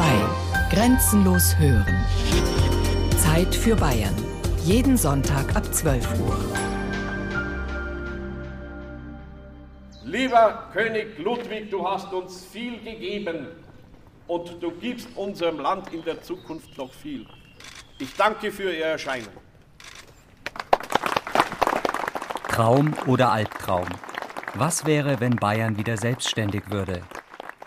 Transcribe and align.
2. 0.00 0.06
Grenzenlos 0.70 1.58
hören. 1.58 2.06
Zeit 3.18 3.54
für 3.54 3.76
Bayern. 3.76 4.14
Jeden 4.64 4.96
Sonntag 4.96 5.54
ab 5.54 5.74
12 5.74 6.18
Uhr. 6.20 6.38
Lieber 10.02 10.70
König 10.72 11.18
Ludwig, 11.18 11.70
du 11.70 11.86
hast 11.86 12.14
uns 12.14 12.46
viel 12.46 12.80
gegeben 12.80 13.48
und 14.26 14.62
du 14.62 14.70
gibst 14.70 15.06
unserem 15.16 15.60
Land 15.60 15.92
in 15.92 16.02
der 16.02 16.22
Zukunft 16.22 16.78
noch 16.78 16.94
viel. 16.94 17.26
Ich 17.98 18.16
danke 18.16 18.50
für 18.50 18.72
Ihr 18.72 18.86
Erscheinen. 18.86 19.28
Traum 22.48 22.94
oder 23.06 23.32
Albtraum? 23.32 23.88
Was 24.54 24.86
wäre, 24.86 25.20
wenn 25.20 25.36
Bayern 25.36 25.76
wieder 25.76 25.98
selbstständig 25.98 26.70
würde? 26.70 27.02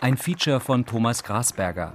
Ein 0.00 0.16
Feature 0.16 0.58
von 0.58 0.84
Thomas 0.84 1.22
Grasberger. 1.22 1.92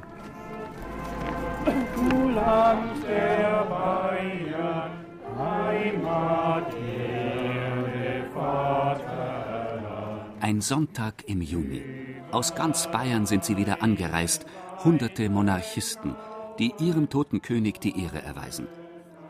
Ein 10.50 10.62
Sonntag 10.62 11.26
im 11.28 11.42
Juni. 11.42 11.84
Aus 12.32 12.56
ganz 12.56 12.90
Bayern 12.92 13.28
sind 13.28 13.46
sie 13.46 13.56
wieder 13.56 13.84
angereist, 13.84 14.48
hunderte 14.84 15.30
Monarchisten, 15.30 16.16
die 16.58 16.74
ihrem 16.80 17.08
toten 17.08 17.44
König 17.44 17.80
die 17.80 18.02
Ehre 18.02 18.24
erweisen. 18.24 18.68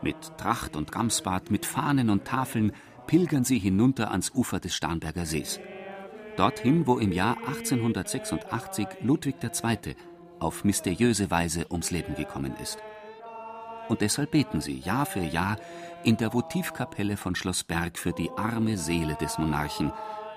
Mit 0.00 0.16
Tracht 0.38 0.76
und 0.76 0.90
Gamsbad, 0.90 1.50
mit 1.50 1.66
Fahnen 1.66 2.08
und 2.08 2.24
Tafeln 2.24 2.72
pilgern 3.06 3.44
sie 3.44 3.58
hinunter 3.58 4.10
ans 4.10 4.30
Ufer 4.34 4.60
des 4.60 4.74
Starnberger 4.74 5.26
Sees. 5.26 5.60
Dorthin, 6.36 6.86
wo 6.86 6.96
im 6.96 7.12
Jahr 7.12 7.36
1886 7.46 8.88
Ludwig 9.02 9.36
II. 9.44 9.94
auf 10.38 10.64
mysteriöse 10.64 11.30
Weise 11.30 11.66
ums 11.70 11.90
Leben 11.90 12.14
gekommen 12.14 12.54
ist. 12.62 12.78
Und 13.90 14.02
deshalb 14.02 14.30
beten 14.30 14.60
sie 14.60 14.78
Jahr 14.78 15.04
für 15.04 15.18
Jahr 15.18 15.56
in 16.04 16.16
der 16.16 16.32
Votivkapelle 16.32 17.16
von 17.16 17.34
Schloss 17.34 17.64
Berg 17.64 17.98
für 17.98 18.12
die 18.12 18.30
arme 18.36 18.78
Seele 18.78 19.16
des 19.16 19.36
Monarchen 19.36 19.92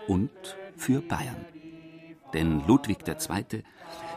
und 0.07 0.31
für 0.75 1.01
Bayern. 1.01 1.45
Denn 2.33 2.65
Ludwig 2.65 3.07
II., 3.07 3.63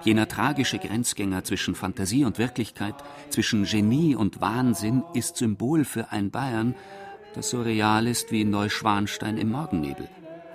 jener 0.03 0.27
tragische 0.27 0.79
Grenzgänger 0.79 1.45
zwischen 1.45 1.75
Fantasie 1.75 2.25
und 2.25 2.39
Wirklichkeit, 2.39 2.95
zwischen 3.29 3.65
Genie 3.65 4.17
und 4.17 4.41
Wahnsinn, 4.41 5.05
ist 5.13 5.37
Symbol 5.37 5.85
für 5.85 6.13
ein 6.13 6.31
Bayern, 6.31 6.75
das 7.35 7.51
so 7.51 7.61
real 7.61 8.07
ist 8.07 8.33
wie 8.33 8.45
Neuschwanstein 8.47 9.37
im 9.37 9.51
Morgennebel. 9.51 10.09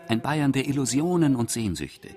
Ein 0.07 0.21
Bayern 0.21 0.53
der 0.53 0.67
Illusionen 0.67 1.35
und 1.35 1.51
Sehnsüchte. 1.51 2.09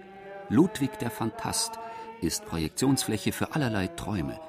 Ludwig 0.48 0.98
der 0.98 1.10
Phantast 1.10 1.78
ist 2.22 2.46
Projektionsfläche 2.46 3.32
für 3.32 3.54
allerlei 3.54 3.88
Träume. 3.88 4.40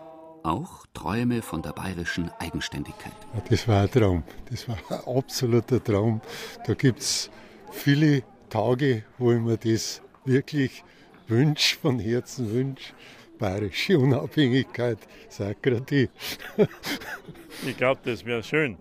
Auch 0.45 0.85
Träume 0.93 1.41
von 1.41 1.63
der 1.63 1.71
bayerischen 1.71 2.29
Eigenständigkeit. 2.37 3.15
Das 3.49 3.67
war 3.67 3.81
ein 3.81 3.89
Traum. 3.89 4.23
Das 4.51 4.69
war 4.69 4.77
ein 4.91 5.17
absoluter 5.17 5.83
Traum. 5.83 6.21
Da 6.67 6.75
gibt 6.75 6.99
es 6.99 7.31
viele 7.71 8.21
Tage, 8.47 9.05
wo 9.17 9.31
ich 9.31 9.39
mir 9.39 9.57
das 9.57 10.03
wirklich 10.23 10.83
wünsche, 11.27 11.77
von 11.79 11.97
Herzen 11.97 12.53
wünsche. 12.53 12.93
Bayerische 13.39 13.97
Unabhängigkeit, 13.97 14.99
Sakratie. 15.29 16.09
ich 17.67 17.75
glaube, 17.75 18.01
das 18.03 18.23
wäre 18.23 18.43
schön, 18.43 18.77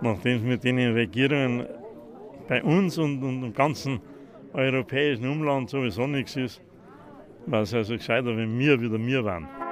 nachdem 0.00 0.38
es 0.38 0.42
mit 0.42 0.64
den 0.64 0.78
Regierungen 0.92 1.68
bei 2.48 2.64
uns 2.64 2.98
und, 2.98 3.22
und 3.22 3.44
im 3.44 3.54
ganzen 3.54 4.00
europäischen 4.52 5.28
Umland 5.28 5.70
sowieso 5.70 6.08
nichts 6.08 6.34
ist, 6.34 6.60
wäre 7.46 7.62
es 7.62 7.72
also 7.72 7.94
gescheiter, 7.94 8.36
wenn 8.36 8.58
wir 8.58 8.80
wieder 8.80 8.98
wir 8.98 9.24
waren. 9.24 9.65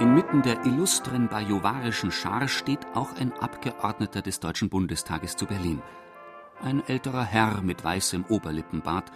Inmitten 0.00 0.40
der 0.40 0.64
illustren 0.64 1.28
bajuwarischen 1.28 2.10
Schar 2.10 2.48
steht 2.48 2.86
auch 2.94 3.14
ein 3.16 3.34
Abgeordneter 3.34 4.22
des 4.22 4.40
Deutschen 4.40 4.70
Bundestages 4.70 5.36
zu 5.36 5.44
Berlin. 5.44 5.82
Ein 6.62 6.82
älterer 6.88 7.22
Herr 7.22 7.60
mit 7.60 7.84
weißem 7.84 8.24
Oberlippenbart, 8.30 9.12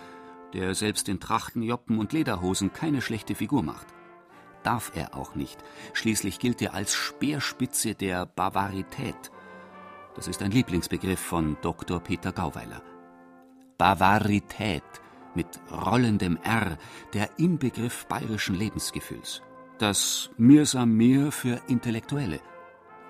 der 0.52 0.74
selbst 0.74 1.08
in 1.08 1.20
Trachtenjoppen 1.20 1.98
und 1.98 2.12
Lederhosen 2.12 2.74
keine 2.74 3.00
schlechte 3.00 3.34
Figur 3.34 3.62
macht. 3.62 3.86
Darf 4.62 4.92
er 4.94 5.14
auch 5.16 5.34
nicht. 5.34 5.58
Schließlich 5.94 6.38
gilt 6.38 6.60
er 6.60 6.74
als 6.74 6.92
Speerspitze 6.92 7.94
der 7.94 8.26
Bavarität. 8.26 9.30
Das 10.14 10.28
ist 10.28 10.42
ein 10.42 10.50
Lieblingsbegriff 10.50 11.18
von 11.18 11.56
Dr. 11.62 11.98
Peter 11.98 12.30
Gauweiler. 12.30 12.82
Bavarität 13.78 14.84
mit 15.34 15.48
rollendem 15.72 16.36
R, 16.42 16.76
der 17.14 17.38
Inbegriff 17.38 18.04
bayerischen 18.04 18.54
Lebensgefühls. 18.54 19.40
Das 19.84 20.30
Mir 20.38 20.64
sam 20.64 20.96
mir 20.96 21.30
für 21.30 21.60
Intellektuelle. 21.68 22.40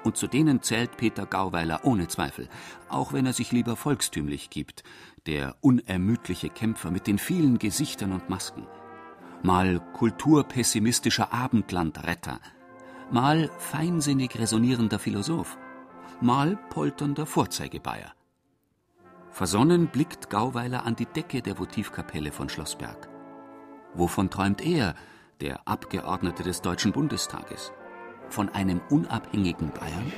Und 0.02 0.16
zu 0.16 0.26
denen 0.26 0.60
zählt 0.60 0.96
Peter 0.96 1.24
Gauweiler 1.24 1.84
ohne 1.84 2.08
Zweifel, 2.08 2.48
auch 2.88 3.12
wenn 3.12 3.26
er 3.26 3.32
sich 3.32 3.52
lieber 3.52 3.76
volkstümlich 3.76 4.50
gibt, 4.50 4.82
der 5.26 5.54
unermüdliche 5.60 6.48
Kämpfer 6.48 6.90
mit 6.90 7.06
den 7.06 7.18
vielen 7.18 7.60
Gesichtern 7.60 8.10
und 8.10 8.28
Masken. 8.28 8.66
Mal 9.44 9.78
kulturpessimistischer 9.92 11.32
Abendlandretter, 11.32 12.40
mal 13.08 13.52
feinsinnig 13.58 14.36
resonierender 14.36 14.98
Philosoph, 14.98 15.56
mal 16.20 16.58
polternder 16.70 17.24
Vorzeigebayer. 17.24 18.14
Versonnen 19.30 19.86
blickt 19.86 20.28
Gauweiler 20.28 20.84
an 20.84 20.96
die 20.96 21.06
Decke 21.06 21.40
der 21.40 21.56
Votivkapelle 21.56 22.32
von 22.32 22.48
Schlossberg. 22.48 23.08
Wovon 23.94 24.28
träumt 24.28 24.60
er, 24.60 24.96
der 25.44 25.60
Abgeordnete 25.66 26.42
des 26.42 26.62
Deutschen 26.62 26.92
Bundestages? 26.92 27.70
Von 28.30 28.48
einem 28.48 28.80
unabhängigen 28.88 29.70
Bayern? 29.72 30.10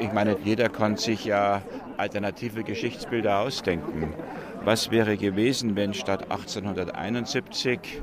Ich 0.00 0.12
meine, 0.12 0.36
jeder 0.42 0.68
kann 0.68 0.96
sich 0.96 1.24
ja 1.24 1.62
alternative 1.96 2.64
Geschichtsbilder 2.64 3.38
ausdenken. 3.38 4.12
Was 4.64 4.90
wäre 4.90 5.16
gewesen, 5.16 5.76
wenn 5.76 5.94
statt 5.94 6.32
1871 6.32 8.02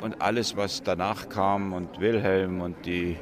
und 0.00 0.22
alles, 0.22 0.56
was 0.56 0.82
danach 0.82 1.28
kam 1.28 1.74
und 1.74 2.00
Wilhelm 2.00 2.62
und 2.62 2.86
die 2.86 3.18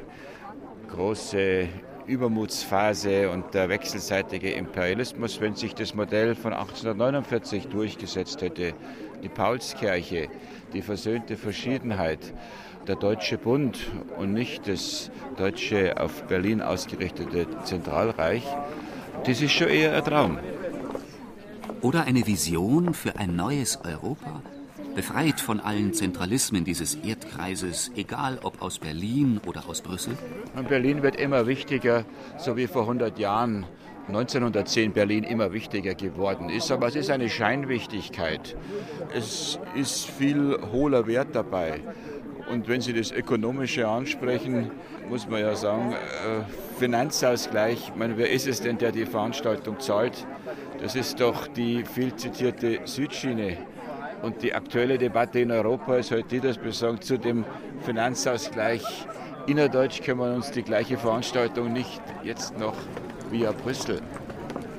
große 0.87 1.67
Übermutsphase 2.07 3.31
und 3.31 3.53
der 3.53 3.67
wechselseitige 3.67 4.51
Imperialismus, 4.51 5.41
wenn 5.41 5.55
sich 5.55 5.75
das 5.75 5.93
Modell 5.93 6.35
von 6.35 6.53
1849 6.53 7.67
durchgesetzt 7.67 8.41
hätte, 8.41 8.75
die 9.23 9.29
Paulskirche, 9.29 10.29
die 10.73 10.81
versöhnte 10.81 11.37
Verschiedenheit, 11.37 12.33
der 12.87 12.95
Deutsche 12.95 13.37
Bund 13.37 13.79
und 14.17 14.33
nicht 14.33 14.67
das 14.67 15.09
deutsche 15.37 15.99
auf 15.99 16.23
Berlin 16.23 16.61
ausgerichtete 16.61 17.47
Zentralreich, 17.63 18.43
das 19.25 19.41
ist 19.41 19.53
schon 19.53 19.69
eher 19.69 19.95
ein 19.95 20.03
Traum. 20.03 20.39
Oder 21.81 22.03
eine 22.05 22.25
Vision 22.25 22.93
für 22.93 23.17
ein 23.17 23.35
neues 23.35 23.79
Europa, 23.83 24.41
befreit 24.95 25.41
von 25.41 25.59
allen 25.59 25.93
Zentralismen 25.93 26.63
dieses 26.63 26.95
Erdkreises, 26.95 27.91
egal 27.95 28.39
ob 28.43 28.61
aus 28.61 28.79
Berlin 28.79 29.41
oder 29.45 29.67
aus 29.67 29.81
Brüssel? 29.81 30.17
Und 30.55 30.69
Berlin 30.69 31.03
wird 31.03 31.15
immer 31.15 31.47
wichtiger, 31.47 32.05
so 32.37 32.55
wie 32.55 32.67
vor 32.67 32.83
100 32.83 33.19
Jahren 33.19 33.65
1910 34.07 34.93
Berlin 34.93 35.23
immer 35.23 35.51
wichtiger 35.51 35.95
geworden 35.95 36.49
ist. 36.49 36.71
Aber 36.71 36.87
es 36.87 36.95
ist 36.95 37.09
eine 37.09 37.29
Scheinwichtigkeit. 37.29 38.55
Es 39.13 39.59
ist 39.75 40.05
viel 40.09 40.57
hohler 40.71 41.07
Wert 41.07 41.29
dabei. 41.33 41.81
Und 42.51 42.67
wenn 42.67 42.81
Sie 42.81 42.93
das 42.93 43.11
Ökonomische 43.11 43.87
ansprechen, 43.87 44.69
muss 45.09 45.27
man 45.27 45.41
ja 45.41 45.55
sagen, 45.55 45.93
äh, 45.93 46.77
Finanzausgleich, 46.77 47.89
ich 47.89 47.95
meine, 47.95 48.17
wer 48.17 48.29
ist 48.29 48.47
es 48.47 48.61
denn, 48.61 48.77
der 48.77 48.91
die 48.91 49.05
Veranstaltung 49.05 49.79
zahlt? 49.79 50.27
Das 50.81 50.95
ist 50.95 51.19
doch 51.19 51.47
die 51.47 51.83
viel 51.83 52.15
zitierte 52.15 52.81
Südschiene. 52.85 53.57
Und 54.21 54.43
die 54.43 54.53
aktuelle 54.53 54.97
Debatte 54.97 55.39
in 55.39 55.51
Europa 55.51 55.97
ist 55.97 56.11
halt 56.11 56.31
die, 56.31 56.39
dass 56.39 56.63
wir 56.63 56.71
sagen, 56.71 57.01
zu 57.01 57.17
dem 57.17 57.45
Finanzausgleich 57.81 58.83
innerdeutsch 59.47 60.01
können 60.01 60.19
wir 60.19 60.33
uns 60.33 60.51
die 60.51 60.63
gleiche 60.63 60.97
Veranstaltung 60.97 61.73
nicht 61.73 62.01
jetzt 62.23 62.57
noch 62.57 62.75
via 63.35 63.51
Brüssel 63.51 64.01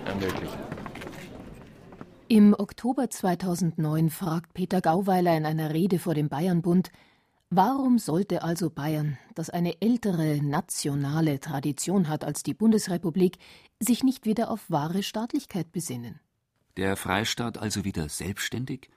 ermöglichen. 0.07 0.59
Im 2.27 2.55
Oktober 2.59 3.11
2009 3.11 4.09
fragt 4.09 4.55
Peter 4.55 4.81
Gauweiler 4.81 5.37
in 5.37 5.45
einer 5.45 5.75
Rede 5.75 5.99
vor 5.99 6.15
dem 6.15 6.31
Bayernbund, 6.31 6.91
warum 7.51 7.99
sollte 7.99 8.43
also 8.43 8.71
Bayern, 8.71 9.19
das 9.35 9.51
eine 9.51 9.83
ältere 9.83 10.43
nationale 10.43 11.39
Tradition 11.39 12.09
hat 12.09 12.25
als 12.25 12.45
die 12.45 12.55
Bundesrepublik, 12.55 13.37
sich 13.79 14.03
nicht 14.03 14.25
wieder 14.25 14.51
auf 14.51 14.71
wahre 14.71 15.03
Staatlichkeit 15.03 15.71
besinnen? 15.71 16.19
Der 16.79 16.97
Freistaat 16.97 17.59
also 17.59 17.85
wieder 17.85 18.09
selbstständig? 18.09 18.89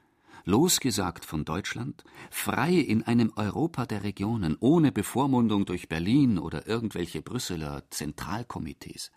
losgesagt 0.46 1.26
von 1.26 1.44
Deutschland, 1.44 2.06
frei 2.32 2.72
in 2.74 3.04
einem 3.04 3.34
Europa 3.36 3.86
der 3.86 4.04
Regionen, 4.04 4.56
ohne 4.62 4.94
Bevormundung 4.94 5.66
durch 5.66 5.90
Berlin 5.90 6.40
oder 6.40 6.66
irgendwelche 6.66 7.22
Brüsseler 7.22 7.84
Zentralkomitees. 7.90 9.12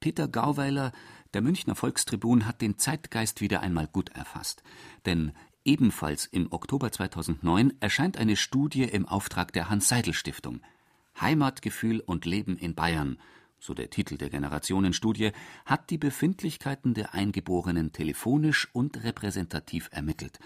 Peter 0.00 0.28
Gauweiler, 0.28 0.92
der 1.34 1.42
Münchner 1.42 1.74
Volkstribun, 1.74 2.46
hat 2.46 2.62
den 2.62 2.78
Zeitgeist 2.78 3.40
wieder 3.40 3.60
einmal 3.60 3.86
gut 3.86 4.10
erfasst. 4.10 4.62
Denn 5.04 5.32
Ebenfalls 5.66 6.26
im 6.26 6.52
Oktober 6.52 6.92
2009 6.92 7.72
erscheint 7.80 8.18
eine 8.18 8.36
Studie 8.36 8.84
im 8.84 9.04
Auftrag 9.04 9.52
der 9.52 9.68
Hans-Seidel-Stiftung. 9.68 10.60
Heimatgefühl 11.20 11.98
und 11.98 12.24
Leben 12.24 12.56
in 12.56 12.76
Bayern, 12.76 13.18
so 13.58 13.74
der 13.74 13.90
Titel 13.90 14.16
der 14.16 14.30
Generationenstudie, 14.30 15.32
hat 15.64 15.90
die 15.90 15.98
Befindlichkeiten 15.98 16.94
der 16.94 17.14
Eingeborenen 17.14 17.92
telefonisch 17.92 18.68
und 18.72 19.02
repräsentativ 19.02 19.88
ermittelt. 19.90 20.38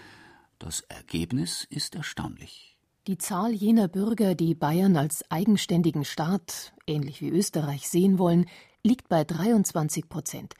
Das 0.57 0.81
Ergebnis 0.81 1.67
ist 1.69 1.93
erstaunlich. 1.93 2.75
Die 3.05 3.19
Zahl 3.19 3.53
jener 3.53 3.87
Bürger, 3.87 4.33
die 4.33 4.55
Bayern 4.55 4.97
als 4.97 5.29
eigenständigen 5.29 6.03
Staat, 6.03 6.73
ähnlich 6.87 7.21
wie 7.21 7.29
Österreich, 7.29 7.87
sehen 7.87 8.17
wollen, 8.17 8.47
liegt 8.83 9.09
bei 9.09 9.23
23 9.23 10.09
Prozent. 10.09 10.53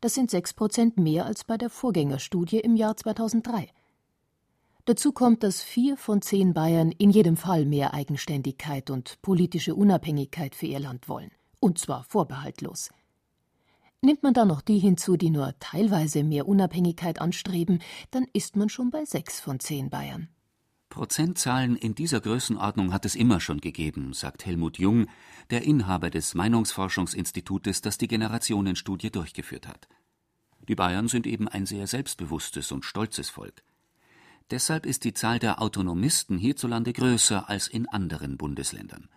Das 0.00 0.14
sind 0.14 0.30
sechs 0.30 0.52
Prozent 0.52 0.98
mehr 0.98 1.26
als 1.26 1.44
bei 1.44 1.56
der 1.56 1.70
Vorgängerstudie 1.70 2.60
im 2.60 2.76
Jahr 2.76 2.96
2003. 2.96 3.68
Dazu 4.84 5.12
kommt, 5.12 5.42
dass 5.42 5.62
vier 5.62 5.96
von 5.96 6.20
zehn 6.20 6.52
Bayern 6.52 6.92
in 6.92 7.08
jedem 7.10 7.38
Fall 7.38 7.64
mehr 7.64 7.94
Eigenständigkeit 7.94 8.90
und 8.90 9.20
politische 9.22 9.74
Unabhängigkeit 9.74 10.54
für 10.54 10.66
ihr 10.66 10.78
Land 10.78 11.08
wollen, 11.08 11.30
und 11.58 11.78
zwar 11.78 12.04
vorbehaltlos. 12.04 12.90
Nimmt 14.02 14.22
man 14.22 14.34
dann 14.34 14.48
noch 14.48 14.60
die 14.60 14.78
hinzu, 14.78 15.16
die 15.16 15.30
nur 15.30 15.54
teilweise 15.58 16.22
mehr 16.22 16.46
Unabhängigkeit 16.46 17.18
anstreben, 17.18 17.80
dann 18.10 18.26
ist 18.34 18.56
man 18.56 18.68
schon 18.68 18.90
bei 18.90 19.06
sechs 19.06 19.40
von 19.40 19.58
zehn 19.58 19.88
Bayern. 19.88 20.28
Prozentzahlen 20.94 21.74
in 21.74 21.96
dieser 21.96 22.20
Größenordnung 22.20 22.92
hat 22.92 23.04
es 23.04 23.16
immer 23.16 23.40
schon 23.40 23.60
gegeben, 23.60 24.12
sagt 24.12 24.46
Helmut 24.46 24.78
Jung, 24.78 25.08
der 25.50 25.62
Inhaber 25.62 26.08
des 26.08 26.34
Meinungsforschungsinstitutes, 26.34 27.80
das 27.80 27.98
die 27.98 28.06
Generationenstudie 28.06 29.10
durchgeführt 29.10 29.66
hat. 29.66 29.88
Die 30.68 30.76
Bayern 30.76 31.08
sind 31.08 31.26
eben 31.26 31.48
ein 31.48 31.66
sehr 31.66 31.88
selbstbewusstes 31.88 32.70
und 32.70 32.84
stolzes 32.84 33.28
Volk. 33.28 33.64
Deshalb 34.52 34.86
ist 34.86 35.02
die 35.02 35.12
Zahl 35.12 35.40
der 35.40 35.60
Autonomisten 35.60 36.38
hierzulande 36.38 36.92
größer 36.92 37.48
als 37.48 37.66
in 37.66 37.88
anderen 37.88 38.36
Bundesländern. 38.36 39.08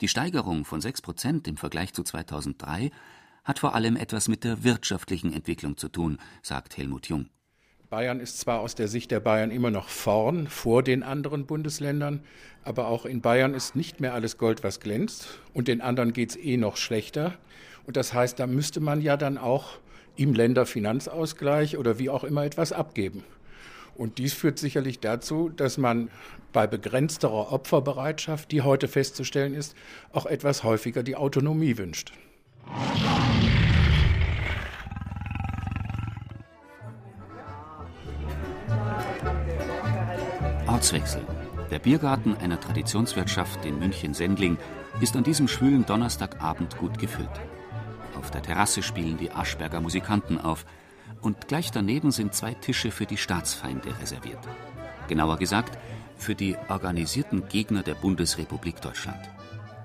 Die 0.00 0.08
Steigerung 0.08 0.64
von 0.64 0.80
6 0.80 1.00
Prozent 1.00 1.46
im 1.46 1.56
Vergleich 1.56 1.92
zu 1.92 2.02
2003 2.02 2.90
hat 3.44 3.60
vor 3.60 3.76
allem 3.76 3.94
etwas 3.94 4.26
mit 4.26 4.42
der 4.42 4.64
wirtschaftlichen 4.64 5.32
Entwicklung 5.32 5.76
zu 5.76 5.88
tun, 5.88 6.18
sagt 6.42 6.76
Helmut 6.76 7.06
Jung. 7.06 7.28
Bayern 7.92 8.20
ist 8.20 8.38
zwar 8.38 8.60
aus 8.60 8.74
der 8.74 8.88
Sicht 8.88 9.10
der 9.10 9.20
Bayern 9.20 9.50
immer 9.50 9.70
noch 9.70 9.90
vorn 9.90 10.46
vor 10.46 10.82
den 10.82 11.02
anderen 11.02 11.44
Bundesländern, 11.44 12.22
aber 12.64 12.86
auch 12.86 13.04
in 13.04 13.20
Bayern 13.20 13.52
ist 13.52 13.76
nicht 13.76 14.00
mehr 14.00 14.14
alles 14.14 14.38
Gold, 14.38 14.64
was 14.64 14.80
glänzt 14.80 15.40
und 15.52 15.68
den 15.68 15.82
anderen 15.82 16.14
geht 16.14 16.30
es 16.30 16.36
eh 16.36 16.56
noch 16.56 16.78
schlechter. 16.78 17.34
Und 17.86 17.98
das 17.98 18.14
heißt, 18.14 18.40
da 18.40 18.46
müsste 18.46 18.80
man 18.80 19.02
ja 19.02 19.18
dann 19.18 19.36
auch 19.36 19.72
im 20.16 20.32
Länderfinanzausgleich 20.32 21.76
oder 21.76 21.98
wie 21.98 22.08
auch 22.08 22.24
immer 22.24 22.46
etwas 22.46 22.72
abgeben. 22.72 23.24
Und 23.94 24.16
dies 24.16 24.32
führt 24.32 24.58
sicherlich 24.58 25.00
dazu, 25.00 25.50
dass 25.50 25.76
man 25.76 26.08
bei 26.54 26.66
begrenzterer 26.66 27.52
Opferbereitschaft, 27.52 28.52
die 28.52 28.62
heute 28.62 28.88
festzustellen 28.88 29.52
ist, 29.52 29.76
auch 30.14 30.24
etwas 30.24 30.64
häufiger 30.64 31.02
die 31.02 31.16
Autonomie 31.16 31.76
wünscht. 31.76 32.14
Ortswechsel. 40.82 41.24
Der 41.70 41.78
Biergarten 41.78 42.36
einer 42.38 42.58
Traditionswirtschaft 42.58 43.64
in 43.64 43.78
München-Sendling 43.78 44.58
ist 45.00 45.14
an 45.14 45.22
diesem 45.22 45.46
schwülen 45.46 45.86
Donnerstagabend 45.86 46.76
gut 46.76 46.98
gefüllt. 46.98 47.30
Auf 48.18 48.32
der 48.32 48.42
Terrasse 48.42 48.82
spielen 48.82 49.16
die 49.16 49.30
Aschberger 49.30 49.80
Musikanten 49.80 50.38
auf– 50.38 50.66
und 51.20 51.46
gleich 51.46 51.70
daneben 51.70 52.10
sind 52.10 52.34
zwei 52.34 52.54
Tische 52.54 52.90
für 52.90 53.06
die 53.06 53.16
Staatsfeinde 53.16 53.94
reserviert. 54.00 54.40
Genauer 55.06 55.36
gesagt, 55.36 55.78
für 56.16 56.34
die 56.34 56.56
organisierten 56.68 57.46
Gegner 57.48 57.84
der 57.84 57.94
Bundesrepublik 57.94 58.80
Deutschland. 58.80 59.30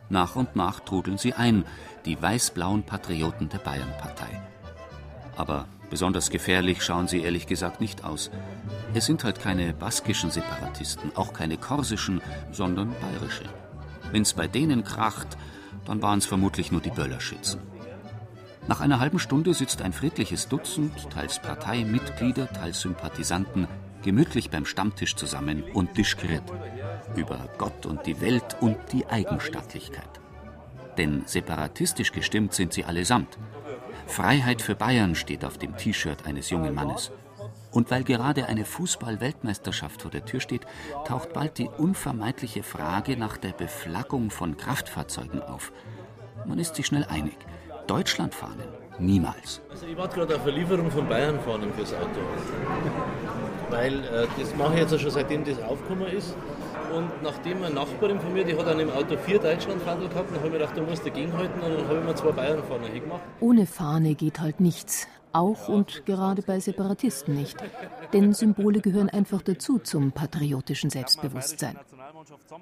Nach 0.10 0.36
und 0.36 0.56
nach 0.56 0.80
trudeln 0.80 1.20
sie 1.20 1.34
ein, 1.34 1.64
die 2.06 2.20
weiß-blauen 2.20 2.82
Patrioten 2.82 3.50
der 3.50 3.60
Bayernpartei. 3.60 4.42
Aber 5.36 5.68
besonders 5.92 6.32
gefährlich 6.32 6.82
schauen 6.82 7.08
sie 7.08 7.22
ehrlich 7.22 7.46
gesagt 7.46 7.82
nicht 7.82 8.04
aus. 8.04 8.32
Es 8.94 9.06
sind 9.06 9.24
halt 9.24 9.40
keine 9.40 9.74
baskischen 9.74 10.32
Separatisten, 10.32 11.16
auch 11.16 11.34
keine 11.34 11.58
korsischen, 11.58 12.22
sondern 12.52 12.94
bayerische. 13.02 13.44
Wenn's 14.12 14.34
bei 14.34 14.48
denen 14.48 14.84
kracht, 14.84 15.38
dann 15.86 16.02
waren 16.02 16.20
es 16.20 16.26
vermutlich 16.26 16.72
nur 16.72 16.82
die 16.82 16.90
Böllerschützen. 16.92 17.62
Nach 18.68 18.82
einer 18.82 19.00
halben 19.00 19.20
Stunde 19.20 19.54
sitzt 19.54 19.82
ein 19.82 19.94
friedliches 19.94 20.50
Dutzend, 20.50 21.10
teils 21.10 21.42
Parteimitglieder, 21.42 22.52
teils 22.52 22.82
Sympathisanten, 22.82 23.68
gemütlich 24.04 24.50
beim 24.50 24.66
Stammtisch 24.66 25.16
zusammen 25.16 25.64
und 25.74 25.98
diskutiert 25.98 26.44
über 27.16 27.50
Gott 27.58 27.86
und 27.86 28.06
die 28.06 28.20
Welt 28.22 28.58
und 28.60 28.78
die 28.92 29.06
Eigenstaatlichkeit. 29.08 30.10
Denn 30.98 31.24
separatistisch 31.26 32.12
gestimmt 32.12 32.54
sind 32.54 32.74
sie 32.74 32.84
allesamt. 32.84 33.38
Freiheit 34.06 34.62
für 34.62 34.76
Bayern 34.76 35.16
steht 35.16 35.46
auf 35.46 35.58
dem 35.58 35.78
T-Shirt 35.78 36.26
eines 36.26 36.50
jungen 36.50 36.74
Mannes. 36.74 37.12
Und 37.78 37.92
weil 37.92 38.04
gerade 38.04 38.48
eine 38.48 38.66
Fußball-Weltmeisterschaft 38.66 40.02
vor 40.02 40.10
der 40.10 40.26
Tür 40.26 40.40
steht, 40.40 40.66
taucht 41.06 41.32
bald 41.34 41.60
die 41.60 41.70
unvermeidliche 41.70 42.64
Frage 42.64 43.18
nach 43.18 43.38
der 43.38 43.52
Beflaggung 43.52 44.32
von 44.32 44.58
Kraftfahrzeugen 44.58 45.44
auf. 45.44 45.72
Man 46.48 46.58
ist 46.58 46.74
sich 46.74 46.88
schnell 46.88 47.06
einig. 47.08 47.38
Deutschlandfahnen 47.86 48.68
niemals. 48.98 49.62
Also 49.70 49.86
ich 49.86 49.96
warte 49.96 50.16
gerade 50.16 50.38
auf 50.38 50.42
eine 50.42 50.54
Lieferung 50.54 50.90
von 50.90 51.08
Bayernfahnen 51.08 51.72
fürs 51.74 51.94
Auto. 51.94 52.20
Weil 53.70 54.04
äh, 54.06 54.26
das 54.40 54.56
mache 54.56 54.74
ich 54.74 54.80
jetzt 54.80 55.00
schon 55.00 55.12
seitdem 55.12 55.46
das 55.46 55.62
aufgekommen 55.62 56.08
ist. 56.08 56.36
Und 56.96 57.22
nachdem 57.22 57.62
eine 57.62 57.76
Nachbarin 57.76 58.20
von 58.20 58.34
mir, 58.34 58.44
die 58.44 58.58
hat 58.58 58.66
an 58.66 58.80
dem 58.80 58.90
Auto 58.90 59.18
vier 59.18 59.38
Deutschlandfahnen 59.38 60.10
gehabt, 60.10 60.32
dann 60.32 60.38
habe 60.38 60.48
ich 60.48 60.54
mir 60.54 60.60
gedacht, 60.60 60.76
da 60.76 60.82
musst 60.82 61.06
du 61.06 61.12
dagegenhalten 61.12 61.62
und 61.62 61.78
dann 61.78 61.88
habe 61.88 62.00
ich 62.00 62.06
mir 62.06 62.16
zwei 62.16 62.32
Bayernfahnen 62.32 62.92
hingemacht. 62.92 63.22
Ohne 63.40 63.68
Fahne 63.68 64.16
geht 64.16 64.40
halt 64.40 64.62
nichts. 64.62 65.08
Auch 65.34 65.68
und 65.68 66.06
gerade 66.06 66.42
bei 66.42 66.60
Separatisten 66.60 67.36
nicht. 67.36 67.58
Denn 68.14 68.34
Symbole 68.34 68.82
gehören 68.82 69.10
einfach 69.10 69.42
dazu 69.42 69.80
zum 69.80 70.12
patriotischen 70.12 70.90
Selbstbewusstsein. 70.90 71.78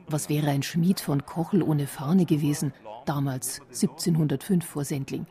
Was 0.08 0.30
wäre 0.30 0.50
ein 0.50 0.64
Schmied 0.64 1.00
von 1.00 1.26
Kochel 1.26 1.64
ohne 1.64 1.88
Fahne 1.88 2.26
gewesen, 2.26 2.74
damals 3.06 3.62
1705 3.68 4.66
vor 4.66 4.84
Sendling? 4.84 5.26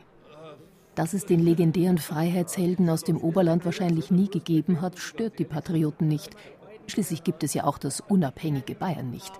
Dass 0.95 1.13
es 1.13 1.25
den 1.25 1.41
legendären 1.41 1.97
Freiheitshelden 1.97 2.89
aus 2.89 3.03
dem 3.03 3.17
Oberland 3.17 3.65
wahrscheinlich 3.65 4.11
nie 4.11 4.29
gegeben 4.29 4.81
hat, 4.81 4.97
stört 4.97 5.39
die 5.39 5.45
Patrioten 5.45 6.07
nicht. 6.07 6.35
Schließlich 6.87 7.23
gibt 7.23 7.43
es 7.43 7.53
ja 7.53 7.65
auch 7.65 7.77
das 7.77 7.99
unabhängige 7.99 8.75
Bayern 8.75 9.09
nicht. 9.11 9.33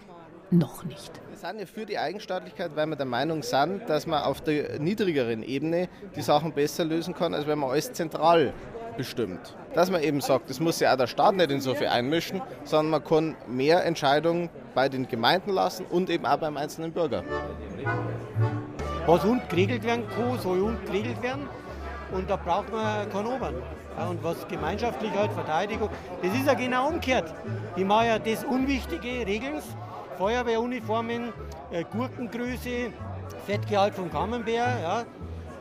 Noch 0.52 0.84
nicht. 0.84 1.12
Wir 1.30 1.38
sind 1.38 1.60
ja 1.60 1.66
für 1.66 1.86
die 1.86 1.98
Eigenstaatlichkeit, 1.98 2.76
weil 2.76 2.86
wir 2.88 2.96
der 2.96 3.06
Meinung 3.06 3.42
sind, 3.42 3.90
dass 3.90 4.06
man 4.06 4.24
auf 4.24 4.42
der 4.42 4.80
niedrigeren 4.80 5.42
Ebene 5.44 5.90
die 6.16 6.22
Sachen 6.22 6.54
besser 6.54 6.86
lösen 6.86 7.16
kann, 7.16 7.34
als 7.34 7.48
wenn 7.48 7.60
man 7.60 7.72
alles 7.72 7.92
zentral 7.94 8.54
bestimmt. 8.96 9.56
Dass 9.74 9.90
man 9.90 10.04
eben 10.04 10.22
sagt, 10.22 10.50
es 10.50 10.60
muss 10.60 10.80
ja 10.80 10.94
auch 10.94 10.98
der 10.98 11.08
Staat 11.08 11.36
nicht 11.36 11.52
in 11.52 11.62
so 11.62 11.74
viel 11.74 11.88
einmischen, 11.88 12.42
sondern 12.64 12.92
man 12.92 13.04
kann 13.04 13.36
mehr 13.48 13.84
Entscheidungen 13.86 14.50
bei 14.74 14.88
den 14.88 15.08
Gemeinden 15.08 15.52
lassen 15.52 15.86
und 15.90 16.10
eben 16.10 16.26
auch 16.26 16.38
beim 16.38 16.58
einzelnen 16.58 16.92
Bürger. 16.92 17.24
Was 19.06 19.24
unten 19.26 19.48
geregelt 19.50 19.84
werden 19.84 20.06
kann, 20.16 20.40
soll 20.40 20.62
unten 20.62 20.86
geregelt 20.86 21.22
werden 21.22 21.48
und 22.12 22.30
da 22.30 22.36
braucht 22.36 22.72
man 22.72 23.10
keinen 23.10 23.28
Obern. 23.28 23.56
Und 24.10 24.24
was 24.24 24.48
gemeinschaftlich 24.48 25.12
halt 25.14 25.32
Verteidigung, 25.32 25.90
das 26.22 26.34
ist 26.34 26.46
ja 26.46 26.54
genau 26.54 26.88
umgekehrt. 26.88 27.34
Die 27.78 27.84
machen 27.84 28.08
ja 28.08 28.20
das 28.20 28.44
Unwichtige, 28.44 29.26
regeln 29.26 29.62
Feuerwehruniformen, 30.18 31.34
äh, 31.72 31.84
Gurkengröße, 31.84 32.92
Fettgehalt 33.46 33.94
vom 33.96 34.12
Camembert, 34.12 34.56
ja, 34.56 35.06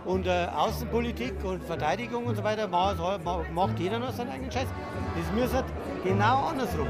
und 0.04 0.26
äh, 0.26 0.46
Außenpolitik 0.54 1.44
und 1.44 1.62
Verteidigung 1.64 2.26
und 2.26 2.36
so 2.36 2.44
weiter 2.44 2.68
macht 2.68 3.78
jeder 3.78 3.98
noch 3.98 4.12
seinen 4.12 4.30
eigenen 4.30 4.52
Scheiß. 4.52 4.68
Das 5.16 5.34
müsste 5.34 5.56
halt 5.56 5.66
genau 6.02 6.46
andersrum. 6.46 6.88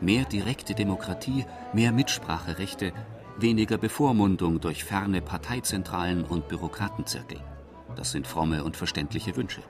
Mehr 0.00 0.24
direkte 0.24 0.74
Demokratie, 0.74 1.44
mehr 1.72 1.90
Mitspracherechte, 1.90 2.92
weniger 3.38 3.78
Bevormundung 3.78 4.60
durch 4.60 4.84
ferne 4.84 5.20
Parteizentralen 5.20 6.24
und 6.24 6.48
Bürokratenzirkel. 6.48 7.40
Das 7.96 8.12
sind 8.12 8.26
fromme 8.26 8.62
und 8.62 8.76
verständliche 8.76 9.36
Wünsche. 9.36 9.62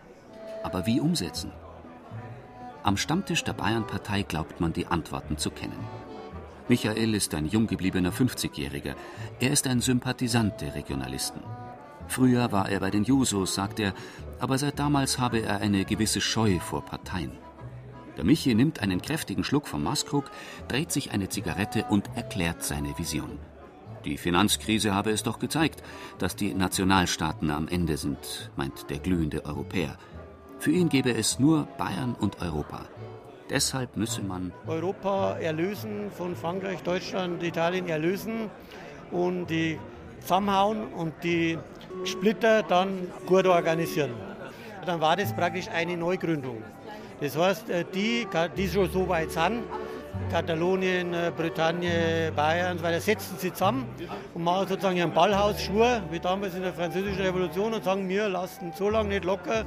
Aber 0.63 0.85
wie 0.87 1.01
umsetzen? 1.01 1.53
Am 2.87 2.97
Stammtisch 2.97 3.43
der 3.43 3.53
Bayernpartei 3.53 4.23
glaubt 4.23 4.61
man 4.61 4.73
die 4.73 4.87
Antworten 4.87 5.39
zu 5.39 5.51
kennen. 5.51 5.85
Michael 6.69 7.17
ist 7.17 7.35
ein 7.35 7.47
jung 7.47 7.67
gebliebener 7.67 8.13
50-Jähriger. 8.13 8.95
Er 9.41 9.51
ist 9.51 9.67
ein 9.67 9.81
Sympathisant 9.81 10.61
der 10.61 10.77
Regionalisten. 10.77 11.43
Früher 12.07 12.53
war 12.53 12.69
er 12.69 12.79
bei 12.79 12.93
den 12.93 13.03
Jusos, 13.03 13.57
sagt 13.57 13.81
er, 13.81 13.93
aber 14.39 14.57
seit 14.57 14.79
damals 14.79 15.19
habe 15.19 15.41
er 15.41 15.57
eine 15.57 15.85
gewisse 15.85 16.21
Scheu 16.21 16.61
vor 16.61 16.85
Parteien. 16.85 17.33
Der 18.17 18.23
Michi 18.23 18.55
nimmt 18.55 18.79
einen 18.79 19.03
kräftigen 19.03 19.43
Schluck 19.43 19.67
vom 19.67 19.83
Maskrug, 19.83 20.31
dreht 20.69 20.93
sich 20.93 21.11
eine 21.11 21.29
Zigarette 21.29 21.87
und 21.91 22.09
erklärt 22.15 22.63
seine 22.63 22.97
Vision. 22.97 23.41
Die 24.05 24.17
Finanzkrise 24.17 24.95
habe 24.95 25.11
es 25.11 25.25
doch 25.25 25.41
gezeigt, 25.41 25.83
dass 26.19 26.37
die 26.37 26.55
Nationalstaaten 26.55 27.51
am 27.51 27.67
Ende 27.67 27.97
sind, 27.97 28.53
meint 28.55 28.91
der 28.91 29.01
glühende 29.01 29.45
Europäer. 29.45 29.99
Für 30.59 30.71
ihn 30.71 30.89
gäbe 30.89 31.13
es 31.13 31.39
nur 31.39 31.67
Bayern 31.79 32.17
und 32.19 32.41
Europa. 32.41 32.81
Deshalb 33.51 33.97
müsse 33.97 34.23
man 34.23 34.53
Europa 34.67 35.37
erlösen, 35.39 36.11
von 36.11 36.35
Frankreich, 36.35 36.83
Deutschland, 36.83 37.43
Italien 37.43 37.89
erlösen 37.89 38.51
und 39.13 39.47
die 39.47 39.79
zusammenhauen 40.21 40.89
und 40.95 41.13
die 41.23 41.57
Splitter 42.05 42.63
dann 42.63 43.09
gut 43.27 43.47
organisieren. 43.47 44.11
Dann 44.85 45.01
war 45.01 45.17
das 45.17 45.33
praktisch 45.33 45.69
eine 45.69 45.97
Neugründung. 45.97 46.63
Das 47.21 47.37
heißt, 47.37 47.71
äh, 47.71 47.85
die, 47.95 48.27
die 48.57 48.69
schon 48.69 48.91
so 48.91 49.09
weit 49.09 49.31
sind, 49.31 49.63
Katalonien, 50.31 51.15
äh, 51.15 51.33
Bretagne, 51.35 52.33
Bayern, 52.35 52.83
weil 52.83 52.95
da 52.95 53.01
setzen 53.01 53.37
sie 53.39 53.53
zusammen 53.53 53.87
und 54.35 54.45
machen 54.45 54.69
sozusagen 54.69 54.97
ihren 54.97 55.13
Ballhausschwur, 55.13 56.03
wie 56.11 56.21
damals 56.21 56.55
in 56.55 56.63
der 56.63 56.73
Französischen 56.73 57.23
Revolution, 57.23 57.73
und 57.75 57.85
sagen, 57.85 58.09
wir 58.09 58.29
lassen 58.29 58.73
so 58.77 58.91
lange 58.91 59.11
nicht 59.11 59.25
locker, 59.25 59.65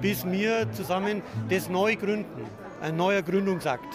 bis 0.00 0.24
wir 0.24 0.70
zusammen 0.72 1.22
das 1.48 1.68
neu 1.68 1.96
gründen. 1.96 2.46
Ein 2.80 2.96
neuer 2.96 3.22
Gründungsakt, 3.22 3.94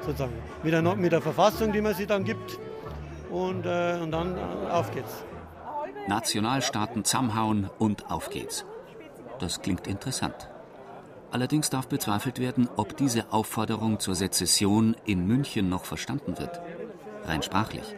sozusagen. 0.00 0.32
Mit 0.62 0.72
der, 0.72 0.82
mit 0.96 1.12
der 1.12 1.20
Verfassung, 1.20 1.72
die 1.72 1.80
man 1.80 1.94
sich 1.94 2.06
dann 2.06 2.24
gibt. 2.24 2.58
Und, 3.30 3.66
äh, 3.66 3.98
und 4.02 4.12
dann 4.12 4.36
äh, 4.36 4.70
auf 4.70 4.92
geht's. 4.92 5.24
Nationalstaaten 6.06 7.04
zusammenhauen 7.04 7.70
und 7.78 8.10
auf 8.10 8.30
geht's. 8.30 8.64
Das 9.38 9.62
klingt 9.62 9.86
interessant. 9.86 10.48
Allerdings 11.30 11.68
darf 11.68 11.88
bezweifelt 11.88 12.38
werden, 12.38 12.68
ob 12.76 12.96
diese 12.96 13.32
Aufforderung 13.32 13.98
zur 13.98 14.14
Sezession 14.14 14.94
in 15.04 15.26
München 15.26 15.68
noch 15.68 15.84
verstanden 15.84 16.38
wird. 16.38 16.60
Rein 17.24 17.42
sprachlich. 17.42 17.96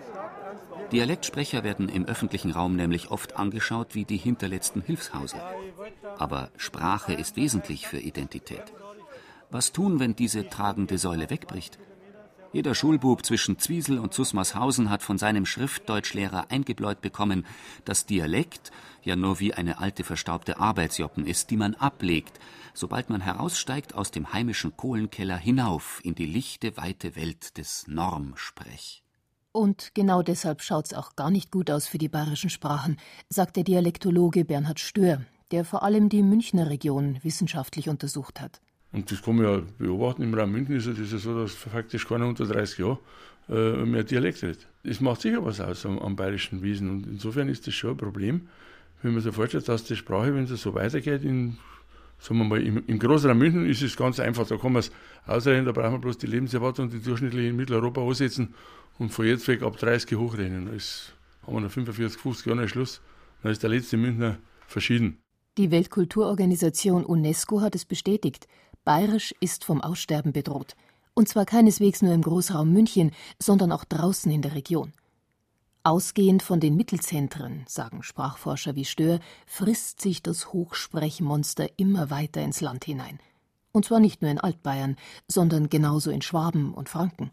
Dialektsprecher 0.93 1.65
werden 1.65 1.89
im 1.89 2.07
öffentlichen 2.07 2.53
Raum 2.53 2.77
nämlich 2.77 3.11
oft 3.11 3.37
angeschaut 3.37 3.95
wie 3.95 4.05
die 4.05 4.17
hinterletzten 4.17 4.83
Hilfshauser. 4.83 5.51
Aber 6.19 6.51
Sprache 6.57 7.13
ist 7.13 7.37
wesentlich 7.37 7.87
für 7.87 7.99
Identität. 7.99 8.73
Was 9.51 9.73
tun, 9.73 10.01
wenn 10.01 10.17
diese 10.17 10.49
tragende 10.49 10.99
Säule 10.99 11.31
wegbricht? 11.31 11.79
Jeder 12.53 12.75
Schulbub 12.75 13.25
zwischen 13.27 13.59
Zwiesel 13.59 13.99
und 13.99 14.15
Zusmarshausen 14.15 14.89
hat 14.89 15.03
von 15.03 15.19
seinem 15.19 15.45
Schriftdeutschlehrer 15.45 16.51
eingebläut 16.51 17.01
bekommen, 17.01 17.45
dass 17.85 18.07
Dialekt 18.07 18.71
ja 19.03 19.15
nur 19.15 19.41
wie 19.41 19.53
eine 19.53 19.79
alte 19.79 20.05
verstaubte 20.05 20.59
Arbeitsjoppen 20.59 21.27
ist, 21.27 21.51
die 21.51 21.57
man 21.57 21.75
ablegt, 21.75 22.41
sobald 22.73 23.11
man 23.11 23.21
heraussteigt 23.21 23.95
aus 23.95 24.11
dem 24.11 24.33
heimischen 24.33 24.77
Kohlenkeller 24.77 25.37
hinauf 25.37 26.01
in 26.03 26.15
die 26.15 26.27
lichte, 26.27 26.77
weite 26.77 27.15
Welt 27.15 27.59
des 27.59 27.87
Normsprech. 27.89 29.03
Und 29.53 29.93
genau 29.95 30.23
deshalb 30.23 30.63
schaut's 30.63 30.93
auch 30.93 31.17
gar 31.17 31.31
nicht 31.31 31.51
gut 31.51 31.71
aus 31.71 31.87
für 31.87 31.99
die 31.99 32.09
bayerischen 32.09 32.51
Sprachen, 32.51 32.99
sagt 33.29 33.57
der 33.57 33.65
Dialektologe 33.65 34.45
Bernhard 34.45 34.81
Stör, 34.81 35.23
der 35.53 35.65
vor 35.65 35.83
allem 35.83 36.09
die 36.09 36.23
Münchner 36.23 36.71
Region 36.71 37.19
wissenschaftlich 37.23 37.89
untersucht 37.89 38.41
hat. 38.41 38.61
Und 38.93 39.11
das 39.11 39.23
kann 39.23 39.37
man 39.37 39.45
ja 39.45 39.63
beobachten. 39.79 40.23
Im 40.23 40.35
Raum 40.35 40.53
München 40.53 40.77
ist 40.77 40.87
es 40.87 41.13
ja 41.13 41.19
so, 41.19 41.39
dass 41.39 41.55
faktisch 41.55 42.07
keiner 42.07 42.27
unter 42.27 42.47
30 42.47 42.79
Jahren 42.79 42.99
äh, 43.49 43.85
mehr 43.85 44.05
Dialekt 44.05 44.43
redet. 44.43 44.67
Das 44.85 45.01
macht 45.01 45.21
sicher 45.21 45.45
was 45.45 45.61
aus 45.61 45.85
am, 45.87 45.99
am 45.99 46.17
bayerischen 46.17 46.63
Wiesen. 46.63 46.91
Und 46.91 47.07
insofern 47.07 47.49
ist 47.49 47.67
das 47.67 47.75
schon 47.75 47.91
ein 47.91 47.97
Problem, 47.97 48.49
wenn 49.03 49.13
man 49.13 49.23
sich 49.23 49.35
vorstellt, 49.35 49.69
dass 49.69 49.85
die 49.85 49.97
Sprache, 49.97 50.35
wenn 50.35 50.45
es 50.45 50.63
so 50.63 50.75
weitergeht, 50.75 51.25
in 51.25 51.59
sagen 52.19 52.39
wir 52.39 52.45
mal, 52.45 52.63
im, 52.63 52.83
im 52.87 52.99
Großraum 52.99 53.39
München 53.39 53.67
ist 53.67 53.83
es 53.83 53.97
ganz 53.97 54.19
einfach, 54.21 54.47
da 54.47 54.57
kann 54.57 54.73
man 54.73 54.81
es 54.81 54.91
ausrechnen, 55.27 55.67
da 55.67 55.73
brauchen 55.73 55.93
wir 55.93 55.99
bloß 55.99 56.19
die 56.19 56.27
Lebenserwartung, 56.27 56.89
die 56.91 57.01
durchschnittlich 57.01 57.49
in 57.49 57.57
Mitteleuropa 57.57 58.03
ansetzen 58.03 58.55
und 58.99 59.11
von 59.11 59.27
jetzt 59.27 59.47
weg 59.49 59.63
ab 59.63 59.77
30 59.77 60.17
hochrechnen. 60.17 60.67
Da 60.67 60.73
haben 61.47 61.55
wir 61.55 61.61
noch 61.61 61.71
45, 61.71 62.21
50 62.21 62.47
Jahre 62.47 62.69
Schluss. 62.69 63.01
Dann 63.43 63.53
ist 63.53 63.63
der 63.63 63.71
letzte 63.71 63.97
Münchner 63.97 64.39
verschieden. 64.67 65.19
Die 65.59 65.71
Weltkulturorganisation 65.71 67.07
UNESCO 67.07 67.63
hat 67.63 67.75
es 67.75 67.87
bestätigt. 67.87 68.47
Bayerisch 68.85 69.35
ist 69.41 69.65
vom 69.65 69.81
Aussterben 69.81 70.33
bedroht. 70.33 70.77
Und 71.15 71.31
zwar 71.31 71.47
keineswegs 71.47 72.03
nur 72.03 72.13
im 72.13 72.21
Großraum 72.21 72.71
München, 72.71 73.13
sondern 73.39 73.73
auch 73.73 73.85
draußen 73.85 74.31
in 74.31 74.43
der 74.43 74.55
Region. 74.55 74.93
Ausgehend 75.83 76.43
von 76.43 76.61
den 76.61 76.77
Mittelzentren, 76.77 77.65
sagen 77.67 78.03
Sprachforscher 78.03 78.75
wie 78.75 78.85
Stör, 78.85 79.21
frisst 79.47 80.03
sich 80.03 80.23
das 80.23 80.53
Hochsprechmonster 80.53 81.71
immer 81.79 82.11
weiter 82.11 82.43
ins 82.43 82.61
Land 82.61 82.85
hinein. 82.85 83.19
Und 83.73 83.87
zwar 83.87 84.01
nicht 84.01 84.21
nur 84.21 84.31
in 84.31 84.41
Altbayern, 84.41 84.97
sondern 85.27 85.71
genauso 85.71 86.11
in 86.11 86.21
Schwaben 86.21 86.75
und 86.75 86.91
Franken. 86.91 87.31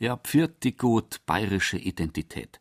Ja, 0.00 0.16
pfirt 0.16 0.64
die 0.64 0.76
gut 0.76 1.20
bayerische 1.24 1.76
Identität. 1.76 2.58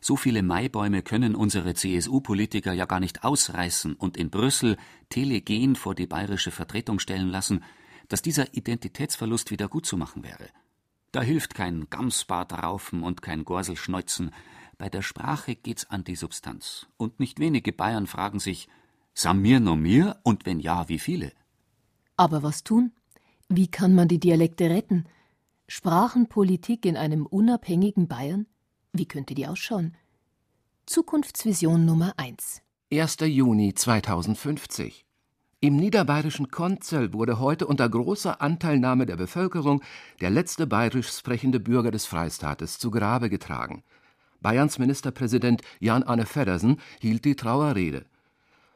So 0.00 0.16
viele 0.16 0.42
Maibäume 0.42 1.02
können 1.02 1.34
unsere 1.34 1.74
CSU-Politiker 1.74 2.72
ja 2.72 2.86
gar 2.86 3.00
nicht 3.00 3.22
ausreißen 3.22 3.94
und 3.94 4.16
in 4.16 4.30
Brüssel 4.30 4.76
telegen 5.10 5.76
vor 5.76 5.94
die 5.94 6.06
bayerische 6.06 6.50
Vertretung 6.50 6.98
stellen 6.98 7.28
lassen, 7.28 7.62
dass 8.08 8.22
dieser 8.22 8.54
Identitätsverlust 8.54 9.50
wieder 9.50 9.68
gut 9.68 9.86
zu 9.86 9.96
machen 9.96 10.24
wäre. 10.24 10.48
Da 11.12 11.22
hilft 11.22 11.54
kein 11.54 11.90
Gamsbart 11.90 12.52
raufen 12.62 13.02
und 13.02 13.20
kein 13.20 13.44
Gorselschneuzen, 13.44 14.30
bei 14.78 14.88
der 14.88 15.02
Sprache 15.02 15.56
geht's 15.56 15.90
an 15.90 16.04
die 16.04 16.16
Substanz. 16.16 16.86
Und 16.96 17.20
nicht 17.20 17.38
wenige 17.38 17.72
Bayern 17.72 18.06
fragen 18.06 18.38
sich, 18.38 18.68
Samir 19.12 19.60
no 19.60 19.76
mir 19.76 20.18
und 20.22 20.46
wenn 20.46 20.60
ja, 20.60 20.88
wie 20.88 20.98
viele? 20.98 21.32
Aber 22.16 22.42
was 22.42 22.64
tun? 22.64 22.92
Wie 23.48 23.66
kann 23.66 23.94
man 23.94 24.08
die 24.08 24.20
Dialekte 24.20 24.70
retten? 24.70 25.04
Sprachenpolitik 25.66 26.86
in 26.86 26.96
einem 26.96 27.26
unabhängigen 27.26 28.08
Bayern? 28.08 28.46
Wie 28.92 29.06
könnte 29.06 29.34
die 29.34 29.46
ausschauen? 29.46 29.96
Zukunftsvision 30.86 31.84
Nummer 31.84 32.14
1. 32.16 32.60
1. 32.92 33.18
Juni 33.20 33.72
2050. 33.72 35.06
Im 35.60 35.76
niederbayerischen 35.76 36.50
Konzell 36.50 37.12
wurde 37.12 37.38
heute 37.38 37.68
unter 37.68 37.88
großer 37.88 38.40
Anteilnahme 38.40 39.06
der 39.06 39.16
Bevölkerung 39.16 39.80
der 40.20 40.30
letzte 40.30 40.66
bayerisch 40.66 41.08
sprechende 41.10 41.60
Bürger 41.60 41.92
des 41.92 42.06
Freistaates 42.06 42.78
zu 42.78 42.90
Grabe 42.90 43.30
getragen. 43.30 43.84
Bayerns 44.40 44.80
Ministerpräsident 44.80 45.62
Jan-Arne 45.78 46.26
Feddersen 46.26 46.80
hielt 46.98 47.24
die 47.24 47.36
Trauerrede. 47.36 48.06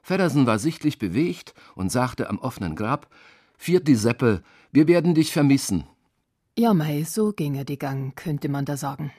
Feddersen 0.02 0.46
war 0.46 0.60
sichtlich 0.60 0.98
bewegt 0.98 1.54
und 1.74 1.90
sagte 1.90 2.30
am 2.30 2.38
offenen 2.38 2.76
Grab: 2.76 3.08
Viert 3.56 3.88
die 3.88 3.96
Seppel, 3.96 4.44
wir 4.70 4.86
werden 4.86 5.14
dich 5.14 5.32
vermissen. 5.32 5.84
Ja, 6.56 6.72
mei, 6.72 7.02
so 7.02 7.32
ginge 7.32 7.64
die 7.64 7.78
Gang, 7.78 8.14
könnte 8.14 8.48
man 8.48 8.64
da 8.64 8.76
sagen. 8.76 9.10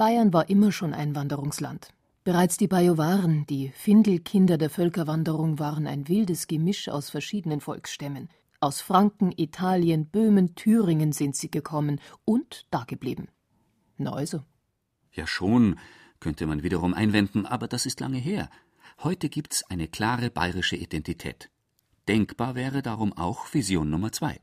Bayern 0.00 0.32
war 0.32 0.48
immer 0.48 0.72
schon 0.72 0.94
Einwanderungsland. 0.94 1.92
Bereits 2.24 2.56
die 2.56 2.68
Bajuwaren, 2.68 3.44
die 3.44 3.68
Findelkinder 3.68 4.56
der 4.56 4.70
Völkerwanderung, 4.70 5.58
waren 5.58 5.86
ein 5.86 6.08
wildes 6.08 6.46
Gemisch 6.46 6.88
aus 6.88 7.10
verschiedenen 7.10 7.60
Volksstämmen. 7.60 8.30
Aus 8.60 8.80
Franken, 8.80 9.30
Italien, 9.36 10.06
Böhmen, 10.06 10.54
Thüringen 10.54 11.12
sind 11.12 11.36
sie 11.36 11.50
gekommen 11.50 12.00
und 12.24 12.66
dageblieben. 12.70 13.28
Na 13.98 14.14
also. 14.14 14.42
Ja 15.12 15.26
schon, 15.26 15.78
könnte 16.18 16.46
man 16.46 16.62
wiederum 16.62 16.94
einwenden, 16.94 17.44
aber 17.44 17.68
das 17.68 17.84
ist 17.84 18.00
lange 18.00 18.16
her. 18.16 18.48
Heute 19.02 19.28
gibt's 19.28 19.64
eine 19.68 19.86
klare 19.86 20.30
bayerische 20.30 20.76
Identität. 20.76 21.50
Denkbar 22.08 22.54
wäre 22.54 22.80
darum 22.80 23.12
auch 23.12 23.52
Vision 23.52 23.90
Nummer 23.90 24.12
zwei. 24.12 24.40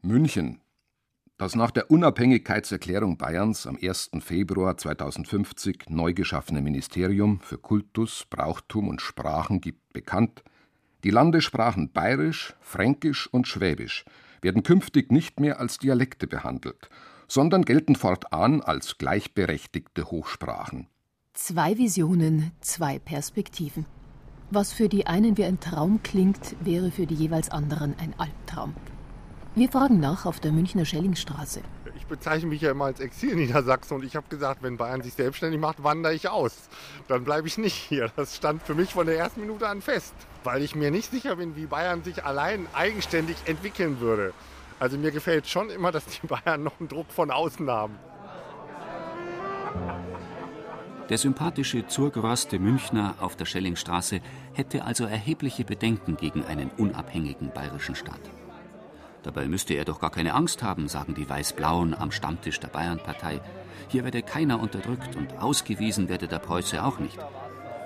München. 0.00 0.61
Das 1.42 1.56
nach 1.56 1.72
der 1.72 1.90
Unabhängigkeitserklärung 1.90 3.18
Bayerns 3.18 3.66
am 3.66 3.76
1. 3.76 4.10
Februar 4.20 4.76
2050 4.76 5.90
neu 5.90 6.14
geschaffene 6.14 6.60
Ministerium 6.62 7.40
für 7.40 7.58
Kultus, 7.58 8.26
Brauchtum 8.30 8.86
und 8.86 9.00
Sprachen 9.00 9.60
gibt 9.60 9.92
bekannt, 9.92 10.44
die 11.02 11.10
Landessprachen 11.10 11.90
Bayerisch, 11.90 12.54
Fränkisch 12.60 13.26
und 13.26 13.48
Schwäbisch 13.48 14.04
werden 14.40 14.62
künftig 14.62 15.10
nicht 15.10 15.40
mehr 15.40 15.58
als 15.58 15.78
Dialekte 15.78 16.28
behandelt, 16.28 16.88
sondern 17.26 17.64
gelten 17.64 17.96
fortan 17.96 18.60
als 18.60 18.96
gleichberechtigte 18.98 20.12
Hochsprachen. 20.12 20.86
Zwei 21.34 21.76
Visionen, 21.76 22.52
zwei 22.60 23.00
Perspektiven. 23.00 23.84
Was 24.52 24.72
für 24.72 24.88
die 24.88 25.08
einen 25.08 25.36
wie 25.36 25.44
ein 25.44 25.58
Traum 25.58 26.04
klingt, 26.04 26.54
wäre 26.64 26.92
für 26.92 27.06
die 27.06 27.16
jeweils 27.16 27.50
anderen 27.50 27.96
ein 27.98 28.14
Albtraum. 28.16 28.76
Wir 29.54 29.68
fragen 29.68 30.00
nach 30.00 30.24
auf 30.24 30.40
der 30.40 30.50
Münchner 30.50 30.86
Schellingstraße. 30.86 31.60
Ich 31.94 32.06
bezeichne 32.06 32.48
mich 32.48 32.62
ja 32.62 32.70
immer 32.70 32.86
als 32.86 33.00
Exil-Niedersachsen 33.00 33.98
und 33.98 34.02
ich 34.02 34.16
habe 34.16 34.26
gesagt, 34.30 34.62
wenn 34.62 34.78
Bayern 34.78 35.02
sich 35.02 35.12
selbstständig 35.12 35.60
macht, 35.60 35.82
wandere 35.84 36.14
ich 36.14 36.30
aus. 36.30 36.70
Dann 37.06 37.24
bleibe 37.24 37.48
ich 37.48 37.58
nicht 37.58 37.74
hier. 37.74 38.10
Das 38.16 38.34
stand 38.34 38.62
für 38.62 38.74
mich 38.74 38.94
von 38.94 39.04
der 39.04 39.18
ersten 39.18 39.42
Minute 39.42 39.68
an 39.68 39.82
fest, 39.82 40.14
weil 40.42 40.62
ich 40.62 40.74
mir 40.74 40.90
nicht 40.90 41.10
sicher 41.10 41.36
bin, 41.36 41.54
wie 41.54 41.66
Bayern 41.66 42.02
sich 42.02 42.24
allein 42.24 42.66
eigenständig 42.72 43.36
entwickeln 43.44 44.00
würde. 44.00 44.32
Also 44.80 44.96
mir 44.96 45.10
gefällt 45.10 45.46
schon 45.46 45.68
immer, 45.68 45.92
dass 45.92 46.06
die 46.06 46.26
Bayern 46.26 46.62
noch 46.62 46.80
einen 46.80 46.88
Druck 46.88 47.10
von 47.10 47.30
außen 47.30 47.70
haben. 47.70 47.98
Der 51.10 51.18
sympathische 51.18 51.86
zurgeroste 51.86 52.58
Münchner 52.58 53.16
auf 53.20 53.36
der 53.36 53.44
Schellingstraße 53.44 54.20
hätte 54.54 54.86
also 54.86 55.04
erhebliche 55.04 55.64
Bedenken 55.64 56.16
gegen 56.16 56.42
einen 56.46 56.70
unabhängigen 56.70 57.52
bayerischen 57.52 57.94
Staat. 57.94 58.30
Dabei 59.22 59.46
müsste 59.46 59.74
er 59.74 59.84
doch 59.84 60.00
gar 60.00 60.10
keine 60.10 60.34
Angst 60.34 60.62
haben, 60.62 60.88
sagen 60.88 61.14
die 61.14 61.28
Weiß-Blauen 61.28 61.94
am 61.94 62.10
Stammtisch 62.10 62.60
der 62.60 62.68
Bayernpartei. 62.68 63.40
Hier 63.88 64.04
werde 64.04 64.22
keiner 64.22 64.60
unterdrückt 64.60 65.16
und 65.16 65.38
ausgewiesen 65.40 66.08
werde 66.08 66.28
der 66.28 66.38
Preuße 66.38 66.84
auch 66.84 66.98
nicht. 66.98 67.18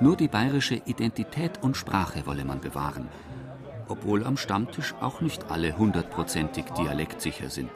Nur 0.00 0.16
die 0.16 0.28
bayerische 0.28 0.76
Identität 0.86 1.62
und 1.62 1.76
Sprache 1.76 2.26
wolle 2.26 2.44
man 2.44 2.60
bewahren 2.60 3.08
obwohl 3.88 4.24
am 4.24 4.36
Stammtisch 4.36 4.94
auch 5.00 5.20
nicht 5.20 5.50
alle 5.50 5.76
hundertprozentig 5.76 6.64
dialektsicher 6.76 7.50
sind. 7.50 7.70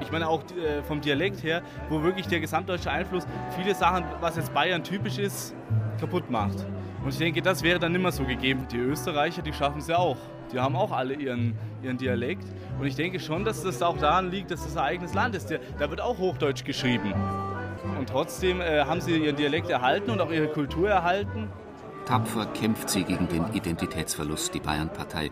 Ich 0.00 0.12
meine 0.12 0.28
auch 0.28 0.42
äh, 0.52 0.82
vom 0.82 1.00
Dialekt 1.00 1.42
her, 1.42 1.62
wo 1.88 2.02
wirklich 2.02 2.26
der 2.26 2.40
gesamtdeutsche 2.40 2.90
Einfluss 2.90 3.26
viele 3.56 3.74
Sachen, 3.74 4.04
was 4.20 4.36
jetzt 4.36 4.52
Bayern 4.52 4.84
typisch 4.84 5.18
ist, 5.18 5.54
kaputt 5.98 6.30
macht. 6.30 6.66
Und 7.02 7.10
ich 7.10 7.18
denke, 7.18 7.40
das 7.40 7.62
wäre 7.62 7.78
dann 7.78 7.92
nimmer 7.92 8.12
so 8.12 8.24
gegeben. 8.24 8.66
Die 8.70 8.78
Österreicher, 8.78 9.42
die 9.42 9.52
schaffen 9.52 9.78
es 9.78 9.86
ja 9.86 9.96
auch. 9.96 10.18
Die 10.52 10.60
haben 10.60 10.76
auch 10.76 10.92
alle 10.92 11.14
ihren, 11.14 11.54
ihren 11.82 11.98
Dialekt. 11.98 12.44
Und 12.78 12.86
ich 12.86 12.94
denke 12.94 13.20
schon, 13.20 13.44
dass 13.44 13.62
das 13.62 13.82
auch 13.82 13.98
daran 13.98 14.30
liegt, 14.30 14.50
dass 14.50 14.64
das 14.64 14.76
ein 14.76 14.84
eigenes 14.84 15.14
Land 15.14 15.34
ist. 15.34 15.50
Da 15.78 15.90
wird 15.90 16.00
auch 16.00 16.18
Hochdeutsch 16.18 16.64
geschrieben. 16.64 17.12
Und 17.98 18.08
trotzdem 18.08 18.60
äh, 18.60 18.84
haben 18.84 19.00
sie 19.00 19.16
ihren 19.16 19.36
Dialekt 19.36 19.70
erhalten 19.70 20.10
und 20.10 20.20
auch 20.20 20.30
ihre 20.30 20.48
Kultur 20.48 20.88
erhalten. 20.88 21.48
Tapfer 22.06 22.46
kämpft 22.46 22.88
sie 22.88 23.02
gegen 23.02 23.28
den 23.28 23.52
Identitätsverlust, 23.52 24.54
die 24.54 24.60
Bayernpartei, 24.60 25.30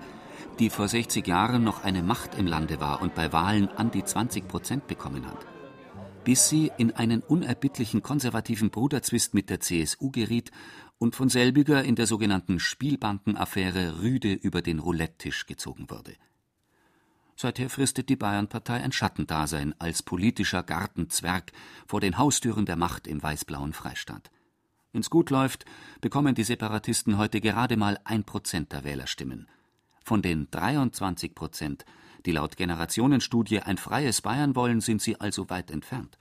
die 0.59 0.71
vor 0.71 0.89
60 0.89 1.27
Jahren 1.27 1.63
noch 1.63 1.85
eine 1.85 2.03
Macht 2.03 2.37
im 2.37 2.47
Lande 2.47 2.81
war 2.81 3.01
und 3.01 3.15
bei 3.15 3.33
Wahlen 3.33 3.69
an 3.77 3.91
die 3.91 4.03
20 4.03 4.49
Prozent 4.49 4.87
bekommen 4.87 5.27
hat. 5.27 5.47
Bis 6.25 6.49
sie 6.49 6.73
in 6.79 6.97
einen 6.97 7.21
unerbittlichen 7.21 8.03
konservativen 8.03 8.71
Bruderzwist 8.71 9.35
mit 9.35 9.51
der 9.51 9.61
CSU 9.61 10.11
geriet 10.11 10.51
und 10.99 11.17
von 11.17 11.29
selbiger 11.29 11.85
in 11.85 11.97
der 11.97 12.07
sogenannten 12.07 12.61
Spielbankenaffäre 12.61 14.01
rüde 14.01 14.33
über 14.33 14.63
den 14.63 14.79
Roulette-Tisch 14.79 15.47
gezogen 15.47 15.91
wurde. 15.91 16.15
Seither 17.37 17.69
fristet 17.69 18.09
die 18.09 18.17
Bayernpartei 18.17 18.83
ein 18.83 18.93
Schattendasein 18.93 19.75
als 19.81 20.03
politischer 20.03 20.63
Gartenzwerg 20.63 21.53
vor 21.87 22.01
den 22.01 22.17
Haustüren 22.17 22.65
der 22.65 22.77
Macht 22.77 23.07
im 23.07 23.23
weißblauen 23.23 23.73
Freistaat. 23.73 24.31
Wenn's 24.93 25.11
gut 25.11 25.31
läuft, 25.31 25.65
bekommen 26.01 26.37
die 26.37 26.45
Separatisten 26.45 27.19
heute 27.19 27.41
gerade 27.41 27.77
mal 27.77 27.99
ein 28.05 28.23
Prozent 28.23 28.73
der 28.73 28.85
Wählerstimmen. 28.85 29.49
Von 30.05 30.23
den 30.23 30.49
23 30.53 31.35
Prozent, 31.35 31.85
die 32.25 32.33
laut 32.33 32.57
Generationenstudie 32.57 33.61
ein 33.61 33.79
freies 33.79 34.23
Bayern 34.23 34.55
wollen, 34.55 34.81
sind 34.81 35.03
sie 35.03 35.21
also 35.21 35.51
weit 35.51 35.73
entfernt. 35.73 36.17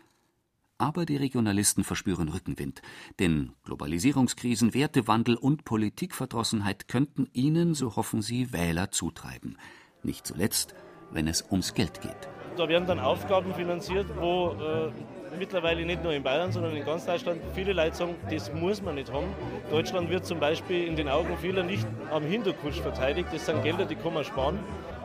Aber 0.77 1.05
die 1.05 1.17
Regionalisten 1.17 1.83
verspüren 1.83 2.29
Rückenwind, 2.29 2.81
denn 3.19 3.53
Globalisierungskrisen, 3.63 4.73
Wertewandel 4.73 5.35
und 5.35 5.65
Politikverdrossenheit 5.65 6.87
könnten 6.87 7.29
ihnen, 7.31 7.73
so 7.73 7.95
hoffen 7.95 8.21
sie, 8.21 8.51
Wähler 8.51 8.91
zutreiben. 8.91 9.57
Nicht 10.01 10.25
zuletzt, 10.25 10.73
wenn 11.11 11.27
es 11.27 11.43
ums 11.51 11.73
Geld 11.73 12.01
geht. 12.01 12.27
Da 12.57 12.67
werden 12.67 12.87
dann 12.87 12.99
Aufgaben 12.99 13.53
finanziert, 13.53 14.07
wo 14.19 14.51
äh, 14.51 14.91
mittlerweile 15.37 15.85
nicht 15.85 16.03
nur 16.03 16.13
in 16.13 16.23
Bayern, 16.23 16.51
sondern 16.51 16.75
in 16.75 16.85
ganz 16.85 17.05
Deutschland 17.05 17.41
viele 17.53 17.73
Leute 17.73 17.95
sagen, 17.95 18.15
das 18.29 18.53
muss 18.53 18.81
man 18.81 18.95
nicht 18.95 19.11
haben. 19.11 19.27
Deutschland 19.71 20.09
wird 20.09 20.25
zum 20.25 20.39
Beispiel 20.39 20.85
in 20.85 20.95
den 20.95 21.07
Augen 21.07 21.37
vieler 21.37 21.63
nicht 21.63 21.87
am 22.11 22.23
Hinterkusch 22.23 22.79
verteidigt. 22.81 23.29
Das 23.31 23.45
sind 23.45 23.63
Gelder, 23.63 23.85
die 23.85 23.95
kann 23.95 24.13
man 24.13 24.23
sparen. 24.23 24.59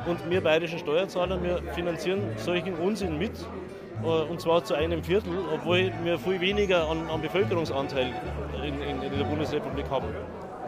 Und 0.06 0.18
wir 0.30 0.40
bayerischen 0.40 0.78
Steuerzahler, 0.78 1.42
wir 1.42 1.62
finanzieren 1.74 2.22
solchen 2.36 2.74
Unsinn 2.74 3.18
mit. 3.18 3.32
Äh, 4.02 4.06
und 4.06 4.40
zwar 4.40 4.64
zu 4.64 4.74
einem 4.74 5.02
Viertel, 5.02 5.38
obwohl 5.52 5.92
wir 6.02 6.18
viel 6.18 6.40
weniger 6.40 6.88
an, 6.88 7.08
an 7.08 7.20
Bevölkerungsanteil 7.20 8.14
in, 8.64 8.80
in, 8.82 9.02
in 9.02 9.18
der 9.18 9.24
Bundesrepublik 9.24 9.90
haben. 9.90 10.06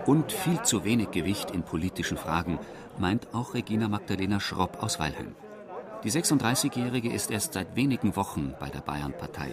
Und 0.07 0.33
viel 0.33 0.61
zu 0.63 0.85
wenig 0.85 1.11
Gewicht 1.11 1.51
in 1.51 1.63
politischen 1.63 2.17
Fragen, 2.17 2.59
meint 2.99 3.29
auch 3.35 3.55
Regina 3.55 3.89
Magdalena 3.89 4.41
Schropp 4.41 4.83
aus 4.83 4.99
Weilheim. 4.99 5.35
Die 6.05 6.11
36-Jährige 6.11 7.13
ist 7.13 7.31
erst 7.31 7.53
seit 7.53 7.77
wenigen 7.77 8.17
Wochen 8.17 8.55
bei 8.59 8.71
der 8.71 8.81
Bayernpartei. 8.81 9.49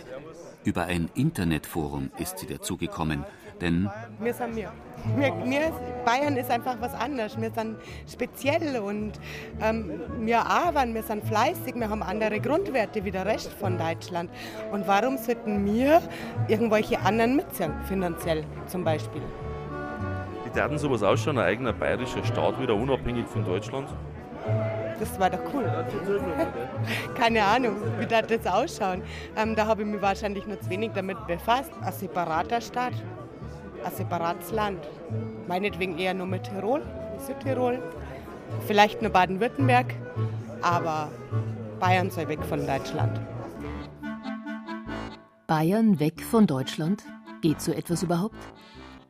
Über 0.64 0.86
ein 0.86 1.10
Internetforum 1.14 2.12
ist 2.18 2.40
sie 2.40 2.48
dazugekommen, 2.48 3.26
denn 3.62 3.90
wir 4.20 4.34
sind 4.34 4.56
wir. 4.56 4.72
wir, 5.16 5.34
wir 5.46 5.72
Bayern 6.06 6.38
ist 6.38 6.50
einfach 6.50 6.76
was 6.80 6.94
anderes. 6.94 7.40
Wir 7.40 7.52
sind 7.52 7.78
speziell 8.10 8.80
und 8.80 9.14
ähm, 9.62 10.02
wir 10.20 10.46
arbeiten, 10.46 10.94
wir 10.94 11.04
sind 11.04 11.24
fleißig, 11.26 11.76
wir 11.76 11.90
haben 11.90 12.04
andere 12.04 12.40
Grundwerte 12.40 13.04
wie 13.04 13.12
der 13.12 13.26
Rest 13.26 13.52
von 13.54 13.78
Deutschland. 13.78 14.30
Und 14.72 14.88
warum 14.88 15.18
sollten 15.18 15.66
wir 15.66 16.02
irgendwelche 16.48 17.00
anderen 17.00 17.36
mitziehen, 17.36 17.74
finanziell 17.88 18.44
zum 18.68 18.84
Beispiel? 18.84 19.22
Wie 20.46 20.56
werden 20.56 20.78
sowas 20.78 21.04
ausschauen, 21.04 21.38
ein 21.38 21.46
eigener 21.46 21.74
bayerischer 21.74 22.24
Staat 22.24 22.60
wieder 22.62 22.76
unabhängig 22.76 23.28
von 23.28 23.44
Deutschland? 23.44 23.90
Das 25.00 25.20
war 25.20 25.30
doch 25.30 25.40
cool. 25.54 25.66
Keine 27.16 27.44
Ahnung, 27.44 27.76
wie 28.00 28.06
das 28.06 28.30
jetzt 28.30 28.50
ausschauen. 28.50 29.04
Ähm, 29.36 29.56
da 29.56 29.68
habe 29.68 29.84
ich 29.84 29.88
mich 29.88 30.02
wahrscheinlich 30.02 30.48
nur 30.48 30.60
zu 30.60 30.70
wenig 30.70 30.92
damit 30.94 31.18
befasst. 31.28 31.72
Ein 31.82 31.92
separater 31.92 32.62
Staat, 32.62 32.94
ein 33.88 33.96
separates 33.96 34.52
Land. 34.52 34.80
Meinetwegen 35.48 35.98
eher 35.98 36.14
nur 36.14 36.28
mit 36.28 36.44
Tirol, 36.44 36.82
Südtirol, 37.26 37.82
vielleicht 38.66 39.02
nur 39.02 39.12
Baden-Württemberg, 39.12 39.94
aber 40.62 41.12
Bayern 41.80 42.12
soll 42.12 42.28
weg 42.28 42.44
von 42.44 42.66
Deutschland. 42.66 43.20
Bayern 45.48 46.00
weg 46.00 46.22
von 46.22 46.48
Deutschland? 46.48 47.04
Geht 47.42 47.62
so 47.62 47.72
etwas 47.72 48.04
überhaupt? 48.04 48.36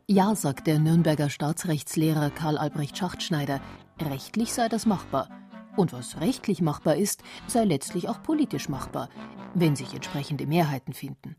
Ja, 0.08 0.36
sagt 0.36 0.68
der 0.68 0.80
Nürnberger 0.80 1.30
Staatsrechtslehrer 1.30 2.30
Karl 2.30 2.58
Albrecht 2.58 2.98
Schachtschneider. 2.98 3.60
Rechtlich 4.00 4.54
sei 4.54 4.70
das 4.70 4.86
machbar. 4.86 5.30
Und 5.76 5.94
was 5.94 6.22
rechtlich 6.22 6.62
machbar 6.62 6.96
ist, 6.96 7.24
sei 7.48 7.64
letztlich 7.64 8.08
auch 8.10 8.22
politisch 8.22 8.70
machbar, 8.70 9.10
wenn 9.54 9.76
sich 9.76 9.94
entsprechende 9.94 10.46
Mehrheiten 10.48 10.94
finden. 10.94 11.36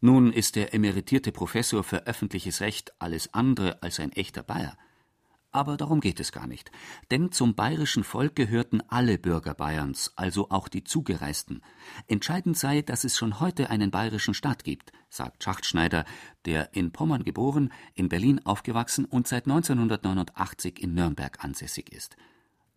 Nun 0.00 0.32
ist 0.32 0.56
der 0.56 0.74
emeritierte 0.74 1.32
Professor 1.32 1.84
für 1.84 2.06
öffentliches 2.06 2.60
Recht 2.60 2.92
alles 2.98 3.34
andere 3.34 3.82
als 3.82 4.00
ein 4.00 4.12
echter 4.12 4.42
Bayer. 4.42 4.76
Aber 5.52 5.76
darum 5.76 6.00
geht 6.00 6.20
es 6.20 6.30
gar 6.30 6.46
nicht. 6.46 6.70
Denn 7.10 7.32
zum 7.32 7.54
bayerischen 7.54 8.04
Volk 8.04 8.36
gehörten 8.36 8.82
alle 8.88 9.18
Bürger 9.18 9.52
Bayerns, 9.52 10.12
also 10.14 10.50
auch 10.50 10.68
die 10.68 10.84
Zugereisten. 10.84 11.60
Entscheidend 12.06 12.56
sei, 12.56 12.82
dass 12.82 13.02
es 13.02 13.18
schon 13.18 13.40
heute 13.40 13.68
einen 13.68 13.90
bayerischen 13.90 14.32
Staat 14.32 14.62
gibt, 14.62 14.92
sagt 15.08 15.42
Schachtschneider, 15.42 16.04
der 16.44 16.72
in 16.74 16.92
Pommern 16.92 17.24
geboren, 17.24 17.72
in 17.94 18.08
Berlin 18.08 18.40
aufgewachsen 18.46 19.04
und 19.04 19.26
seit 19.26 19.46
1989 19.46 20.80
in 20.80 20.94
Nürnberg 20.94 21.44
ansässig 21.44 21.92
ist 21.92 22.16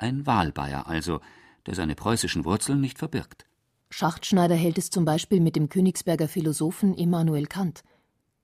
ein 0.04 0.28
Wahlbayer 0.28 0.88
also, 0.88 1.22
der 1.66 1.76
seine 1.76 1.96
preußischen 1.96 2.46
Wurzeln 2.46 2.82
nicht 2.82 3.00
verbirgt. 3.00 3.46
Schachtschneider 3.96 4.56
hält 4.56 4.80
es 4.80 4.90
zum 4.90 5.06
Beispiel 5.06 5.40
mit 5.40 5.56
dem 5.56 5.70
Königsberger 5.70 6.28
Philosophen 6.28 6.96
Immanuel 6.96 7.46
Kant. 7.46 7.84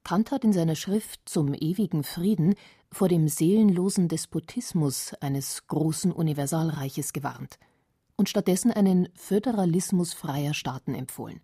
Kant 0.03 0.29
hat 0.29 0.43
in 0.43 0.53
seiner 0.53 0.75
Schrift 0.75 1.21
Zum 1.25 1.55
ewigen 1.55 2.03
Frieden 2.03 2.53
vor 2.91 3.09
dem 3.09 3.27
seelenlosen 3.27 4.09
Despotismus 4.09 5.15
eines 5.21 5.65
großen 5.65 6.11
Universalreiches 6.11 7.13
gewarnt 7.13 7.57
und 8.15 8.29
stattdessen 8.29 8.69
einen 8.69 9.09
Föderalismus 9.15 10.13
freier 10.13 10.53
Staaten 10.53 10.93
empfohlen. 10.93 11.41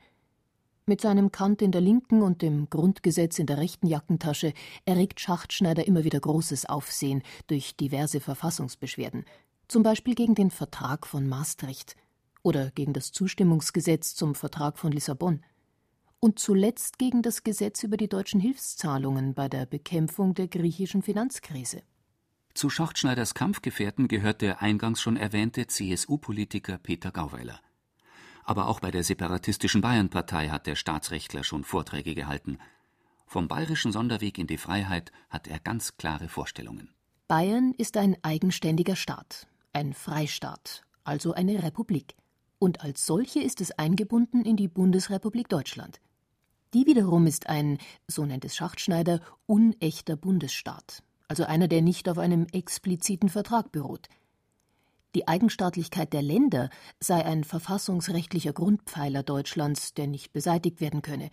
Mit 0.85 1.01
seinem 1.01 1.31
Kant 1.31 1.63
in 1.63 1.71
der 1.71 1.81
linken 1.81 2.21
und 2.21 2.43
dem 2.43 2.69
Grundgesetz 2.69 3.39
in 3.39 3.47
der 3.47 3.57
rechten 3.57 3.87
Jackentasche 3.87 4.53
erregt 4.85 5.19
Schachtschneider 5.19 5.87
immer 5.87 6.03
wieder 6.03 6.19
großes 6.19 6.67
Aufsehen 6.67 7.23
durch 7.47 7.75
diverse 7.75 8.19
Verfassungsbeschwerden, 8.19 9.25
zum 9.67 9.81
Beispiel 9.81 10.13
gegen 10.13 10.35
den 10.35 10.51
Vertrag 10.51 11.07
von 11.07 11.27
Maastricht 11.27 11.95
oder 12.45 12.69
gegen 12.69 12.93
das 12.93 13.12
Zustimmungsgesetz 13.12 14.13
zum 14.13 14.36
Vertrag 14.36 14.77
von 14.77 14.91
Lissabon 14.91 15.43
und 16.19 16.38
zuletzt 16.38 16.99
gegen 16.99 17.23
das 17.23 17.43
Gesetz 17.43 17.81
über 17.81 17.97
die 17.97 18.08
deutschen 18.08 18.39
Hilfszahlungen 18.39 19.34
bei 19.34 19.49
der 19.49 19.65
Bekämpfung 19.65 20.36
der 20.36 20.47
griechischen 20.47 21.01
Finanzkrise. 21.01 21.81
Zu 22.53 22.69
Schachtschneiders 22.69 23.34
Kampfgefährten 23.34 24.08
gehört 24.08 24.41
der 24.41 24.62
eingangs 24.62 25.01
schon 25.01 25.17
erwähnte 25.17 25.65
CSU-Politiker 25.65 26.77
Peter 26.77 27.12
Gauweiler. 27.12 27.60
Aber 28.43 28.67
auch 28.67 28.79
bei 28.79 28.91
der 28.91 29.03
separatistischen 29.03 29.81
Bayernpartei 29.81 30.49
hat 30.49 30.67
der 30.67 30.75
Staatsrechtler 30.75 31.43
schon 31.43 31.63
Vorträge 31.63 32.13
gehalten. 32.13 32.60
Vom 33.25 33.47
bayerischen 33.47 33.91
Sonderweg 33.91 34.38
in 34.38 34.45
die 34.45 34.60
Freiheit 34.60 35.12
hat 35.31 35.47
er 35.47 35.60
ganz 35.60 35.97
klare 35.97 36.29
Vorstellungen. 36.29 36.93
Bayern 37.27 37.73
ist 37.75 37.97
ein 37.97 38.17
eigenständiger 38.21 38.95
Staat, 38.95 39.47
ein 39.73 39.93
Freistaat, 39.93 40.84
also 41.03 41.34
eine 41.34 41.63
Republik, 41.63 42.15
und 42.59 42.81
als 42.81 43.05
solche 43.05 43.41
ist 43.41 43.61
es 43.61 43.71
eingebunden 43.71 44.43
in 44.43 44.55
die 44.55 44.67
Bundesrepublik 44.67 45.49
Deutschland. 45.49 45.99
Die 46.73 46.85
wiederum 46.85 47.27
ist 47.27 47.47
ein, 47.47 47.77
so 48.07 48.25
nennt 48.25 48.43
es 48.43 48.55
Schachtschneider, 48.55 49.21
unechter 49.45 50.15
Bundesstaat, 50.15 51.03
also 51.27 51.45
einer, 51.45 51.67
der 51.67 51.81
nicht 51.81 52.09
auf 52.09 52.17
einem 52.17 52.47
expliziten 52.51 53.29
Vertrag 53.29 53.71
beruht. 53.71 54.09
Die 55.15 55.27
Eigenstaatlichkeit 55.27 56.11
der 56.11 56.21
Länder 56.21 56.69
sei 56.99 57.23
ein 57.23 57.45
verfassungsrechtlicher 57.45 58.51
Grundpfeiler 58.51 59.23
Deutschlands, 59.23 59.93
der 59.93 60.07
nicht 60.07 60.33
beseitigt 60.33 60.81
werden 60.81 61.01
könne. 61.01 61.29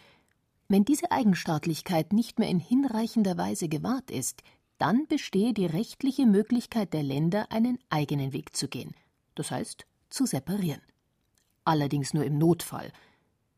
Wenn 0.68 0.84
diese 0.84 1.10
Eigenstaatlichkeit 1.10 2.12
nicht 2.12 2.38
mehr 2.38 2.48
in 2.48 2.60
hinreichender 2.60 3.36
Weise 3.36 3.68
gewahrt 3.68 4.12
ist, 4.12 4.44
dann 4.78 5.08
bestehe 5.08 5.52
die 5.52 5.66
rechtliche 5.66 6.26
Möglichkeit 6.26 6.92
der 6.92 7.02
Länder, 7.02 7.50
einen 7.50 7.78
eigenen 7.90 8.32
Weg 8.32 8.54
zu 8.54 8.68
gehen, 8.68 8.94
das 9.34 9.50
heißt 9.50 9.86
zu 10.10 10.26
separieren. 10.26 10.82
Allerdings 11.64 12.14
nur 12.14 12.24
im 12.24 12.38
Notfall. 12.38 12.92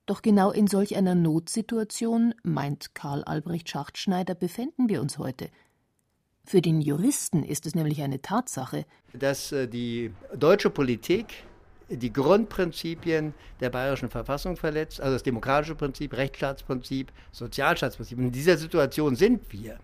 Doch 0.06 0.20
genau 0.20 0.50
in 0.50 0.66
solch 0.66 0.96
einer 0.96 1.14
Notsituation, 1.14 2.34
meint 2.42 2.94
Karl 2.94 3.24
Albrecht 3.24 3.70
Schachtschneider, 3.70 4.34
befänden 4.34 4.88
wir 4.88 5.00
uns 5.00 5.18
heute. 5.18 5.48
Für 6.44 6.60
den 6.60 6.82
Juristen 6.82 7.42
ist 7.42 7.64
es 7.64 7.74
nämlich 7.74 8.02
eine 8.02 8.20
Tatsache, 8.20 8.84
dass 9.14 9.50
äh, 9.52 9.66
die 9.66 10.12
deutsche 10.36 10.68
Politik 10.68 11.26
die 11.88 12.12
Grundprinzipien 12.12 13.34
der 13.60 13.70
bayerischen 13.70 14.10
Verfassung 14.10 14.56
verletzt, 14.56 15.00
also 15.00 15.14
das 15.14 15.22
demokratische 15.22 15.74
Prinzip, 15.74 16.14
Rechtsstaatsprinzip, 16.14 17.12
Sozialstaatsprinzip. 17.32 18.18
in 18.18 18.32
dieser 18.32 18.56
Situation 18.56 19.16
sind 19.16 19.52
wir, 19.52 19.78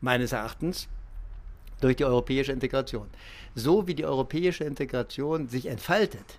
meines 0.00 0.32
Erachtens, 0.32 0.88
durch 1.80 1.96
die 1.96 2.04
europäische 2.04 2.52
Integration. 2.52 3.08
So 3.54 3.86
wie 3.86 3.94
die 3.94 4.04
europäische 4.04 4.64
Integration 4.64 5.48
sich 5.48 5.66
entfaltet 5.66 6.38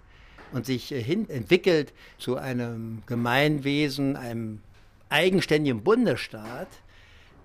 und 0.53 0.65
sich 0.65 0.91
äh, 0.91 1.01
hin 1.01 1.29
entwickelt 1.29 1.93
zu 2.17 2.37
einem 2.37 3.03
Gemeinwesen, 3.05 4.15
einem 4.15 4.59
eigenständigen 5.09 5.83
Bundesstaat, 5.83 6.67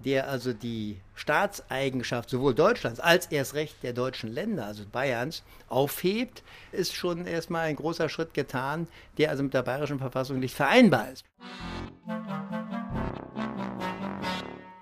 der 0.05 0.29
also 0.29 0.53
die 0.53 0.99
Staatseigenschaft 1.15 2.31
sowohl 2.31 2.55
Deutschlands 2.55 3.01
als 3.01 3.27
erst 3.27 3.55
recht 3.55 3.83
der 3.83 3.93
deutschen 3.93 4.33
Länder, 4.33 4.67
also 4.67 4.85
Bayerns, 4.91 5.43
aufhebt, 5.69 6.43
ist 6.71 6.95
schon 6.95 7.27
erstmal 7.27 7.67
ein 7.67 7.77
großer 7.77 8.09
Schritt 8.09 8.33
getan, 8.33 8.87
der 9.19 9.31
also 9.31 9.43
mit 9.43 9.55
der 9.55 9.63
bayerischen 9.63 9.99
Verfassung 9.99 10.39
nicht 10.39 10.55
vereinbar 10.55 11.11
ist. 11.11 11.25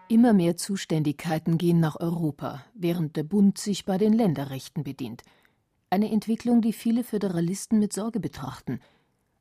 Immer 0.08 0.32
mehr 0.32 0.56
Zuständigkeiten 0.56 1.58
gehen 1.58 1.80
nach 1.80 1.98
Europa, 1.98 2.64
während 2.74 3.16
der 3.16 3.24
Bund 3.24 3.58
sich 3.58 3.84
bei 3.84 3.98
den 3.98 4.12
Länderrechten 4.12 4.84
bedient. 4.84 5.22
Eine 5.96 6.12
Entwicklung, 6.12 6.60
die 6.60 6.74
viele 6.74 7.04
Föderalisten 7.04 7.78
mit 7.78 7.94
Sorge 7.94 8.20
betrachten– 8.20 8.80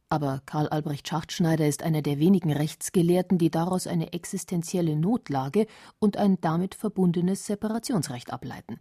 aber 0.08 0.42
Karl 0.46 0.70
Albrecht 0.70 1.10
Schachtschneider 1.10 1.68
ist 1.68 1.84
einer 1.84 2.02
der 2.02 2.20
wenigen 2.20 2.54
Rechtsgelehrten, 2.54 3.38
die 3.38 3.50
daraus 3.50 3.88
eine 3.88 4.14
existenzielle 4.14 4.96
Notlage 4.96 5.66
und 6.00 6.16
ein 6.16 6.40
damit 6.40 6.76
verbundenes 6.76 7.48
Separationsrecht 7.48 8.32
ableiten. 8.32 8.80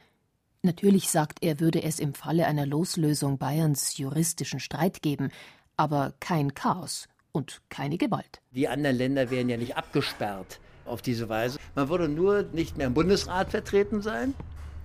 Natürlich 0.62 1.10
sagt 1.10 1.42
er, 1.42 1.60
würde 1.60 1.82
es 1.82 1.98
im 1.98 2.14
Falle 2.14 2.46
einer 2.46 2.66
Loslösung 2.66 3.38
Bayerns 3.38 3.96
juristischen 3.96 4.60
Streit 4.60 5.02
geben, 5.02 5.30
aber 5.76 6.14
kein 6.20 6.54
Chaos 6.54 7.08
und 7.32 7.62
keine 7.70 7.98
Gewalt. 7.98 8.40
Die 8.52 8.68
anderen 8.68 8.96
Länder 8.96 9.30
wären 9.30 9.48
ja 9.48 9.56
nicht 9.56 9.76
abgesperrt 9.76 10.60
auf 10.84 11.02
diese 11.02 11.28
Weise. 11.28 11.58
Man 11.74 11.88
würde 11.88 12.08
nur 12.08 12.42
nicht 12.42 12.76
mehr 12.76 12.86
im 12.86 12.94
Bundesrat 12.94 13.50
vertreten 13.50 14.02
sein. 14.02 14.34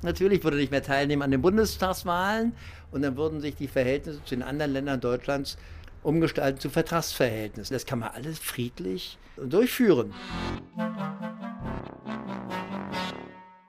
Natürlich 0.02 0.44
würde 0.44 0.58
nicht 0.58 0.72
mehr 0.72 0.84
teilnehmen 0.84 1.22
an 1.22 1.32
den 1.32 1.42
Bundestagswahlen 1.42 2.54
und 2.92 3.02
dann 3.02 3.18
würden 3.18 3.42
sich 3.42 3.56
die 3.56 3.68
Verhältnisse 3.68 4.24
zu 4.24 4.36
den 4.36 4.44
anderen 4.44 4.72
Ländern 4.72 5.02
Deutschlands 5.02 5.58
umgestalten 6.04 6.60
zu 6.60 6.70
Vertragsverhältnissen. 6.70 7.74
Das 7.74 7.86
kann 7.86 8.00
man 8.00 8.10
alles 8.10 8.40
friedlich 8.40 9.18
durchführen. 9.38 10.14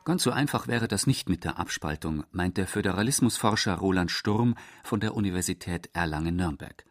Ganz 0.04 0.22
so 0.22 0.30
einfach 0.30 0.66
wäre 0.66 0.88
das 0.88 1.06
nicht 1.06 1.28
mit 1.28 1.44
der 1.44 1.58
Abspaltung, 1.58 2.24
meint 2.32 2.56
der 2.56 2.66
Föderalismusforscher 2.66 3.74
Roland 3.74 4.10
Sturm 4.10 4.54
von 4.82 5.00
der 5.00 5.14
Universität 5.14 5.90
Erlangen-Nürnberg. 5.92 6.84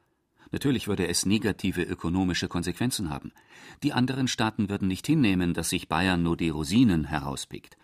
Natürlich 0.52 0.88
würde 0.88 1.08
es 1.08 1.26
negative 1.26 1.84
ökonomische 1.84 2.48
Konsequenzen 2.48 3.10
haben. 3.10 3.32
Die 3.84 3.94
anderen 3.94 4.28
Staaten 4.28 4.70
würden 4.70 4.88
nicht 4.88 5.06
hinnehmen, 5.06 5.54
dass 5.54 5.70
sich 5.70 5.90
Bayern 5.90 6.24
nur 6.24 6.38
die 6.38 6.50
Rosinen 6.50 7.06
herauspickt. 7.06 7.78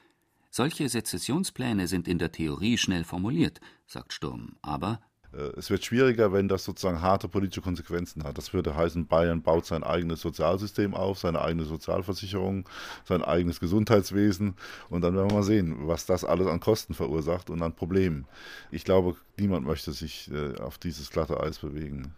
Solche 0.57 0.87
Sezessionspläne 0.87 1.85
sind 1.85 2.07
in 2.07 2.17
der 2.17 2.31
Theorie 2.31 2.77
schnell 2.77 3.03
formuliert, 3.03 3.59
sagt 3.87 4.13
Sturm, 4.13 4.55
aber 4.61 5.01
äh, 5.33 5.51
es 5.57 5.69
wird 5.69 5.83
schwieriger, 5.83 6.31
wenn 6.31 6.47
das 6.47 6.63
sozusagen 6.63 7.01
harte 7.01 7.27
politische 7.27 7.59
Konsequenzen 7.59 8.23
hat. 8.23 8.37
Das 8.37 8.53
würde 8.53 8.73
heißen, 8.73 9.05
Bayern 9.05 9.41
baut 9.41 9.65
sein 9.65 9.83
eigenes 9.83 10.21
Sozialsystem 10.21 10.93
auf, 10.93 11.19
seine 11.19 11.41
eigene 11.41 11.65
Sozialversicherung, 11.65 12.69
sein 13.03 13.21
eigenes 13.21 13.59
Gesundheitswesen 13.59 14.55
und 14.89 15.01
dann 15.01 15.13
werden 15.13 15.29
wir 15.29 15.35
mal 15.35 15.43
sehen, 15.43 15.89
was 15.89 16.05
das 16.05 16.23
alles 16.23 16.47
an 16.47 16.61
Kosten 16.61 16.93
verursacht 16.93 17.49
und 17.49 17.61
an 17.61 17.75
Problemen. 17.75 18.25
Ich 18.71 18.85
glaube, 18.85 19.17
niemand 19.37 19.65
möchte 19.65 19.91
sich 19.91 20.31
äh, 20.31 20.57
auf 20.61 20.77
dieses 20.77 21.09
glatte 21.09 21.37
Eis 21.41 21.59
bewegen. 21.59 22.15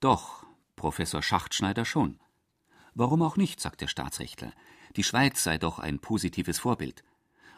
Doch, 0.00 0.46
Professor 0.74 1.22
Schachtschneider 1.22 1.84
schon. 1.84 2.18
Warum 2.94 3.20
auch 3.20 3.36
nicht, 3.36 3.60
sagt 3.60 3.82
der 3.82 3.88
Staatsrechtler. 3.88 4.54
Die 4.96 5.04
Schweiz 5.04 5.44
sei 5.44 5.58
doch 5.58 5.78
ein 5.78 5.98
positives 5.98 6.58
Vorbild. 6.58 7.04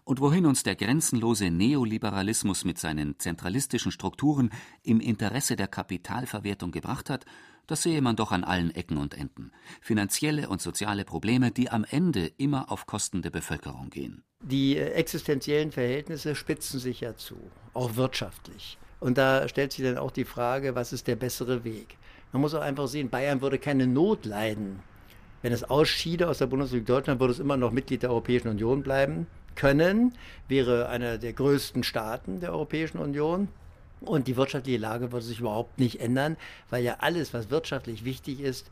Und 0.07 0.21
wohin 0.21 0.47
uns 0.47 0.63
der 0.63 0.77
grenzenlose 0.77 1.51
Neoliberalismus 1.51 2.65
mit 2.65 2.79
seinen 2.79 3.19
zentralistischen 3.19 3.91
Strukturen 3.91 4.51
im 4.85 5.01
Interesse 5.01 5.57
der 5.57 5.67
Kapitalverwertung 5.67 6.71
gebracht 6.71 7.11
hat, 7.11 7.25
das 7.67 7.83
sehe 7.83 8.01
man 8.01 8.15
doch 8.15 8.31
an 8.31 8.45
allen 8.45 8.73
Ecken 8.73 8.99
und 8.99 9.15
Enden. 9.15 9.51
Finanzielle 9.81 10.49
und 10.49 10.63
soziale 10.63 11.05
Probleme, 11.05 11.51
die 11.51 11.71
am 11.71 11.85
Ende 11.91 12.31
immer 12.39 12.71
auf 12.71 12.87
Kosten 12.87 13.21
der 13.21 13.31
Bevölkerung 13.31 13.91
gehen. 13.91 14.23
Die 14.43 14.77
äh, 14.77 14.93
existenziellen 14.93 15.73
Verhältnisse 15.73 16.37
spitzen 16.37 16.79
sich 16.79 17.01
ja 17.01 17.17
zu, 17.17 17.51
auch 17.75 17.97
wirtschaftlich. 17.97 18.79
Und 19.01 19.19
da 19.19 19.49
stellt 19.49 19.73
sich 19.73 19.85
dann 19.85 19.99
auch 19.99 20.13
die 20.13 20.25
Frage, 20.25 20.77
was 20.77 20.93
ist 20.93 21.09
der 21.09 21.17
bessere 21.17 21.65
Weg? 21.65 21.99
Man 22.31 22.43
muss 22.43 22.55
auch 22.55 22.63
einfach 22.63 22.87
sehen, 22.87 23.11
Bayern 23.11 23.41
würde 23.41 23.59
keine 23.59 23.89
Not 23.89 24.25
leiden. 24.25 24.79
Wenn 25.43 25.53
es 25.53 25.65
ausschiede 25.65 26.29
aus 26.29 26.39
der 26.39 26.47
Bundesrepublik 26.47 26.87
Deutschland, 26.87 27.19
würde 27.19 27.33
es 27.33 27.41
immer 27.41 27.57
noch 27.57 27.73
Mitglied 27.73 28.05
der 28.05 28.11
Europäischen 28.11 28.47
Union 28.47 28.85
bleiben 28.85 29.27
können, 29.57 30.15
wäre 30.49 30.89
einer 30.89 31.19
der 31.19 31.33
größten 31.33 31.83
Staaten 31.83 32.41
der 32.41 32.53
Europäischen 32.53 32.99
Union. 32.99 33.49
Und 34.01 34.29
die 34.29 34.37
wirtschaftliche 34.37 34.79
Lage 34.79 35.11
würde 35.11 35.25
sich 35.25 35.41
überhaupt 35.41 35.79
nicht 35.79 36.01
ändern, 36.01 36.37
weil 36.71 36.85
ja 36.85 36.97
alles, 37.01 37.35
was 37.35 37.51
wirtschaftlich 37.51 38.05
wichtig 38.05 38.41
ist, 38.41 38.71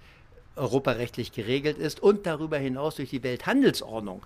europarechtlich 0.57 1.33
geregelt 1.33 1.79
ist 1.79 2.01
und 2.01 2.27
darüber 2.27 2.59
hinaus 2.59 2.97
durch 2.97 3.11
die 3.11 3.23
Welthandelsordnung. 3.23 4.25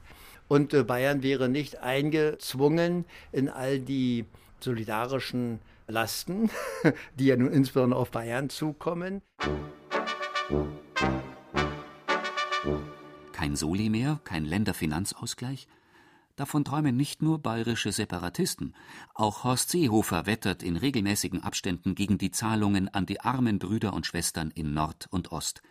Und 0.49 0.75
äh, 0.75 0.83
Bayern 0.83 1.23
wäre 1.23 1.49
nicht 1.49 1.79
eingezwungen 1.79 3.05
in 3.33 3.49
all 3.49 3.79
die 3.79 4.25
solidarischen 4.61 5.61
Lasten, 5.87 6.51
die 7.19 7.27
ja 7.27 7.37
nun 7.37 7.53
insbesondere 7.53 8.01
auf 8.01 8.11
Bayern 8.11 8.51
zukommen. 8.51 9.23
Kein 13.33 13.57
Soli 13.57 13.89
mehr, 13.89 14.21
kein 14.25 14.45
Länderfinanzausgleich? 14.45 15.69
Davon 16.39 16.65
träumen 16.65 16.97
nicht 16.97 17.21
nur 17.21 17.41
bayerische 17.41 17.91
Separatisten. 17.91 18.77
Auch 19.13 19.43
Horst 19.43 19.71
Seehofer 19.71 20.25
wettert 20.25 20.63
in 20.63 20.77
regelmäßigen 20.77 21.43
Abständen 21.43 21.97
gegen 21.97 22.17
die 22.17 22.31
Zahlungen 22.31 22.89
an 22.89 23.07
die 23.07 23.21
armen 23.21 23.59
Brüder 23.59 23.93
und 23.93 24.07
Schwestern 24.07 24.53
in 24.53 24.73
Nord 24.73 25.09
und 25.11 25.33
Ost. 25.33 25.63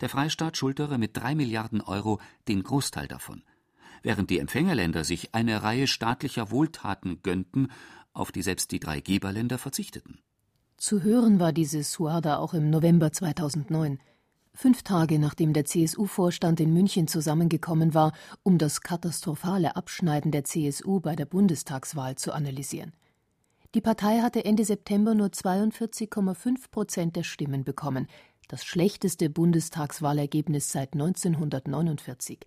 Der 0.00 0.08
Freistaat 0.08 0.56
schultere 0.56 0.98
mit 0.98 1.16
drei 1.16 1.34
Milliarden 1.34 1.80
Euro 1.80 2.20
den 2.46 2.62
Großteil 2.62 3.08
davon. 3.08 3.42
Während 4.04 4.30
die 4.30 4.38
Empfängerländer 4.38 5.02
sich 5.02 5.34
eine 5.34 5.64
Reihe 5.64 5.88
staatlicher 5.88 6.52
Wohltaten 6.52 7.20
gönnten, 7.24 7.72
auf 8.12 8.30
die 8.30 8.42
selbst 8.42 8.70
die 8.70 8.78
drei 8.78 9.00
Geberländer 9.00 9.58
verzichteten. 9.58 10.20
Zu 10.76 11.02
hören 11.02 11.40
war 11.40 11.52
diese 11.52 11.82
Suada 11.82 12.36
auch 12.36 12.54
im 12.54 12.70
November 12.70 13.10
2009. 13.10 13.98
Fünf 14.54 14.82
Tage 14.82 15.18
nachdem 15.18 15.52
der 15.52 15.64
CSU-Vorstand 15.64 16.60
in 16.60 16.72
München 16.72 17.06
zusammengekommen 17.06 17.94
war, 17.94 18.12
um 18.42 18.58
das 18.58 18.80
katastrophale 18.80 19.76
Abschneiden 19.76 20.32
der 20.32 20.44
CSU 20.44 21.00
bei 21.00 21.14
der 21.14 21.26
Bundestagswahl 21.26 22.16
zu 22.16 22.32
analysieren. 22.32 22.92
Die 23.74 23.80
Partei 23.80 24.20
hatte 24.20 24.44
Ende 24.44 24.64
September 24.64 25.14
nur 25.14 25.28
42,5 25.28 26.70
Prozent 26.70 27.16
der 27.16 27.22
Stimmen 27.22 27.64
bekommen, 27.64 28.06
das 28.48 28.64
schlechteste 28.64 29.28
Bundestagswahlergebnis 29.28 30.72
seit 30.72 30.94
1949. 30.94 32.46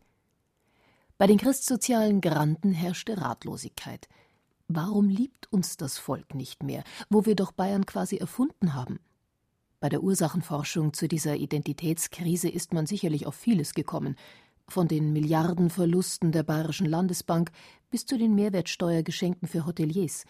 Bei 1.19 1.27
den 1.27 1.37
christsozialen 1.37 2.19
Granden 2.19 2.73
herrschte 2.73 3.21
Ratlosigkeit. 3.21 4.09
Warum 4.67 5.09
liebt 5.09 5.51
uns 5.53 5.77
das 5.77 5.99
Volk 5.99 6.33
nicht 6.33 6.63
mehr, 6.63 6.83
wo 7.09 7.27
wir 7.27 7.35
doch 7.35 7.51
Bayern 7.51 7.85
quasi 7.85 8.17
erfunden 8.17 8.73
haben? 8.73 8.99
Bei 9.81 9.89
der 9.89 10.03
Ursachenforschung 10.03 10.93
zu 10.93 11.07
dieser 11.07 11.35
Identitätskrise 11.35 12.47
ist 12.47 12.71
man 12.71 12.85
sicherlich 12.85 13.25
auf 13.25 13.33
vieles 13.33 13.73
gekommen, 13.73 14.15
von 14.67 14.87
den 14.87 15.11
Milliardenverlusten 15.11 16.31
der 16.31 16.43
Bayerischen 16.43 16.85
Landesbank 16.85 17.51
bis 17.89 18.05
zu 18.05 18.15
den 18.15 18.35
Mehrwertsteuergeschenken 18.35 19.47
für 19.47 19.65
Hoteliers. 19.65 20.25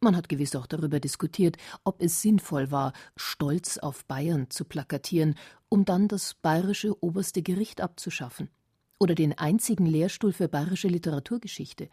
Man 0.00 0.14
hat 0.14 0.28
gewiss 0.28 0.54
auch 0.54 0.66
darüber 0.66 1.00
diskutiert, 1.00 1.56
ob 1.82 2.02
es 2.02 2.20
sinnvoll 2.20 2.70
war, 2.70 2.92
Stolz 3.16 3.78
auf 3.78 4.04
Bayern 4.04 4.50
zu 4.50 4.66
plakatieren, 4.66 5.36
um 5.70 5.86
dann 5.86 6.06
das 6.06 6.34
bayerische 6.34 7.02
oberste 7.02 7.40
Gericht 7.40 7.80
abzuschaffen 7.80 8.50
oder 8.98 9.14
den 9.14 9.38
einzigen 9.38 9.86
Lehrstuhl 9.86 10.34
für 10.34 10.48
bayerische 10.48 10.88
Literaturgeschichte. 10.88 11.88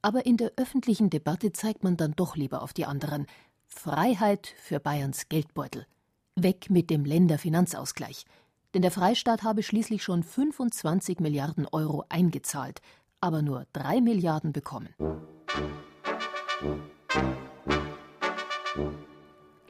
Aber 0.00 0.24
in 0.24 0.38
der 0.38 0.52
öffentlichen 0.56 1.10
Debatte 1.10 1.52
zeigt 1.52 1.84
man 1.84 1.98
dann 1.98 2.12
doch 2.12 2.36
lieber 2.36 2.62
auf 2.62 2.72
die 2.72 2.86
anderen, 2.86 3.26
Freiheit 3.72 4.52
für 4.58 4.80
Bayerns 4.80 5.28
Geldbeutel. 5.28 5.86
Weg 6.34 6.68
mit 6.70 6.90
dem 6.90 7.04
Länderfinanzausgleich. 7.04 8.26
Denn 8.74 8.82
der 8.82 8.90
Freistaat 8.90 9.42
habe 9.42 9.62
schließlich 9.62 10.02
schon 10.02 10.22
25 10.22 11.20
Milliarden 11.20 11.66
Euro 11.66 12.04
eingezahlt, 12.08 12.82
aber 13.20 13.42
nur 13.42 13.66
3 13.72 14.00
Milliarden 14.00 14.52
bekommen. 14.52 14.94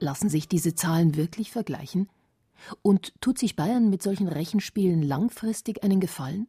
Lassen 0.00 0.28
sich 0.28 0.48
diese 0.48 0.74
Zahlen 0.74 1.14
wirklich 1.16 1.52
vergleichen? 1.52 2.08
Und 2.82 3.12
tut 3.20 3.38
sich 3.38 3.54
Bayern 3.54 3.90
mit 3.90 4.02
solchen 4.02 4.28
Rechenspielen 4.28 5.02
langfristig 5.02 5.84
einen 5.84 6.00
Gefallen? 6.00 6.48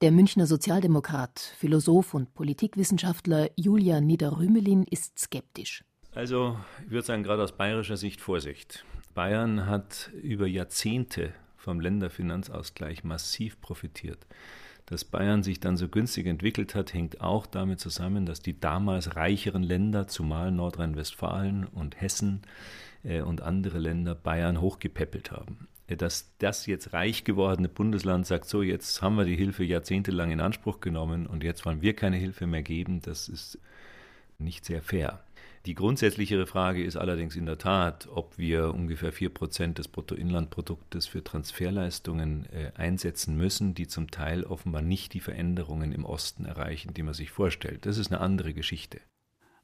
Der 0.00 0.12
Münchner 0.12 0.46
Sozialdemokrat, 0.46 1.38
Philosoph 1.38 2.14
und 2.14 2.32
Politikwissenschaftler 2.34 3.50
Julian 3.56 4.06
Niederrümelin 4.06 4.84
ist 4.84 5.18
skeptisch. 5.18 5.84
Also, 6.14 6.56
ich 6.84 6.92
würde 6.92 7.06
sagen, 7.06 7.24
gerade 7.24 7.42
aus 7.42 7.52
bayerischer 7.52 7.96
Sicht 7.96 8.20
Vorsicht. 8.20 8.84
Bayern 9.14 9.66
hat 9.66 10.10
über 10.22 10.46
Jahrzehnte 10.46 11.32
vom 11.56 11.80
Länderfinanzausgleich 11.80 13.02
massiv 13.02 13.60
profitiert. 13.60 14.24
Dass 14.86 15.04
Bayern 15.04 15.42
sich 15.42 15.58
dann 15.58 15.76
so 15.76 15.88
günstig 15.88 16.26
entwickelt 16.26 16.76
hat, 16.76 16.94
hängt 16.94 17.20
auch 17.20 17.46
damit 17.46 17.80
zusammen, 17.80 18.26
dass 18.26 18.40
die 18.40 18.60
damals 18.60 19.16
reicheren 19.16 19.64
Länder, 19.64 20.06
zumal 20.06 20.52
Nordrhein-Westfalen 20.52 21.64
und 21.64 22.00
Hessen 22.00 22.42
äh, 23.02 23.22
und 23.22 23.40
andere 23.40 23.78
Länder, 23.78 24.14
Bayern 24.14 24.60
hochgepäppelt 24.60 25.32
haben. 25.32 25.66
Äh, 25.88 25.96
dass 25.96 26.32
das 26.38 26.66
jetzt 26.66 26.92
reich 26.92 27.24
gewordene 27.24 27.68
Bundesland 27.68 28.26
sagt, 28.26 28.44
so 28.44 28.62
jetzt 28.62 29.02
haben 29.02 29.16
wir 29.16 29.24
die 29.24 29.36
Hilfe 29.36 29.64
jahrzehntelang 29.64 30.30
in 30.30 30.40
Anspruch 30.40 30.80
genommen 30.80 31.26
und 31.26 31.42
jetzt 31.42 31.64
wollen 31.66 31.82
wir 31.82 31.96
keine 31.96 32.18
Hilfe 32.18 32.46
mehr 32.46 32.62
geben, 32.62 33.00
das 33.00 33.28
ist 33.28 33.58
nicht 34.38 34.64
sehr 34.64 34.82
fair. 34.82 35.24
Die 35.66 35.74
grundsätzlichere 35.74 36.46
Frage 36.46 36.84
ist 36.84 36.96
allerdings 36.96 37.36
in 37.36 37.46
der 37.46 37.56
Tat, 37.56 38.06
ob 38.12 38.36
wir 38.36 38.74
ungefähr 38.74 39.14
4% 39.14 39.72
des 39.72 39.88
Bruttoinlandproduktes 39.88 41.06
für 41.06 41.24
Transferleistungen 41.24 42.44
äh, 42.52 42.72
einsetzen 42.74 43.38
müssen, 43.38 43.74
die 43.74 43.86
zum 43.86 44.10
Teil 44.10 44.44
offenbar 44.44 44.82
nicht 44.82 45.14
die 45.14 45.20
Veränderungen 45.20 45.92
im 45.92 46.04
Osten 46.04 46.44
erreichen, 46.44 46.92
die 46.92 47.02
man 47.02 47.14
sich 47.14 47.30
vorstellt. 47.30 47.86
Das 47.86 47.96
ist 47.96 48.12
eine 48.12 48.20
andere 48.20 48.52
Geschichte. 48.52 49.00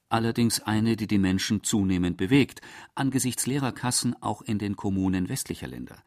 Allerdings 0.08 0.60
eine, 0.60 0.96
die 0.96 1.06
die 1.06 1.18
Menschen 1.18 1.62
zunehmend 1.64 2.16
bewegt, 2.16 2.62
angesichts 2.94 3.46
leerer 3.46 3.72
Kassen 3.72 4.16
auch 4.22 4.40
in 4.40 4.58
den 4.58 4.76
Kommunen 4.76 5.28
westlicher 5.28 5.68
Länder. 5.68 6.02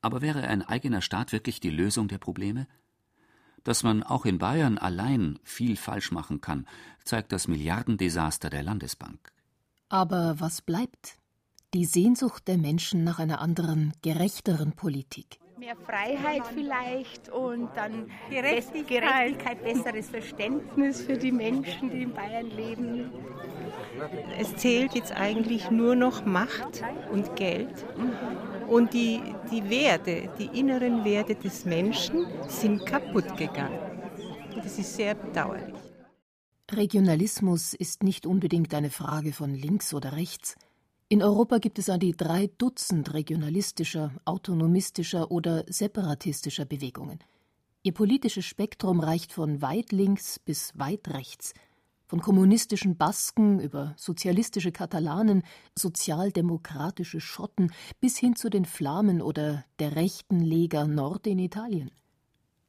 Aber 0.00 0.20
wäre 0.20 0.48
ein 0.48 0.62
eigener 0.62 1.00
Staat 1.00 1.30
wirklich 1.30 1.60
die 1.60 1.70
Lösung 1.70 2.08
der 2.08 2.18
Probleme? 2.18 2.66
Dass 3.64 3.82
man 3.82 4.02
auch 4.02 4.24
in 4.24 4.38
Bayern 4.38 4.78
allein 4.78 5.38
viel 5.44 5.76
falsch 5.76 6.10
machen 6.10 6.40
kann, 6.40 6.66
zeigt 7.04 7.32
das 7.32 7.48
Milliardendesaster 7.48 8.50
der 8.50 8.62
Landesbank. 8.62 9.32
Aber 9.88 10.36
was 10.38 10.62
bleibt? 10.62 11.18
Die 11.74 11.84
Sehnsucht 11.84 12.48
der 12.48 12.58
Menschen 12.58 13.04
nach 13.04 13.18
einer 13.18 13.40
anderen, 13.40 13.92
gerechteren 14.02 14.72
Politik. 14.72 15.38
Mehr 15.58 15.76
Freiheit 15.76 16.42
vielleicht 16.52 17.28
und 17.28 17.68
dann 17.76 18.10
Gerechtigkeit. 18.28 19.02
Gerechtigkeit, 19.02 19.62
besseres 19.62 20.10
Verständnis 20.10 21.02
für 21.02 21.16
die 21.16 21.30
Menschen, 21.30 21.90
die 21.90 22.02
in 22.02 22.12
Bayern 22.12 22.50
leben. 22.50 23.12
Es 24.38 24.56
zählt 24.56 24.94
jetzt 24.94 25.12
eigentlich 25.12 25.70
nur 25.70 25.94
noch 25.94 26.24
Macht 26.24 26.82
und 27.12 27.36
Geld. 27.36 27.84
Und 28.68 28.92
die, 28.94 29.20
die 29.50 29.68
Werte, 29.68 30.30
die 30.38 30.58
inneren 30.58 31.04
Werte 31.04 31.34
des 31.34 31.64
Menschen 31.64 32.26
sind 32.48 32.86
kaputt 32.86 33.36
gegangen. 33.36 33.78
Das 34.54 34.78
ist 34.78 34.94
sehr 34.94 35.14
bedauerlich. 35.14 35.74
Regionalismus 36.70 37.74
ist 37.74 38.02
nicht 38.02 38.26
unbedingt 38.26 38.72
eine 38.74 38.90
Frage 38.90 39.32
von 39.32 39.54
links 39.54 39.92
oder 39.92 40.12
rechts. 40.12 40.56
In 41.08 41.22
Europa 41.22 41.58
gibt 41.58 41.78
es 41.78 41.90
an 41.90 42.00
die 42.00 42.16
drei 42.16 42.48
Dutzend 42.56 43.12
regionalistischer, 43.12 44.12
autonomistischer 44.24 45.30
oder 45.30 45.64
separatistischer 45.68 46.64
Bewegungen. 46.64 47.18
Ihr 47.82 47.92
politisches 47.92 48.46
Spektrum 48.46 49.00
reicht 49.00 49.32
von 49.32 49.60
weit 49.60 49.92
links 49.92 50.38
bis 50.38 50.72
weit 50.78 51.08
rechts– 51.08 51.52
von 52.12 52.20
kommunistischen 52.20 52.98
Basken 52.98 53.58
über 53.58 53.94
sozialistische 53.96 54.70
Katalanen, 54.70 55.44
sozialdemokratische 55.74 57.22
Schotten 57.22 57.72
bis 58.00 58.18
hin 58.18 58.36
zu 58.36 58.50
den 58.50 58.66
Flamen 58.66 59.22
oder 59.22 59.64
der 59.78 59.96
rechten 59.96 60.40
Lega 60.40 60.86
Nord 60.86 61.26
in 61.26 61.38
Italien. 61.38 61.90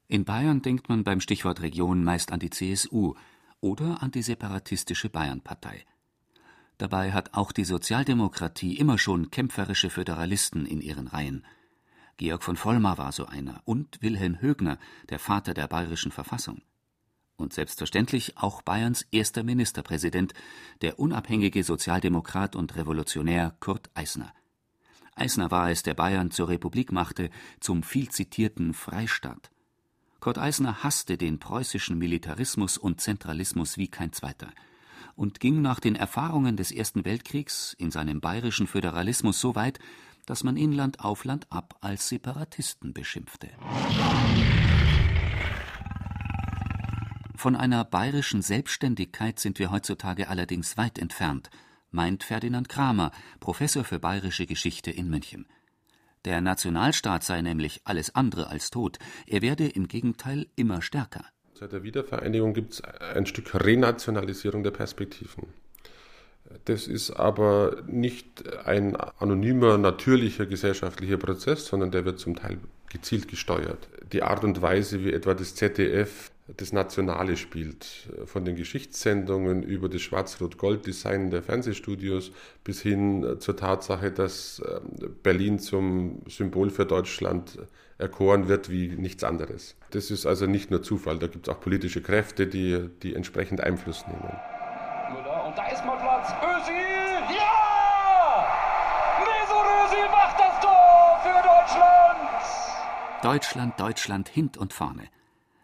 In 0.08 0.24
Bayern 0.24 0.62
denkt 0.62 0.88
man 0.88 1.04
beim 1.04 1.20
Stichwort 1.20 1.62
Region 1.62 2.06
meist 2.06 2.32
an 2.32 2.40
die 2.40 2.52
CSU 2.52 3.16
oder 3.60 4.02
an 4.02 4.12
die 4.12 4.22
separatistische 4.22 5.10
Bayernpartei. 5.10 5.84
Dabei 6.78 7.12
hat 7.12 7.34
auch 7.34 7.52
die 7.52 7.66
Sozialdemokratie 7.66 8.78
immer 8.78 8.98
schon 8.98 9.30
kämpferische 9.30 9.90
Föderalisten 9.90 10.66
in 10.66 10.80
ihren 10.80 11.08
Reihen. 11.08 11.46
Georg 12.16 12.44
von 12.44 12.56
Vollmar 12.56 12.98
war 12.98 13.12
so 13.12 13.26
einer 13.26 13.62
und 13.66 14.02
Wilhelm 14.02 14.40
Högner, 14.40 14.80
der 15.10 15.20
Vater 15.20 15.54
der 15.54 15.68
bayerischen 15.68 16.14
Verfassung 16.14 16.62
und 17.36 17.54
selbstverständlich 17.54 18.38
auch 18.38 18.62
Bayerns 18.62 19.06
erster 19.12 19.44
Ministerpräsident, 19.44 20.34
der 20.82 21.00
unabhängige 21.00 21.64
Sozialdemokrat 21.64 22.56
und 22.56 22.76
Revolutionär 22.76 23.56
Kurt 23.60 23.90
Eisner. 23.94 24.34
Eisner 25.16 25.52
war 25.52 25.70
es, 25.70 25.84
der 25.84 25.94
Bayern 25.94 26.32
zur 26.32 26.50
Republik 26.50 26.92
machte, 26.92 27.30
zum 27.60 27.84
viel 27.84 28.10
zitierten 28.10 28.74
Freistaat. 28.74 29.52
Kurt 30.20 30.38
Eisner 30.38 30.84
hasste 30.84 31.18
den 31.18 31.40
preußischen 31.40 31.98
Militarismus 31.98 32.78
und 32.78 33.02
Zentralismus 33.02 33.78
wie 33.78 33.90
kein 33.90 34.14
zweiter 34.14 34.50
und 35.16 35.40
ging 35.40 35.62
nach 35.62 35.80
den 35.80 35.96
Erfahrungen 35.96 36.58
des 36.58 36.72
Ersten 36.72 37.06
Weltkriegs 37.06 37.76
in 37.78 37.92
seinem 37.92 38.22
bayerischen 38.22 38.68
Föderalismus 38.68 39.40
so 39.40 39.56
weit, 39.56 39.80
dass 40.26 40.44
man 40.44 40.58
ihn 40.58 40.72
Land 40.72 41.00
auf 41.02 41.26
Land 41.26 41.48
ab 41.50 41.76
als 41.82 42.10
Separatisten 42.10 42.94
beschimpfte. 42.94 43.50
Von 47.44 47.58
einer 47.58 47.84
bayerischen 47.84 48.42
Selbstständigkeit 48.42 49.38
sind 49.38 49.60
wir 49.60 49.70
heutzutage 49.70 50.30
allerdings 50.30 50.78
weit 50.78 50.98
entfernt, 50.98 51.50
meint 51.92 52.24
Ferdinand 52.24 52.70
Kramer, 52.70 53.12
Professor 53.42 53.84
für 53.84 54.00
bayerische 54.00 54.46
Geschichte 54.46 54.92
in 54.92 55.10
München. 55.10 55.46
Der 56.24 56.40
Nationalstaat 56.40 57.22
sei 57.26 57.42
nämlich 57.42 57.82
alles 57.84 58.16
andere 58.16 58.48
als 58.48 58.70
tot, 58.70 58.98
er 59.28 59.42
werde 59.42 59.68
im 59.68 59.90
Gegenteil 59.90 60.48
immer 60.56 60.82
stärker. 60.82 61.26
Seit 61.54 61.74
der 61.74 61.84
Wiedervereinigung 61.84 62.54
gibt 62.54 62.76
es 62.76 62.82
ein 62.82 63.26
Stück 63.26 63.54
Renationalisierung 63.54 64.64
der 64.64 64.72
Perspektiven. 64.72 65.48
Das 66.64 66.88
ist 66.88 67.12
aber 67.12 67.84
nicht 67.88 68.48
ein 68.66 68.96
anonymer, 68.96 69.78
natürlicher 69.78 70.46
gesellschaftlicher 70.46 71.18
Prozess, 71.18 71.66
sondern 71.66 71.92
der 71.92 72.06
wird 72.06 72.20
zum 72.20 72.38
Teil 72.38 72.60
gezielt 72.90 73.28
gesteuert. 73.28 73.90
Die 74.14 74.24
Art 74.24 74.46
und 74.46 74.62
Weise, 74.62 75.04
wie 75.04 75.12
etwa 75.12 75.34
das 75.34 75.56
ZDF 75.56 76.32
das 76.48 76.74
Nationale 76.74 77.38
spielt. 77.38 78.10
Von 78.26 78.44
den 78.44 78.56
Geschichtssendungen 78.56 79.64
über 79.64 79.88
das 79.88 80.02
Schwarz-Rot-Gold-Design 80.02 81.30
der 81.30 81.42
Fernsehstudios 81.42 82.32
bis 82.64 82.82
hin 82.82 83.38
zur 83.40 83.56
Tatsache, 83.56 84.12
dass 84.12 84.62
ähm, 84.68 85.16
Berlin 85.24 85.60
zum 85.60 86.22
Symbol 86.28 86.70
für 86.70 86.86
Deutschland 86.86 87.60
erkoren 87.98 88.50
wird 88.50 88.70
wie 88.70 88.90
nichts 88.90 89.24
anderes. 89.24 89.76
Das 89.92 90.12
ist 90.12 90.26
also 90.26 90.46
nicht 90.46 90.70
nur 90.70 90.84
Zufall, 90.84 91.20
da 91.20 91.28
gibt 91.28 91.48
es 91.48 91.54
auch 91.54 91.62
politische 91.62 92.02
Kräfte, 92.02 92.48
die, 92.48 92.90
die 93.02 93.16
entsprechend 93.16 93.62
Einfluss 93.62 94.06
nehmen. 94.08 94.38
Und 95.48 95.58
da 95.58 95.68
ist 95.72 95.86
mal 95.86 95.98
Platz. 95.98 96.30
Özil! 96.42 97.36
Ja! 97.38 98.48
Mesut 99.20 99.66
Özil 99.86 100.10
macht 100.12 100.40
das 100.40 100.60
Tor 100.60 101.20
für 101.24 101.42
Deutschland! 101.48 103.24
Deutschland, 103.24 103.80
Deutschland, 103.80 104.30
hint 104.30 104.58
und 104.58 104.74
vorne 104.74 105.04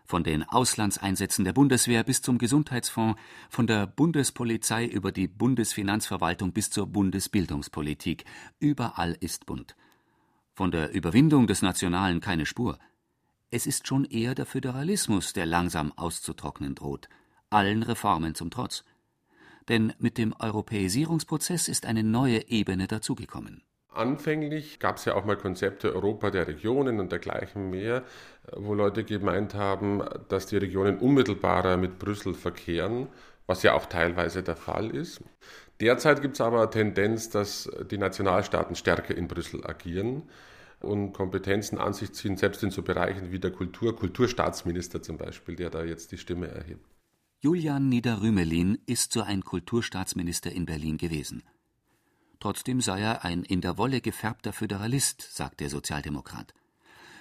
von 0.10 0.24
den 0.24 0.42
Auslandseinsätzen 0.42 1.46
der 1.46 1.54
Bundeswehr 1.54 2.04
bis 2.04 2.24
zum 2.24 2.40
Gesundheitsfonds, 2.40 3.22
von 3.48 3.68
der 3.68 3.86
Bundespolizei 3.86 4.88
über 4.88 5.12
die 5.12 5.28
Bundesfinanzverwaltung 5.28 6.52
bis 6.52 6.72
zur 6.72 6.88
Bundesbildungspolitik. 6.88 8.26
Überall 8.58 9.16
ist 9.20 9.46
bunt. 9.46 9.76
Von 10.56 10.72
der 10.72 10.92
Überwindung 10.96 11.46
des 11.46 11.62
Nationalen 11.62 12.22
keine 12.22 12.48
Spur. 12.48 12.80
Es 13.52 13.68
ist 13.68 13.86
schon 13.86 14.04
eher 14.04 14.34
der 14.34 14.48
Föderalismus, 14.48 15.34
der 15.34 15.46
langsam 15.46 15.92
auszutrocknen 15.96 16.74
droht, 16.74 17.08
allen 17.52 17.84
Reformen 17.84 18.34
zum 18.34 18.50
Trotz. 18.50 18.84
Denn 19.68 19.94
mit 20.00 20.18
dem 20.18 20.34
Europäisierungsprozess 20.34 21.68
ist 21.68 21.86
eine 21.86 22.04
neue 22.04 22.50
Ebene 22.50 22.88
dazugekommen. 22.88 23.62
Anfänglich 23.92 24.80
gab 24.80 24.98
es 24.98 25.06
ja 25.06 25.16
auch 25.16 25.26
mal 25.26 25.36
Konzepte 25.36 25.94
Europa 25.94 26.30
der 26.30 26.48
Regionen 26.48 27.00
und 27.00 27.12
dergleichen 27.12 27.72
mehr, 27.72 28.04
wo 28.56 28.74
Leute 28.76 29.04
gemeint 29.04 29.56
haben, 29.56 30.04
dass 30.28 30.46
die 30.46 30.58
Regionen 30.58 31.00
unmittelbarer 31.00 31.76
mit 31.76 31.98
Brüssel 31.98 32.36
verkehren, 32.36 33.08
was 33.48 33.64
ja 33.64 33.74
auch 33.74 33.88
teilweise 33.88 34.44
der 34.44 34.56
Fall 34.56 34.96
ist. 34.96 35.22
Derzeit 35.82 36.22
gibt 36.22 36.36
es 36.36 36.42
aber 36.42 36.62
eine 36.62 36.70
Tendenz, 36.70 37.30
dass 37.30 37.70
die 37.90 37.98
Nationalstaaten 37.98 38.76
stärker 38.76 39.16
in 39.16 39.28
Brüssel 39.28 39.66
agieren 39.66 40.24
und 40.82 41.14
Kompetenzen 41.14 41.80
an 41.80 41.94
sich 41.94 42.14
ziehen, 42.14 42.38
selbst 42.38 42.64
in 42.64 42.70
so 42.70 42.84
Bereichen 42.84 43.32
wie 43.32 43.40
der 43.40 43.52
Kultur, 43.52 43.96
Kulturstaatsminister 43.96 45.02
zum 45.02 45.18
Beispiel, 45.18 45.56
der 45.56 45.72
da 45.72 45.84
jetzt 45.84 46.12
die 46.12 46.18
Stimme 46.18 46.48
erhebt. 46.48 46.86
Julian 47.42 47.90
Niederrümelin 47.90 48.78
ist 48.86 49.14
so 49.14 49.22
ein 49.22 49.42
Kulturstaatsminister 49.44 50.52
in 50.52 50.66
Berlin 50.66 50.98
gewesen. 50.98 51.42
Trotzdem 52.40 52.80
sei 52.80 53.02
er 53.02 53.26
ein 53.26 53.44
in 53.44 53.62
der 53.62 53.78
Wolle 53.78 54.02
gefärbter 54.02 54.54
Föderalist, 54.54 55.22
sagt 55.22 55.60
der 55.60 55.70
Sozialdemokrat. 55.70 56.54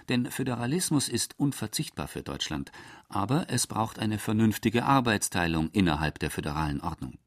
Denn 0.09 0.31
Föderalismus 0.31 1.09
ist 1.09 1.39
unverzichtbar 1.39 2.09
für 2.09 2.23
Deutschland, 2.23 2.73
aber 3.09 3.47
es 3.51 3.67
braucht 3.67 3.99
eine 3.99 4.19
vernünftige 4.19 4.85
Arbeitsteilung 4.85 5.71
innerhalb 5.73 6.19
der 6.19 6.31
föderalen 6.31 6.81
Ordnung. 6.81 7.19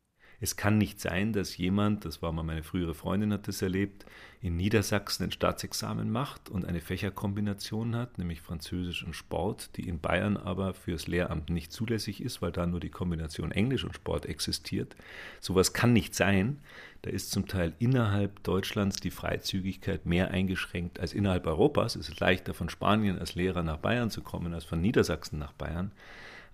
Es 0.44 0.56
kann 0.56 0.80
nicht 0.80 1.00
sein, 1.00 1.34
dass 1.34 1.56
jemand, 1.58 2.04
das 2.04 2.24
war 2.24 2.32
mal 2.32 2.42
meine 2.42 2.64
frühere 2.64 2.96
Freundin, 2.96 3.32
hat 3.32 3.48
das 3.48 3.62
erlebt, 3.62 4.08
in 4.42 4.56
Niedersachsen 4.58 5.26
ein 5.26 5.32
Staatsexamen 5.32 6.10
macht 6.10 6.50
und 6.50 6.66
eine 6.66 6.82
Fächerkombination 6.82 7.96
hat, 7.96 8.18
nämlich 8.18 8.42
Französisch 8.42 9.04
und 9.04 9.16
Sport, 9.16 9.78
die 9.78 9.88
in 9.88 10.00
Bayern 10.00 10.38
aber 10.38 10.74
fürs 10.74 11.06
Lehramt 11.06 11.52
nicht 11.52 11.72
zulässig 11.72 12.24
ist, 12.24 12.42
weil 12.42 12.52
da 12.52 12.66
nur 12.66 12.80
die 12.80 12.90
Kombination 12.90 13.52
Englisch 13.52 13.84
und 13.84 13.94
Sport 13.94 14.26
existiert. 14.26 14.96
Sowas 15.42 15.74
kann 15.74 15.94
nicht 15.94 16.16
sein. 16.16 16.58
Da 17.04 17.10
ist 17.10 17.32
zum 17.32 17.48
Teil 17.48 17.74
innerhalb 17.80 18.44
Deutschlands 18.44 18.98
die 18.98 19.10
Freizügigkeit 19.10 20.06
mehr 20.06 20.30
eingeschränkt 20.30 21.00
als 21.00 21.14
innerhalb 21.14 21.48
Europas. 21.48 21.96
Es 21.96 22.10
ist 22.10 22.20
leichter 22.20 22.54
von 22.54 22.70
Spanien 22.70 23.18
als 23.18 23.34
Lehrer 23.34 23.64
nach 23.64 23.78
Bayern 23.78 24.12
zu 24.12 24.22
kommen 24.22 24.54
als 24.54 24.66
von 24.66 24.82
Niedersachsen 24.82 25.40
nach 25.40 25.52
Bayern. 25.54 25.92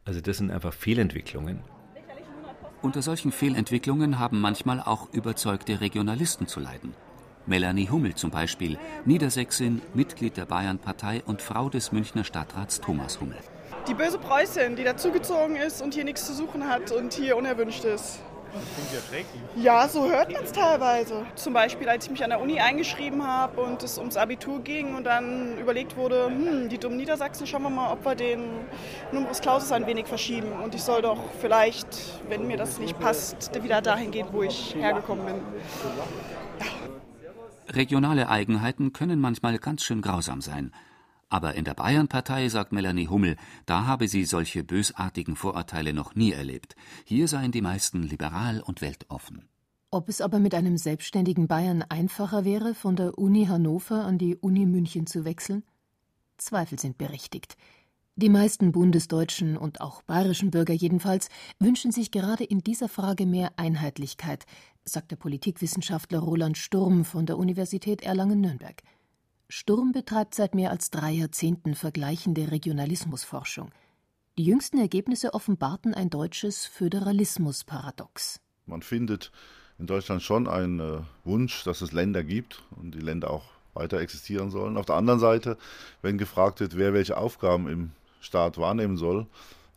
Also 0.06 0.22
das 0.22 0.38
sind 0.38 0.52
einfach 0.52 0.74
Fehlentwicklungen. 0.74 1.60
Unter 2.82 3.02
solchen 3.02 3.34
Fehlentwicklungen 3.34 4.20
haben 4.20 4.40
manchmal 4.40 4.80
auch 4.80 5.12
überzeugte 5.12 5.82
Regionalisten 5.82 6.48
zu 6.48 6.62
leiden. 6.62 6.94
Melanie 7.46 7.90
Hummel 7.90 8.16
zum 8.16 8.32
Beispiel, 8.32 8.78
Niedersächsin, 9.04 9.82
Mitglied 9.94 10.38
der 10.38 10.46
Bayernpartei 10.46 11.24
und 11.26 11.42
Frau 11.42 11.70
des 11.70 11.92
Münchner 11.92 12.24
Stadtrats 12.24 12.80
Thomas 12.80 13.20
Hummel. 13.20 13.38
Die 13.90 13.94
böse 13.94 14.18
Preußin, 14.18 14.78
die 14.78 14.84
dazugezogen 14.86 15.58
ist 15.58 15.82
und 15.82 15.94
hier 15.94 16.06
nichts 16.06 16.26
zu 16.28 16.34
suchen 16.34 16.68
hat 16.68 16.92
und 16.92 17.14
hier 17.14 17.36
unerwünscht 17.36 17.84
ist. 17.84 18.20
Ja, 19.56 19.88
so 19.88 20.10
hört 20.10 20.32
man 20.32 20.44
es 20.44 20.52
teilweise. 20.52 21.26
Zum 21.36 21.54
Beispiel, 21.54 21.88
als 21.90 22.06
ich 22.06 22.12
mich 22.12 22.24
an 22.24 22.30
der 22.30 22.42
Uni 22.42 22.60
eingeschrieben 22.60 23.26
habe 23.26 23.62
und 23.62 23.84
es 23.84 23.98
ums 23.98 24.18
Abitur 24.18 24.62
ging 24.62 24.96
und 24.96 25.04
dann 25.04 25.58
überlegt 25.58 25.96
wurde, 25.98 26.28
hm, 26.28 26.70
die 26.70 26.78
dummen 26.78 26.98
Niedersachsen, 26.98 27.48
schauen 27.48 27.64
wir 27.64 27.70
mal, 27.70 27.92
ob 27.92 28.06
wir 28.06 28.16
den 28.16 28.42
Numerus 29.12 29.42
Clausus 29.42 29.72
ein 29.72 29.86
wenig 29.88 30.08
verschieben. 30.08 30.52
Und 30.64 30.76
ich 30.76 30.84
soll 30.84 31.02
doch 31.02 31.20
vielleicht, 31.40 31.88
wenn 32.30 32.48
mir 32.48 32.58
das 32.58 32.80
nicht 32.80 33.00
passt, 33.00 33.64
wieder 33.64 33.82
dahin 33.82 34.12
gehen, 34.12 34.28
wo 34.32 34.44
ich 34.44 34.76
hergekommen 34.76 35.26
bin. 35.26 35.36
Ja. 36.60 36.66
Regionale 37.74 38.30
Eigenheiten 38.30 38.94
können 38.94 39.20
manchmal 39.20 39.58
ganz 39.58 39.84
schön 39.84 40.02
grausam 40.02 40.42
sein. 40.42 40.72
Aber 41.30 41.56
in 41.56 41.66
der 41.66 41.74
Bayernpartei, 41.74 42.48
sagt 42.48 42.72
Melanie 42.72 43.08
Hummel, 43.08 43.36
da 43.66 43.86
habe 43.86 44.08
sie 44.08 44.24
solche 44.24 44.64
bösartigen 44.64 45.36
Vorurteile 45.36 45.94
noch 45.94 46.16
nie 46.16 46.32
erlebt. 46.32 46.76
Hier 47.06 47.28
seien 47.28 47.52
die 47.52 47.62
meisten 47.62 48.04
liberal 48.04 48.62
und 48.62 48.82
weltoffen. 48.82 49.50
Ob 49.90 50.10
es 50.10 50.22
aber 50.22 50.40
mit 50.40 50.54
einem 50.54 50.78
selbstständigen 50.78 51.48
Bayern 51.48 51.82
einfacher 51.82 52.46
wäre, 52.46 52.74
von 52.74 52.96
der 52.96 53.18
Uni 53.18 53.46
Hannover 53.46 54.06
an 54.06 54.18
die 54.18 54.36
Uni 54.36 54.66
München 54.66 55.08
zu 55.08 55.26
wechseln? 55.26 55.64
Zweifel 56.38 56.80
sind 56.80 56.98
berechtigt. 56.98 57.58
Die 58.16 58.30
meisten 58.30 58.72
bundesdeutschen 58.72 59.58
und 59.58 59.80
auch 59.80 60.02
bayerischen 60.02 60.50
Bürger 60.50 60.74
jedenfalls 60.74 61.30
wünschen 61.60 61.92
sich 61.92 62.10
gerade 62.12 62.44
in 62.44 62.60
dieser 62.62 62.90
Frage 62.90 63.26
mehr 63.26 63.52
Einheitlichkeit, 63.58 64.46
sagt 64.86 65.12
der 65.12 65.18
Politikwissenschaftler 65.18 66.20
Roland 66.20 66.58
Sturm 66.58 67.06
von 67.06 67.26
der 67.26 67.38
Universität 67.38 68.02
Erlangen-Nürnberg. 68.02 68.82
Sturm 69.50 69.94
betreibt 69.94 70.36
seit 70.36 70.56
mehr 70.56 70.72
als 70.72 70.90
drei 70.90 71.12
Jahrzehnten 71.12 71.74
vergleichende 71.74 72.52
Regionalismusforschung. 72.52 73.72
Die 74.38 74.44
jüngsten 74.44 74.78
Ergebnisse 74.78 75.34
offenbarten 75.34 75.94
ein 75.94 76.10
deutsches 76.10 76.66
Föderalismusparadox. 76.66 78.42
Man 78.66 78.82
findet 78.82 79.32
in 79.80 79.88
Deutschland 79.88 80.22
schon 80.22 80.48
einen 80.48 80.80
äh, 80.80 81.00
Wunsch, 81.24 81.64
dass 81.64 81.82
es 81.82 81.94
Länder 81.94 82.24
gibt 82.24 82.62
und 82.76 82.94
die 82.94 83.00
Länder 83.00 83.32
auch 83.32 83.46
weiter 83.74 84.00
existieren 84.00 84.52
sollen. 84.52 84.76
Auf 84.76 84.86
der 84.86 84.96
anderen 84.96 85.20
Seite, 85.20 85.58
wenn 86.02 86.18
gefragt 86.18 86.60
wird, 86.60 86.78
wer 86.78 86.94
welche 86.94 87.18
Aufgaben 87.18 87.70
im 87.70 87.92
Staat 88.20 88.58
wahrnehmen 88.58 88.98
soll, 88.98 89.28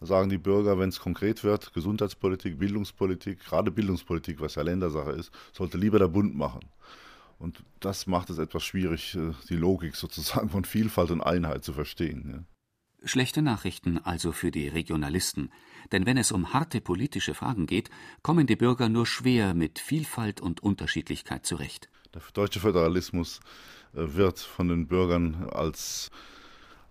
sagen 0.01 0.31
die 0.31 0.39
Bürger, 0.39 0.79
wenn 0.79 0.89
es 0.89 0.99
konkret 0.99 1.45
wird, 1.45 1.73
Gesundheitspolitik, 1.75 2.59
Bildungspolitik, 2.59 3.45
gerade 3.45 3.71
Bildungspolitik, 3.71 4.41
was 4.41 4.57
ja 4.57 4.63
Ländersache 4.63 5.13
ist, 5.13 5.31
sollte 5.53 5.79
lieber 5.79 5.99
der 5.99 6.09
Bund 6.09 6.35
machen. 6.35 6.61
Und 7.41 7.65
das 7.81 8.07
macht 8.07 8.29
es 8.29 8.39
etwas 8.39 8.63
schwierig, 8.63 9.17
äh, 9.17 9.33
die 9.49 9.57
Logik 9.57 9.97
sozusagen 9.97 10.51
von 10.51 10.65
Vielfalt 10.65 11.11
und 11.11 11.23
Einheit 11.23 11.65
zu 11.65 11.73
verstehen. 11.73 12.31
Ja. 12.31 13.09
Schlechte 13.09 13.41
Nachrichten 13.41 13.99
also 13.99 14.31
für 14.31 14.51
die 14.51 14.69
Regionalisten. 14.69 15.51
Denn 15.91 16.05
wenn 16.05 16.19
es 16.19 16.33
um 16.33 16.53
harte 16.53 16.83
politische 16.83 17.33
Fragen 17.33 17.67
geht, 17.67 17.89
kommen 18.23 18.47
die 18.47 18.57
Bürger 18.57 18.91
nur 18.91 19.07
schwer 19.07 19.55
mit 19.55 19.79
Vielfalt 19.79 20.43
und 20.43 20.63
Unterschiedlichkeit 20.63 21.47
zurecht. 21.47 21.89
Der 22.13 22.21
deutsche 22.35 22.61
Föderalismus 22.61 23.41
äh, 23.95 24.03
wird 24.15 24.39
von 24.39 24.69
den 24.69 24.87
Bürgern 24.87 25.49
als 25.51 26.11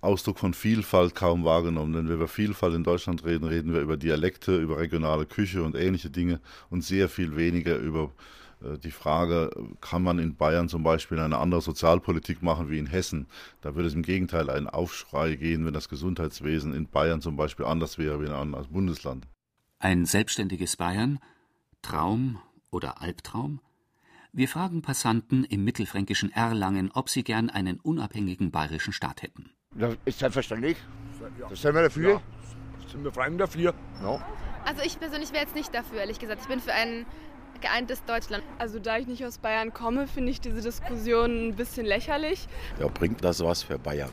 Ausdruck 0.01 0.39
von 0.39 0.55
Vielfalt 0.55 1.13
kaum 1.13 1.43
wahrgenommen. 1.43 1.93
Wenn 1.93 2.07
wir 2.07 2.15
über 2.15 2.27
Vielfalt 2.27 2.73
in 2.73 2.83
Deutschland 2.83 3.23
reden, 3.23 3.47
reden 3.47 3.71
wir 3.71 3.81
über 3.81 3.97
Dialekte, 3.97 4.57
über 4.57 4.79
regionale 4.79 5.27
Küche 5.27 5.62
und 5.62 5.75
ähnliche 5.75 6.09
Dinge 6.09 6.41
und 6.71 6.83
sehr 6.83 7.07
viel 7.07 7.35
weniger 7.35 7.77
über 7.77 8.12
die 8.84 8.91
Frage, 8.91 9.52
kann 9.82 10.04
man 10.04 10.19
in 10.19 10.36
Bayern 10.36 10.67
zum 10.67 10.84
Beispiel 10.84 11.19
eine 11.19 11.38
andere 11.38 11.62
Sozialpolitik 11.62 12.41
machen 12.41 12.69
wie 12.69 12.78
in 12.78 12.88
Hessen? 12.88 13.28
Da 13.62 13.76
würde 13.76 13.88
es 13.88 13.93
im 13.93 14.04
Gegenteil 14.04 14.50
einen 14.50 14.67
Aufschrei 14.67 15.36
gehen, 15.36 15.65
wenn 15.65 15.74
das 15.74 15.89
Gesundheitswesen 15.89 16.74
in 16.74 16.88
Bayern 16.88 17.22
zum 17.22 17.36
Beispiel 17.36 17.65
anders 17.65 17.98
wäre 17.98 18.19
wie 18.19 18.26
in 18.26 18.32
einem 18.32 18.54
anderen 18.54 18.74
Bundesland. 18.74 19.28
Ein 19.80 20.06
selbstständiges 20.06 20.76
Bayern? 20.76 21.19
Traum 21.82 22.39
oder 22.69 23.02
Albtraum? 23.02 23.62
Wir 24.32 24.48
fragen 24.48 24.82
Passanten 24.82 25.43
im 25.43 25.63
mittelfränkischen 25.63 26.32
Erlangen, 26.32 26.91
ob 26.93 27.10
sie 27.10 27.24
gern 27.24 27.50
einen 27.50 27.80
unabhängigen 27.80 28.52
bayerischen 28.52 28.93
Staat 28.93 29.24
hätten. 29.24 29.52
Ja, 29.76 29.93
ist 30.06 30.19
selbstverständlich. 30.19 30.78
Das 31.50 31.62
sind 31.62 31.74
wir 31.74 31.84
dafür. 31.84 32.10
Ja, 32.12 32.22
sind 32.91 33.04
wir 33.04 33.12
frei 33.12 33.30
dafür. 33.32 33.74
Ja. 34.04 34.22
Also 34.65 34.84
ich 34.84 35.00
persönlich 35.00 35.32
wäre 35.32 35.43
jetzt 35.43 35.56
nicht 35.56 35.74
dafür, 35.74 36.00
ehrlich 36.02 36.19
gesagt. 36.19 36.41
Ich 36.41 36.48
bin 36.48 36.60
für 36.60 36.74
einen 36.74 37.06
geeintes 37.62 38.04
Deutschland. 38.06 38.43
Also 38.58 38.80
da 38.80 38.98
ich 38.98 39.08
nicht 39.08 39.26
aus 39.26 39.38
Bayern 39.38 39.74
komme, 39.74 40.08
finde 40.08 40.32
ich 40.32 40.41
diese 40.41 40.62
Diskussion 40.62 41.50
ein 41.50 41.56
bisschen 41.56 41.86
lächerlich. 41.86 42.48
Ja, 42.80 42.88
bringt 42.88 43.24
das 43.24 43.43
was 43.43 43.63
für 43.63 43.78
Bayern? 43.80 44.12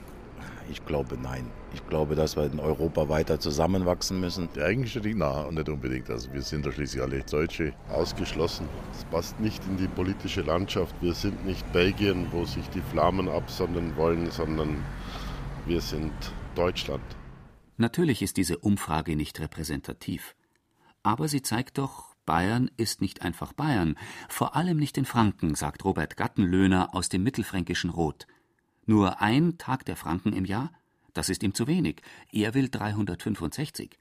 Ich 0.69 0.85
glaube 0.85 1.17
nein. 1.17 1.51
Ich 1.75 1.87
glaube, 1.87 2.15
dass 2.15 2.37
wir 2.37 2.45
in 2.45 2.59
Europa 2.59 3.09
weiter 3.09 3.39
zusammenwachsen 3.39 4.19
müssen. 4.19 4.49
Die 4.55 4.63
Eigenständig 4.63 5.15
na, 5.17 5.51
nicht 5.51 5.69
unbedingt. 5.69 6.11
Also 6.11 6.33
wir 6.33 6.43
sind 6.43 6.67
da 6.67 6.73
schließlich 6.73 7.03
alle 7.03 7.23
Deutsche 7.23 7.73
ausgeschlossen. 7.89 8.69
Das 8.93 9.05
passt 9.05 9.41
nicht 9.41 9.63
in 9.67 9.77
die 9.77 9.89
politische 9.89 10.43
Landschaft. 10.43 10.95
Wir 11.01 11.15
sind 11.15 11.45
nicht 11.47 11.71
Belgien, 11.73 12.27
wo 12.33 12.45
sich 12.45 12.69
die 12.71 12.81
Flamen 12.81 13.29
absondern 13.29 13.97
wollen, 13.97 14.31
sondern 14.31 14.83
wir 15.67 15.81
sind 15.81 16.13
Deutschland. 16.55 17.05
Natürlich 17.77 18.23
ist 18.23 18.37
diese 18.37 18.59
Umfrage 18.59 19.17
nicht 19.17 19.39
repräsentativ. 19.39 20.35
Aber 21.03 21.29
sie 21.29 21.43
zeigt 21.43 21.79
doch, 21.79 22.06
Bayern 22.27 22.71
ist 22.77 23.01
nicht 23.01 23.23
einfach 23.23 23.53
Bayern, 23.53 23.97
vor 24.29 24.57
allem 24.57 24.77
nicht 24.77 24.99
in 24.99 25.05
Franken, 25.05 25.55
sagt 25.55 25.85
Robert 25.85 26.17
Gattenlöhner 26.17 26.95
aus 26.95 27.09
dem 27.09 27.23
mittelfränkischen 27.23 27.91
Rot. 27.91 28.27
Nur 28.85 29.23
ein 29.23 29.59
Tag 29.59 29.85
der 29.85 29.97
Franken 29.97 30.33
im 30.33 30.45
Jahr? 30.45 30.73
Das 31.15 31.29
ist 31.29 31.43
ihm 31.43 31.55
zu 31.55 31.67
wenig. 31.67 32.03
Er 32.31 32.53
will 32.53 32.69
365. 32.69 33.99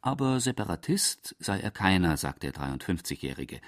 Aber 0.00 0.40
Separatist 0.40 1.36
sei 1.38 1.60
er 1.60 1.70
keiner, 1.72 2.16
sagt 2.16 2.44
der 2.44 2.54
53-Jährige. 2.54 3.60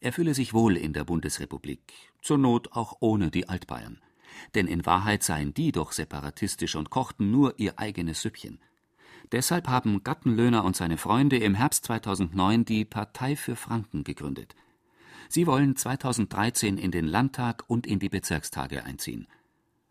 Er 0.00 0.12
fühle 0.12 0.34
sich 0.34 0.54
wohl 0.54 0.76
in 0.76 0.92
der 0.92 1.04
Bundesrepublik, 1.04 1.80
zur 2.22 2.38
Not 2.38 2.72
auch 2.72 2.96
ohne 3.00 3.30
die 3.30 3.48
Altbayern. 3.48 4.00
Denn 4.54 4.66
in 4.66 4.84
Wahrheit 4.86 5.22
seien 5.22 5.54
die 5.54 5.72
doch 5.72 5.92
separatistisch 5.92 6.74
und 6.74 6.90
kochten 6.90 7.30
nur 7.30 7.58
ihr 7.58 7.78
eigenes 7.78 8.22
Süppchen. 8.22 8.58
Deshalb 9.32 9.68
haben 9.68 10.04
Gattenlöhner 10.04 10.64
und 10.64 10.76
seine 10.76 10.96
Freunde 10.96 11.38
im 11.38 11.54
Herbst 11.54 11.84
2009 11.86 12.64
die 12.64 12.84
Partei 12.84 13.36
für 13.36 13.56
Franken 13.56 14.04
gegründet. 14.04 14.54
Sie 15.28 15.46
wollen 15.46 15.76
2013 15.76 16.78
in 16.78 16.90
den 16.90 17.06
Landtag 17.06 17.64
und 17.66 17.86
in 17.86 17.98
die 17.98 18.08
Bezirkstage 18.08 18.84
einziehen. 18.84 19.26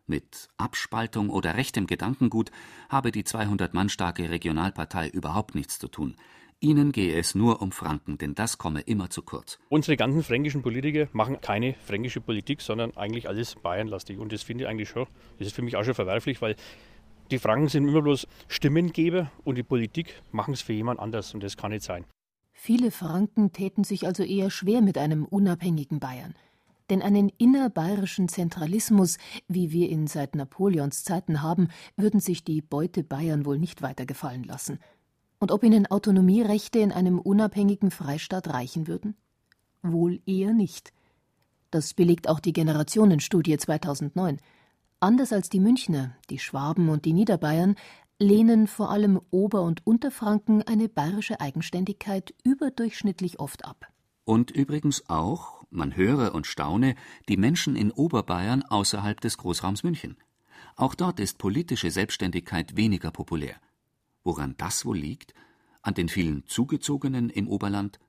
Mit 0.06 0.50
Abspaltung 0.58 1.30
oder 1.30 1.56
rechtem 1.56 1.88
Gedankengut 1.88 2.52
habe 2.90 3.12
die 3.12 3.24
200 3.24 3.74
Mann 3.74 3.90
starke 3.90 4.30
Regionalpartei 4.30 5.08
überhaupt 5.08 5.56
nichts 5.56 5.80
zu 5.80 5.88
tun. 5.88 6.16
Ihnen 6.60 6.94
gehe 6.94 7.18
es 7.18 7.36
nur 7.36 7.62
um 7.62 7.74
Franken, 7.74 8.18
denn 8.18 8.36
das 8.36 8.58
komme 8.58 8.80
immer 8.82 9.10
zu 9.10 9.22
kurz. 9.22 9.60
Unsere 9.68 9.98
ganzen 9.98 10.24
fränkischen 10.24 10.62
Politiker 10.62 11.10
machen 11.12 11.42
keine 11.42 11.74
fränkische 11.74 12.22
Politik, 12.22 12.62
sondern 12.62 12.96
eigentlich 12.96 13.28
alles 13.28 13.56
bayernlastig. 13.56 14.18
Und 14.18 14.32
das 14.32 14.44
finde 14.44 14.64
ich 14.64 14.70
eigentlich 14.70 14.88
schon, 14.88 15.06
das 15.40 15.48
ist 15.48 15.56
für 15.56 15.62
mich 15.62 15.76
auch 15.76 15.84
schon 15.84 15.94
verwerflich, 15.94 16.42
weil 16.42 16.56
die 17.32 17.40
Franken 17.40 17.68
sind 17.68 17.88
immer 17.88 18.02
bloß 18.02 18.28
Stimmengeber 18.48 19.32
und 19.44 19.58
die 19.58 19.64
Politik 19.64 20.22
machen 20.32 20.54
es 20.54 20.62
für 20.62 20.74
jemand 20.74 21.00
anders 21.00 21.34
und 21.34 21.44
das 21.44 21.58
kann 21.58 21.72
nicht 21.72 21.84
sein. 21.84 22.06
Viele 22.52 22.92
Franken 22.92 23.52
täten 23.52 23.84
sich 23.84 24.06
also 24.06 24.24
eher 24.24 24.50
schwer 24.50 24.82
mit 24.82 24.98
einem 24.98 25.26
unabhängigen 25.26 26.00
Bayern. 26.00 26.34
Denn 26.90 27.02
einen 27.02 27.30
innerbayerischen 27.38 28.30
Zentralismus, 28.30 29.18
wie 29.48 29.72
wir 29.72 29.90
ihn 29.90 30.08
seit 30.08 30.36
Napoleons 30.36 31.04
Zeiten 31.04 31.42
haben, 31.42 31.70
würden 31.96 32.20
sich 32.20 32.44
die 32.44 32.62
Beute 32.62 33.04
Bayern 33.04 33.46
wohl 33.46 33.58
nicht 33.58 33.82
weiter 33.82 34.06
gefallen 34.06 34.44
lassen. 34.44 34.80
Und 35.40 35.52
ob 35.52 35.64
ihnen 35.64 35.88
Autonomierechte 35.88 36.80
in 36.80 36.92
einem 36.92 37.20
unabhängigen 37.20 37.90
Freistaat 37.90 38.48
reichen 38.50 38.88
würden? 38.88 39.16
Wohl 39.82 40.22
eher 40.26 40.54
nicht. 40.54 40.94
Das 41.72 41.94
belegt 41.94 42.30
auch 42.30 42.40
die 42.40 42.54
Generationenstudie 42.54 43.58
2009. 43.58 44.40
Anders 45.04 45.34
als 45.34 45.50
die 45.50 45.60
Münchner, 45.60 46.16
die 46.30 46.40
Schwaben 46.40 46.88
und 46.88 47.04
die 47.04 47.12
Niederbayern 47.12 47.76
lehnen 48.20 48.68
vor 48.68 48.90
allem 48.90 49.20
Ober- 49.32 49.64
und 49.64 49.86
Unterfranken 49.86 50.64
eine 50.64 50.88
bayerische 50.88 51.42
Eigenständigkeit 51.42 52.34
überdurchschnittlich 52.46 53.38
oft 53.38 53.66
ab. 53.66 53.92
Und 54.24 54.52
übrigens 54.52 55.10
auch, 55.10 55.66
man 55.70 55.98
höre 55.98 56.34
und 56.34 56.48
staune, 56.48 56.96
die 57.28 57.36
Menschen 57.36 57.76
in 57.76 57.92
Oberbayern 57.92 58.64
außerhalb 58.64 59.20
des 59.20 59.38
Großraums 59.38 59.84
München. 59.84 60.16
Auch 60.78 60.96
dort 60.96 61.20
ist 61.20 61.38
politische 61.38 61.92
Selbstständigkeit 61.92 62.78
weniger 62.78 63.12
populär. 63.12 63.58
Woran 64.24 64.56
das 64.58 64.86
wohl 64.86 64.98
liegt? 64.98 65.34
An 65.82 65.96
den 65.96 66.08
vielen 66.08 66.46
Zugezogenen 66.48 67.30
im 67.30 67.50
Oberland? 67.50 68.00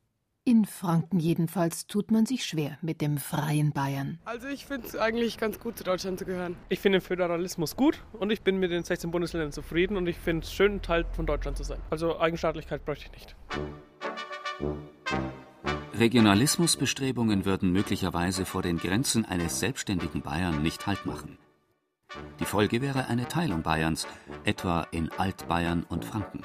In 0.47 0.67
Franken 0.67 1.21
jedenfalls 1.21 1.87
tut 1.87 2.11
man 2.11 2.27
sich 2.27 2.45
schwer 2.45 2.77
mit 2.83 3.01
dem 3.01 3.17
freien 3.17 3.73
Bayern. 3.73 4.19
Also 4.27 4.47
ich 4.47 4.67
finde 4.67 4.87
es 4.87 4.95
eigentlich 4.95 5.39
ganz 5.39 5.59
gut, 5.59 5.79
zu 5.79 5.85
Deutschland 5.85 6.19
zu 6.19 6.27
gehören. 6.27 6.57
Ich 6.69 6.81
finde 6.81 6.99
den 6.99 7.03
Föderalismus 7.03 7.77
gut 7.77 8.05
und 8.13 8.31
ich 8.31 8.43
bin 8.43 8.59
mit 8.59 8.71
den 8.71 8.85
16 8.85 9.11
Bundesländern 9.11 9.53
zufrieden 9.53 9.97
und 9.97 10.07
ich 10.07 10.19
finde 10.19 10.45
es 10.45 10.53
schön, 10.53 10.83
Teil 10.83 11.07
von 11.13 11.25
Deutschland 11.25 11.57
zu 11.57 11.65
sein. 11.65 11.81
Also 11.89 12.19
Eigenstaatlichkeit 12.21 12.85
bräuchte 12.85 13.07
ich 13.07 13.13
nicht. 13.13 13.37
Regionalismusbestrebungen 15.95 17.47
würden 17.47 17.73
möglicherweise 17.73 18.45
vor 18.45 18.61
den 18.61 18.77
Grenzen 18.77 19.25
eines 19.25 19.61
selbstständigen 19.61 20.21
Bayern 20.21 20.63
nicht 20.63 20.87
Halt 20.87 21.07
machen. 21.07 21.39
Die 22.39 22.45
Folge 22.45 22.83
wäre 22.83 23.07
eine 23.07 23.29
Teilung 23.29 23.63
Bayerns, 23.63 24.07
etwa 24.45 24.87
in 24.91 25.11
Altbayern 25.13 25.85
und 25.89 26.05
Franken. 26.05 26.43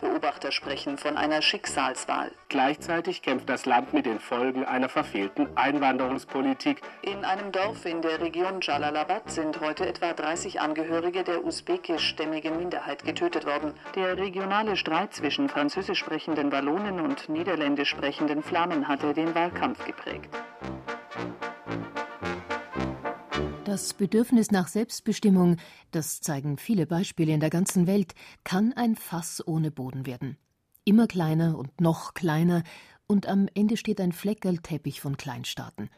Beobachter 0.00 0.52
sprechen 0.52 0.98
von 0.98 1.16
einer 1.16 1.42
Schicksalswahl. 1.42 2.32
Gleichzeitig 2.48 3.22
kämpft 3.22 3.48
das 3.48 3.66
Land 3.66 3.92
mit 3.92 4.06
den 4.06 4.18
Folgen 4.18 4.64
einer 4.64 4.88
verfehlten 4.88 5.48
Einwanderungspolitik. 5.56 6.80
In 7.02 7.24
einem 7.24 7.52
Dorf 7.52 7.84
in 7.84 8.02
der 8.02 8.20
Region 8.20 8.60
Jalalabad 8.60 9.30
sind 9.30 9.60
heute 9.60 9.86
etwa 9.86 10.12
30 10.12 10.60
Angehörige 10.60 11.22
der 11.22 11.44
usbekischstämmigen 11.44 12.56
Minderheit 12.56 13.04
getötet 13.04 13.46
worden. 13.46 13.74
Der 13.94 14.16
regionale 14.16 14.76
Streit 14.76 15.14
zwischen 15.14 15.48
französisch 15.48 15.98
sprechenden 15.98 16.50
Wallonen 16.52 17.00
und 17.00 17.28
niederländisch 17.28 17.90
sprechenden 17.90 18.42
Flamen 18.42 18.88
hatte 18.88 19.14
den 19.14 19.34
Wahlkampf 19.34 19.84
geprägt. 19.84 20.30
Das 23.70 23.94
Bedürfnis 23.94 24.50
nach 24.50 24.66
Selbstbestimmung, 24.66 25.56
das 25.92 26.20
zeigen 26.20 26.56
viele 26.56 26.88
Beispiele 26.88 27.32
in 27.32 27.38
der 27.38 27.50
ganzen 27.50 27.86
Welt, 27.86 28.16
kann 28.42 28.72
ein 28.72 28.96
Fass 28.96 29.46
ohne 29.46 29.70
Boden 29.70 30.06
werden. 30.06 30.36
Immer 30.84 31.06
kleiner 31.06 31.56
und 31.56 31.80
noch 31.80 32.14
kleiner, 32.14 32.64
und 33.06 33.28
am 33.28 33.46
Ende 33.54 33.76
steht 33.76 34.00
ein 34.00 34.10
Fleckerlteppich 34.10 35.00
von 35.00 35.16
Kleinstaaten. 35.16 35.88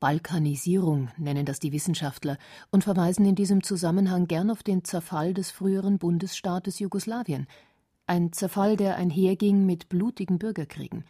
Balkanisierung 0.00 1.08
nennen 1.16 1.46
das 1.46 1.60
die 1.60 1.70
Wissenschaftler 1.70 2.36
und 2.72 2.82
verweisen 2.82 3.24
in 3.26 3.36
diesem 3.36 3.62
Zusammenhang 3.62 4.26
gern 4.26 4.50
auf 4.50 4.64
den 4.64 4.82
Zerfall 4.82 5.34
des 5.34 5.52
früheren 5.52 5.98
Bundesstaates 5.98 6.80
Jugoslawien. 6.80 7.46
Ein 8.08 8.32
Zerfall, 8.32 8.76
der 8.76 8.96
einherging 8.96 9.64
mit 9.64 9.88
blutigen 9.88 10.40
Bürgerkriegen. 10.40 11.04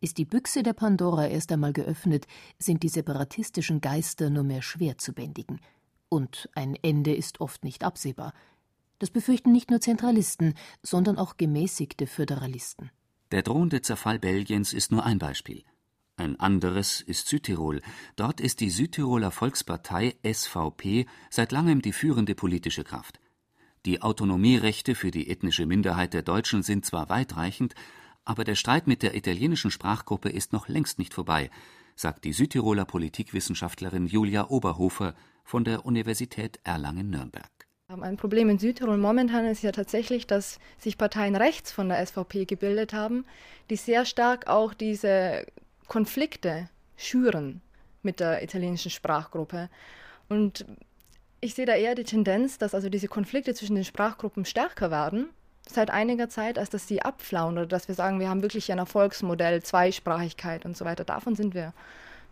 Ist 0.00 0.18
die 0.18 0.24
Büchse 0.24 0.62
der 0.62 0.72
Pandora 0.72 1.28
erst 1.28 1.50
einmal 1.52 1.72
geöffnet, 1.72 2.26
sind 2.58 2.82
die 2.82 2.88
separatistischen 2.88 3.80
Geister 3.80 4.30
nur 4.30 4.44
mehr 4.44 4.62
schwer 4.62 4.98
zu 4.98 5.12
bändigen. 5.12 5.60
Und 6.08 6.48
ein 6.54 6.76
Ende 6.82 7.14
ist 7.14 7.40
oft 7.40 7.64
nicht 7.64 7.84
absehbar. 7.84 8.32
Das 8.98 9.10
befürchten 9.10 9.52
nicht 9.52 9.70
nur 9.70 9.80
Zentralisten, 9.80 10.54
sondern 10.82 11.18
auch 11.18 11.36
gemäßigte 11.36 12.06
Föderalisten. 12.06 12.90
Der 13.32 13.42
drohende 13.42 13.82
Zerfall 13.82 14.18
Belgiens 14.18 14.72
ist 14.72 14.92
nur 14.92 15.04
ein 15.04 15.18
Beispiel. 15.18 15.64
Ein 16.16 16.38
anderes 16.38 17.00
ist 17.00 17.26
Südtirol. 17.26 17.82
Dort 18.14 18.40
ist 18.40 18.60
die 18.60 18.70
Südtiroler 18.70 19.32
Volkspartei 19.32 20.14
SVP 20.22 21.06
seit 21.28 21.50
langem 21.50 21.82
die 21.82 21.92
führende 21.92 22.36
politische 22.36 22.84
Kraft. 22.84 23.18
Die 23.84 24.00
Autonomierechte 24.00 24.94
für 24.94 25.10
die 25.10 25.28
ethnische 25.28 25.66
Minderheit 25.66 26.14
der 26.14 26.22
Deutschen 26.22 26.62
sind 26.62 26.86
zwar 26.86 27.08
weitreichend, 27.08 27.74
aber 28.24 28.44
der 28.44 28.54
Streit 28.54 28.86
mit 28.86 29.02
der 29.02 29.14
italienischen 29.14 29.70
Sprachgruppe 29.70 30.28
ist 30.28 30.52
noch 30.52 30.68
längst 30.68 30.98
nicht 30.98 31.14
vorbei, 31.14 31.50
sagt 31.96 32.24
die 32.24 32.32
Südtiroler 32.32 32.84
Politikwissenschaftlerin 32.84 34.06
Julia 34.06 34.48
Oberhofer 34.48 35.14
von 35.44 35.64
der 35.64 35.84
Universität 35.84 36.58
Erlangen-Nürnberg. 36.64 37.50
Ein 37.88 38.16
Problem 38.16 38.48
in 38.48 38.58
Südtirol 38.58 38.96
momentan 38.96 39.44
ist 39.44 39.62
ja 39.62 39.70
tatsächlich, 39.70 40.26
dass 40.26 40.58
sich 40.78 40.96
Parteien 40.96 41.36
rechts 41.36 41.70
von 41.70 41.88
der 41.88 42.04
SVP 42.04 42.46
gebildet 42.46 42.94
haben, 42.94 43.26
die 43.70 43.76
sehr 43.76 44.04
stark 44.06 44.46
auch 44.46 44.72
diese 44.72 45.46
Konflikte 45.86 46.68
schüren 46.96 47.60
mit 48.02 48.20
der 48.20 48.42
italienischen 48.42 48.90
Sprachgruppe. 48.90 49.68
Und 50.28 50.64
ich 51.40 51.54
sehe 51.54 51.66
da 51.66 51.74
eher 51.74 51.94
die 51.94 52.04
Tendenz, 52.04 52.56
dass 52.56 52.74
also 52.74 52.88
diese 52.88 53.08
Konflikte 53.08 53.54
zwischen 53.54 53.74
den 53.74 53.84
Sprachgruppen 53.84 54.46
stärker 54.46 54.90
werden 54.90 55.28
seit 55.68 55.90
einiger 55.90 56.28
Zeit, 56.28 56.58
als 56.58 56.70
dass 56.70 56.86
sie 56.88 57.02
abflauen 57.02 57.54
oder 57.54 57.66
dass 57.66 57.88
wir 57.88 57.94
sagen, 57.94 58.20
wir 58.20 58.28
haben 58.28 58.42
wirklich 58.42 58.70
ein 58.70 58.78
Erfolgsmodell, 58.78 59.62
Zweisprachigkeit 59.62 60.64
und 60.64 60.76
so 60.76 60.84
weiter. 60.84 61.04
Davon 61.04 61.34
sind 61.34 61.54
wir 61.54 61.72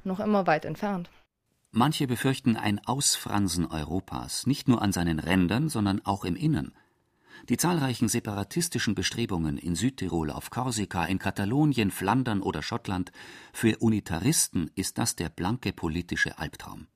noch 0.04 0.20
immer 0.20 0.46
weit 0.46 0.64
entfernt. 0.64 1.10
Manche 1.70 2.06
befürchten 2.06 2.56
ein 2.56 2.80
Ausfransen 2.84 3.66
Europas, 3.66 4.46
nicht 4.46 4.68
nur 4.68 4.82
an 4.82 4.92
seinen 4.92 5.18
Rändern, 5.18 5.70
sondern 5.70 6.04
auch 6.04 6.24
im 6.24 6.36
Innern. 6.36 6.72
Die 7.48 7.56
zahlreichen 7.56 8.08
separatistischen 8.08 8.94
Bestrebungen 8.94 9.56
in 9.58 9.74
Südtirol, 9.74 10.30
auf 10.30 10.50
Korsika, 10.50 11.06
in 11.06 11.18
Katalonien, 11.18 11.90
Flandern 11.90 12.42
oder 12.42 12.62
Schottland, 12.62 13.10
für 13.52 13.78
Unitaristen 13.78 14.70
ist 14.74 14.98
das 14.98 15.16
der 15.16 15.28
blanke 15.28 15.72
politische 15.72 16.38
Albtraum. 16.38 16.86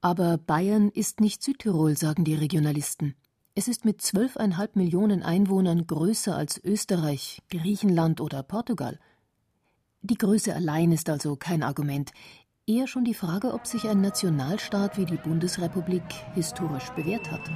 Aber 0.00 0.36
Bayern 0.36 0.90
ist 0.90 1.20
nicht 1.20 1.42
Südtirol, 1.42 1.96
sagen 1.96 2.24
die 2.24 2.34
Regionalisten. 2.34 3.14
Es 3.56 3.68
ist 3.68 3.84
mit 3.84 4.02
zwölfeinhalb 4.02 4.74
Millionen 4.74 5.22
Einwohnern 5.22 5.86
größer 5.86 6.34
als 6.34 6.60
Österreich, 6.64 7.40
Griechenland 7.50 8.20
oder 8.20 8.42
Portugal. 8.42 8.98
Die 10.02 10.18
Größe 10.18 10.52
allein 10.52 10.90
ist 10.90 11.08
also 11.08 11.36
kein 11.36 11.62
Argument, 11.62 12.10
eher 12.66 12.88
schon 12.88 13.04
die 13.04 13.14
Frage, 13.14 13.54
ob 13.54 13.68
sich 13.68 13.88
ein 13.88 14.00
Nationalstaat 14.00 14.98
wie 14.98 15.04
die 15.04 15.18
Bundesrepublik 15.18 16.02
historisch 16.34 16.90
bewährt 16.96 17.30
hat. 17.30 17.48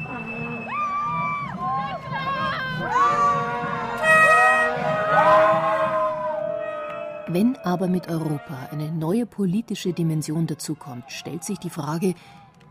Wenn 7.26 7.57
aber 7.57 7.88
mit 7.88 8.09
Europa 8.09 8.68
eine 8.70 8.92
neue 8.92 9.26
politische 9.26 9.92
Dimension 9.92 10.46
dazukommt, 10.46 11.11
stellt 11.11 11.42
sich 11.42 11.59
die 11.59 11.70
Frage, 11.70 12.14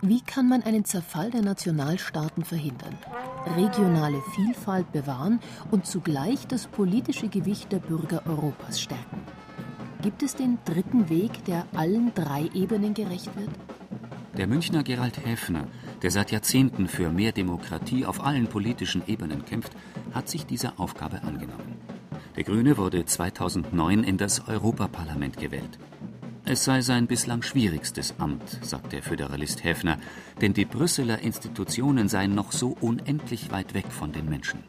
wie 0.01 0.21
kann 0.21 0.47
man 0.47 0.63
einen 0.63 0.85
Zerfall 0.85 1.31
der 1.31 1.41
Nationalstaaten 1.41 2.43
verhindern, 2.43 2.97
regionale 3.55 4.21
Vielfalt 4.35 4.91
bewahren 4.91 5.39
und 5.71 5.85
zugleich 5.85 6.47
das 6.47 6.67
politische 6.67 7.29
Gewicht 7.29 7.71
der 7.71 7.79
Bürger 7.79 8.21
Europas 8.27 8.79
stärken? 8.79 9.21
Gibt 10.01 10.21
es 10.21 10.35
den 10.35 10.59
dritten 10.65 11.09
Weg, 11.09 11.43
der 11.45 11.65
allen 11.75 12.13
drei 12.13 12.49
Ebenen 12.53 12.93
gerecht 12.93 13.35
wird? 13.35 13.49
Der 14.37 14.45
Münchner 14.45 14.83
Gerald 14.83 15.25
Häfner, 15.25 15.67
der 16.03 16.11
seit 16.11 16.31
Jahrzehnten 16.31 16.87
für 16.87 17.09
mehr 17.09 17.31
Demokratie 17.31 18.05
auf 18.05 18.23
allen 18.23 18.45
politischen 18.45 19.01
Ebenen 19.07 19.45
kämpft, 19.45 19.71
hat 20.13 20.29
sich 20.29 20.45
dieser 20.45 20.79
Aufgabe 20.79 21.23
angenommen. 21.23 21.75
Der 22.35 22.43
Grüne 22.43 22.77
wurde 22.77 23.03
2009 23.03 24.03
in 24.03 24.17
das 24.17 24.47
Europaparlament 24.47 25.37
gewählt. 25.37 25.79
Es 26.49 26.63
sei 26.63 26.79
sein 26.79 27.07
bislang 27.07 27.41
schwierigstes 27.41 28.15
Amt, 28.19 28.59
sagt 28.61 28.93
der 28.93 29.03
Föderalist 29.03 29.65
Häfner, 29.65 29.97
denn 30.39 30.53
die 30.53 30.63
Brüsseler 30.63 31.19
Institutionen 31.19 32.07
seien 32.07 32.35
noch 32.35 32.53
so 32.53 32.77
unendlich 32.79 33.51
weit 33.51 33.73
weg 33.73 33.87
von 33.89 34.13
den 34.13 34.29
Menschen. 34.29 34.63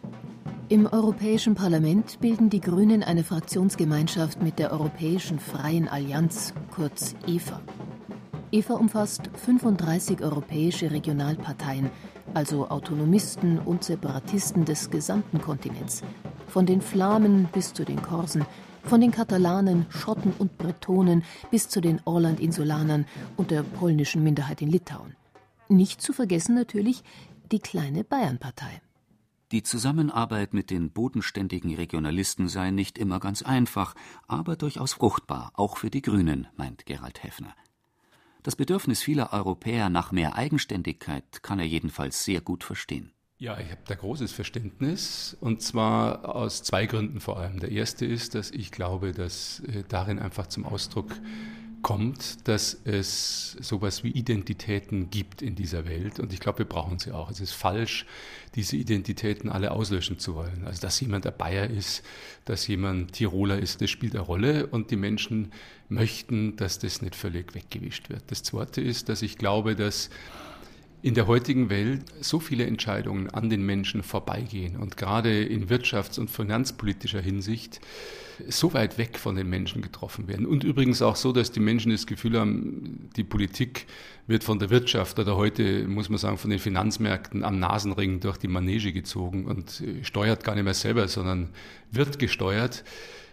Im 0.69 0.87
Europäischen 0.87 1.55
Parlament 1.55 2.19
bilden 2.19 2.51
die 2.51 2.61
Grünen 2.61 3.05
eine 3.05 3.23
Fraktionsgemeinschaft 3.23 4.43
mit 4.43 4.59
der 4.59 4.73
Europäischen 4.73 5.39
Freien 5.39 5.87
Allianz, 5.87 6.53
kurz 6.75 7.15
EFA. 7.29 7.61
EFA 8.51 8.75
umfasst 8.75 9.31
35 9.35 10.21
europäische 10.21 10.91
Regionalparteien, 10.91 11.91
also 12.35 12.71
Autonomisten 12.71 13.61
und 13.61 13.85
Separatisten 13.85 14.65
des 14.65 14.91
gesamten 14.91 15.41
Kontinents, 15.41 16.03
von 16.49 16.67
den 16.67 16.81
Flamen 16.81 17.49
bis 17.53 17.73
zu 17.73 17.85
den 17.85 18.03
Korsen, 18.03 18.45
von 18.89 19.01
den 19.03 19.11
Katalanen, 19.11 19.85
Schotten 19.91 20.33
und 20.39 20.57
Bretonen 20.57 21.23
bis 21.51 21.69
zu 21.69 21.83
den 21.83 22.01
Orland-Insulanern 22.07 23.05
und 23.37 23.51
der 23.51 23.63
polnischen 23.63 24.25
Minderheit 24.25 24.63
in 24.63 24.71
Litauen. 24.71 25.15
Nicht 25.69 26.01
zu 26.01 26.15
vergessen 26.15 26.55
natürlich 26.55 27.05
die 27.53 27.59
kleine 27.59 28.03
Bayernpartei. 28.03 28.81
Die 29.53 29.63
Zusammenarbeit 29.63 30.55
mit 30.55 30.71
den 30.71 30.91
bodenständigen 30.91 31.75
Regionalisten 31.75 32.49
sei 32.49 32.71
nicht 32.71 32.97
immer 32.97 33.21
ganz 33.21 33.43
einfach, 33.43 33.95
aber 34.27 34.57
durchaus 34.57 34.95
fruchtbar, 34.95 35.53
auch 35.55 35.77
für 35.77 35.91
die 35.91 36.03
Grünen, 36.03 36.49
meint 36.57 36.87
Gerald 36.87 37.23
Heffner. 37.23 37.55
Das 38.43 38.57
Bedürfnis 38.57 39.03
vieler 39.03 39.35
Europäer 39.35 39.91
nach 39.91 40.13
mehr 40.13 40.37
Eigenständigkeit 40.37 41.43
kann 41.43 41.59
er 41.59 41.67
jedenfalls 41.67 42.25
sehr 42.25 42.41
gut 42.41 42.65
verstehen. 42.65 43.13
Ja, 43.41 43.57
ich 43.61 43.71
habe 43.71 43.83
da 43.87 43.95
großes 43.95 44.33
Verständnis 44.33 45.37
und 45.41 45.63
zwar 45.63 46.35
aus 46.35 46.65
zwei 46.65 46.87
Gründen 46.87 47.21
vor 47.21 47.39
allem. 47.39 47.61
Der 47.61 47.71
erste 47.71 48.05
ist, 48.05 48.35
dass 48.35 48.51
ich 48.51 48.73
glaube, 48.73 49.13
dass 49.13 49.61
äh, 49.61 49.85
darin 49.89 50.19
einfach 50.19 50.49
zum 50.49 50.67
Ausdruck 50.67 51.15
kommt, 51.83 52.49
dass 52.49 52.77
es 52.83 53.53
sowas 53.61 54.03
wie 54.03 54.11
Identitäten 54.11 55.11
gibt 55.11 55.41
in 55.41 55.55
dieser 55.55 55.87
Welt. 55.87 56.19
Und 56.19 56.33
ich 56.33 56.41
glaube, 56.41 56.59
wir 56.59 56.67
brauchen 56.67 56.99
sie 56.99 57.13
auch. 57.13 57.31
Es 57.31 57.39
ist 57.39 57.53
falsch, 57.53 58.07
diese 58.57 58.77
Identitäten 58.77 59.49
alle 59.51 59.71
auslöschen 59.71 60.19
zu 60.19 60.35
wollen. 60.35 60.65
Also, 60.65 60.81
dass 60.81 61.01
jemand 61.01 61.25
der 61.25 61.31
Bayer 61.31 61.71
ist, 61.71 62.03
dass 62.45 62.67
jemand 62.67 63.13
Tiroler 63.13 63.61
ist, 63.61 63.81
das 63.81 63.89
spielt 63.89 64.17
eine 64.17 64.25
Rolle. 64.25 64.67
Und 64.67 64.91
die 64.91 64.97
Menschen 64.97 65.53
möchten, 65.89 66.57
dass 66.57 66.81
das 66.81 67.03
nicht 67.03 67.15
völlig 67.15 67.55
weggewischt 67.55 68.09
wird. 68.09 68.25
Das 68.33 68.43
Zweite 68.43 68.81
ist, 68.81 69.09
dass 69.09 69.23
ich 69.23 69.39
glaube, 69.39 69.77
dass 69.77 70.11
in 71.01 71.15
der 71.15 71.27
heutigen 71.27 71.71
Welt 71.71 72.03
so 72.21 72.41
viele 72.41 72.67
Entscheidungen 72.67 73.31
an 73.31 73.51
den 73.51 73.63
Menschen 73.65 74.03
vorbeigehen 74.03 74.77
und 74.77 74.97
gerade 74.97 75.45
in 75.45 75.69
wirtschafts- 75.69 76.19
und 76.19 76.29
finanzpolitischer 76.31 77.21
Hinsicht 77.21 77.81
so 78.49 78.73
weit 78.73 78.99
weg 78.99 79.19
von 79.19 79.35
den 79.35 79.49
Menschen 79.49 79.83
getroffen 79.83 80.29
werden. 80.29 80.47
Und 80.47 80.65
übrigens 80.65 81.03
auch 81.03 81.17
so, 81.17 81.33
dass 81.33 81.51
die 81.51 81.61
Menschen 81.61 81.91
das 81.93 82.07
Gefühl 82.07 82.39
haben, 82.39 83.11
die 83.17 83.25
Politik 83.25 83.87
wird 84.27 84.45
von 84.45 84.59
der 84.59 84.71
Wirtschaft 84.71 85.19
oder 85.19 85.37
heute, 85.37 85.87
muss 85.89 86.09
man 86.09 86.19
sagen, 86.19 86.39
von 86.39 86.51
den 86.51 86.59
Finanzmärkten 86.59 87.45
am 87.45 87.59
Nasenring 87.59 88.21
durch 88.21 88.37
die 88.37 88.49
Manege 88.49 88.93
gezogen 88.93 89.47
und 89.47 89.83
steuert 90.03 90.45
gar 90.45 90.55
nicht 90.55 90.65
mehr 90.65 90.75
selber, 90.75 91.09
sondern 91.09 91.51
wird 91.91 92.19
gesteuert 92.19 92.85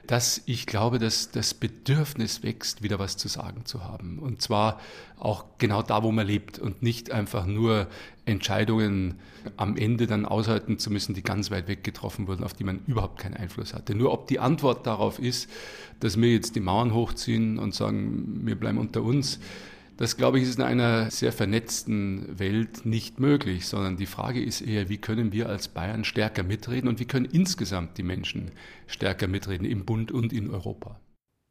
dass 0.08 0.42
ich 0.46 0.66
glaube, 0.66 1.00
dass 1.00 1.32
das 1.32 1.54
Bedürfnis 1.54 2.44
wächst, 2.44 2.84
wieder 2.84 3.00
was 3.00 3.18
zu 3.18 3.28
sagen 3.28 3.66
zu 3.66 3.84
haben. 3.84 4.20
Und 4.20 4.42
zwar 4.42 4.80
auch 5.18 5.46
genau 5.58 5.82
da, 5.82 6.04
wo 6.04 6.12
man 6.12 6.28
lebt 6.28 6.60
und 6.60 6.82
nicht 6.82 7.12
einfach 7.12 7.46
nur 7.46 7.88
Entscheidungen 8.26 9.20
am 9.58 9.78
Ende 9.78 10.08
dann 10.08 10.26
aushalten 10.26 10.80
zu 10.80 10.92
müssen, 10.92 11.14
die 11.14 11.22
ganz 11.22 11.52
weit 11.52 11.68
weg 11.68 11.84
getroffen 11.84 12.28
wurden, 12.28 12.44
auf 12.44 12.54
die 12.54 12.64
man 12.64 12.82
überhaupt 12.88 13.20
keinen 13.20 13.36
Einfluss 13.36 13.74
hatte. 13.74 13.96
Nur 13.96 14.12
ob 14.12 14.28
die 14.28 14.40
Antwort 14.40 14.88
darauf 14.88 15.20
ist, 15.20 15.50
dass 16.00 16.20
wir 16.20 16.32
jetzt 16.32 16.56
die 16.56 16.62
Mauern 16.62 16.94
hochziehen 16.94 17.60
und 17.60 17.74
sagen, 17.74 18.42
wir 18.44 18.56
bleiben 18.56 18.78
unter 18.78 19.04
uns, 19.04 19.40
das, 19.98 20.18
glaube 20.18 20.40
ich, 20.40 20.46
ist 20.46 20.58
in 20.58 20.64
einer 20.64 21.10
sehr 21.10 21.32
vernetzten 21.32 22.38
Welt 22.38 22.86
nicht 22.86 23.20
möglich, 23.20 23.68
sondern 23.68 23.98
die 23.98 24.06
Frage 24.06 24.44
ist 24.44 24.62
eher, 24.62 24.90
wie 24.90 24.98
können 24.98 25.32
wir 25.32 25.48
als 25.48 25.68
Bayern 25.68 26.04
stärker 26.04 26.44
mitreden 26.44 26.90
und 26.90 27.00
wie 27.00 27.06
können 27.06 27.26
insgesamt 27.26 27.98
die 27.98 28.04
Menschen 28.04 28.52
stärker 28.88 29.28
mitreden 29.28 29.66
im 29.66 29.86
Bund 29.86 30.12
und 30.12 30.34
in 30.34 30.50
Europa. 30.50 31.00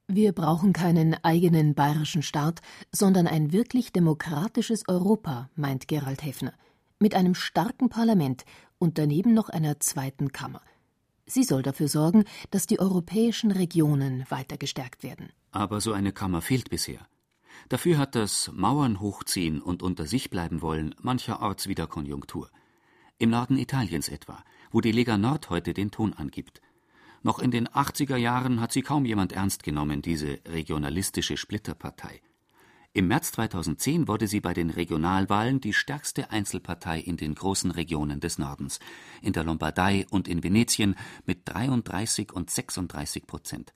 Wir 0.06 0.32
brauchen 0.32 0.74
keinen 0.74 1.14
eigenen 1.24 1.74
bayerischen 1.74 2.22
Staat, 2.22 2.60
sondern 2.92 3.26
ein 3.26 3.52
wirklich 3.52 3.92
demokratisches 3.92 4.86
Europa, 4.86 5.48
meint 5.54 5.88
Gerald 5.88 6.22
Heffner, 6.22 6.52
mit 6.98 7.14
einem 7.14 7.34
starken 7.34 7.88
Parlament 7.88 8.44
und 8.78 8.98
daneben 8.98 9.32
noch 9.32 9.48
einer 9.48 9.80
zweiten 9.80 10.32
Kammer. 10.32 10.60
Sie 11.24 11.42
soll 11.42 11.62
dafür 11.62 11.88
sorgen, 11.88 12.24
dass 12.50 12.66
die 12.66 12.80
europäischen 12.80 13.50
Regionen 13.50 14.26
weiter 14.28 14.58
gestärkt 14.58 15.02
werden. 15.02 15.30
Aber 15.52 15.80
so 15.80 15.94
eine 15.94 16.12
Kammer 16.12 16.42
fehlt 16.42 16.68
bisher. 16.68 17.00
Dafür 17.68 17.98
hat 17.98 18.14
das 18.14 18.50
Mauern 18.52 19.00
hochziehen 19.00 19.60
und 19.60 19.82
unter 19.82 20.06
sich 20.06 20.30
bleiben 20.30 20.60
wollen 20.60 20.94
mancherorts 21.00 21.66
wieder 21.66 21.86
Konjunktur. 21.86 22.50
Im 23.18 23.30
Norden 23.30 23.56
Italiens 23.56 24.08
etwa, 24.08 24.44
wo 24.70 24.80
die 24.80 24.92
Lega 24.92 25.16
Nord 25.16 25.50
heute 25.50 25.72
den 25.72 25.90
Ton 25.90 26.12
angibt. 26.12 26.60
Noch 27.22 27.38
in 27.38 27.50
den 27.50 27.68
80er 27.68 28.16
Jahren 28.16 28.60
hat 28.60 28.72
sie 28.72 28.82
kaum 28.82 29.06
jemand 29.06 29.32
ernst 29.32 29.62
genommen, 29.62 30.02
diese 30.02 30.40
regionalistische 30.46 31.38
Splitterpartei. 31.38 32.20
Im 32.92 33.08
März 33.08 33.32
2010 33.32 34.06
wurde 34.08 34.28
sie 34.28 34.40
bei 34.40 34.52
den 34.52 34.70
Regionalwahlen 34.70 35.60
die 35.60 35.72
stärkste 35.72 36.30
Einzelpartei 36.30 37.00
in 37.00 37.16
den 37.16 37.34
großen 37.34 37.70
Regionen 37.70 38.20
des 38.20 38.38
Nordens, 38.38 38.78
in 39.22 39.32
der 39.32 39.42
Lombardei 39.42 40.06
und 40.10 40.28
in 40.28 40.44
Venetien 40.44 40.94
mit 41.24 41.40
33 41.46 42.32
und 42.32 42.50
36 42.50 43.26
Prozent. 43.26 43.72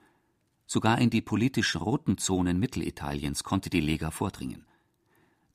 Sogar 0.70 0.98
in 0.98 1.08
die 1.08 1.22
politisch 1.22 1.76
roten 1.76 2.18
Zonen 2.18 2.60
Mittelitaliens 2.60 3.42
konnte 3.42 3.70
die 3.70 3.80
Lega 3.80 4.10
vordringen. 4.10 4.66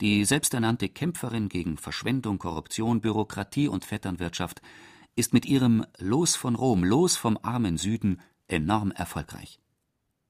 Die 0.01 0.25
selbsternannte 0.25 0.89
Kämpferin 0.89 1.49
gegen 1.49 1.77
Verschwendung, 1.77 2.39
Korruption, 2.39 2.99
Bürokratie 2.99 3.67
und 3.67 3.85
Vetternwirtschaft 3.85 4.63
ist 5.15 5.31
mit 5.31 5.45
ihrem 5.45 5.85
Los 5.99 6.35
von 6.35 6.55
Rom, 6.55 6.83
los 6.83 7.15
vom 7.15 7.37
armen 7.43 7.77
Süden 7.77 8.21
enorm 8.47 8.89
erfolgreich. 8.89 9.59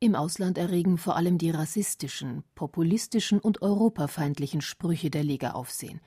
Im 0.02 0.16
Ausland 0.16 0.58
erregen 0.58 0.98
vor 0.98 1.16
allem 1.16 1.38
die 1.38 1.52
rassistischen, 1.52 2.44
populistischen 2.54 3.40
und 3.40 3.62
europafeindlichen 3.62 4.60
Sprüche 4.60 5.10
der 5.10 5.24
Lega 5.24 5.52
Aufsehen. 5.52 6.02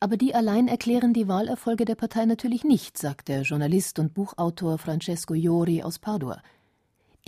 Aber 0.00 0.16
die 0.16 0.34
allein 0.34 0.66
erklären 0.66 1.14
die 1.14 1.28
Wahlerfolge 1.28 1.84
der 1.84 1.94
Partei 1.94 2.24
natürlich 2.24 2.64
nicht, 2.64 2.98
sagt 2.98 3.28
der 3.28 3.42
Journalist 3.42 4.00
und 4.00 4.14
Buchautor 4.14 4.78
Francesco 4.78 5.34
Iori 5.34 5.84
aus 5.84 6.00
Padua. 6.00 6.42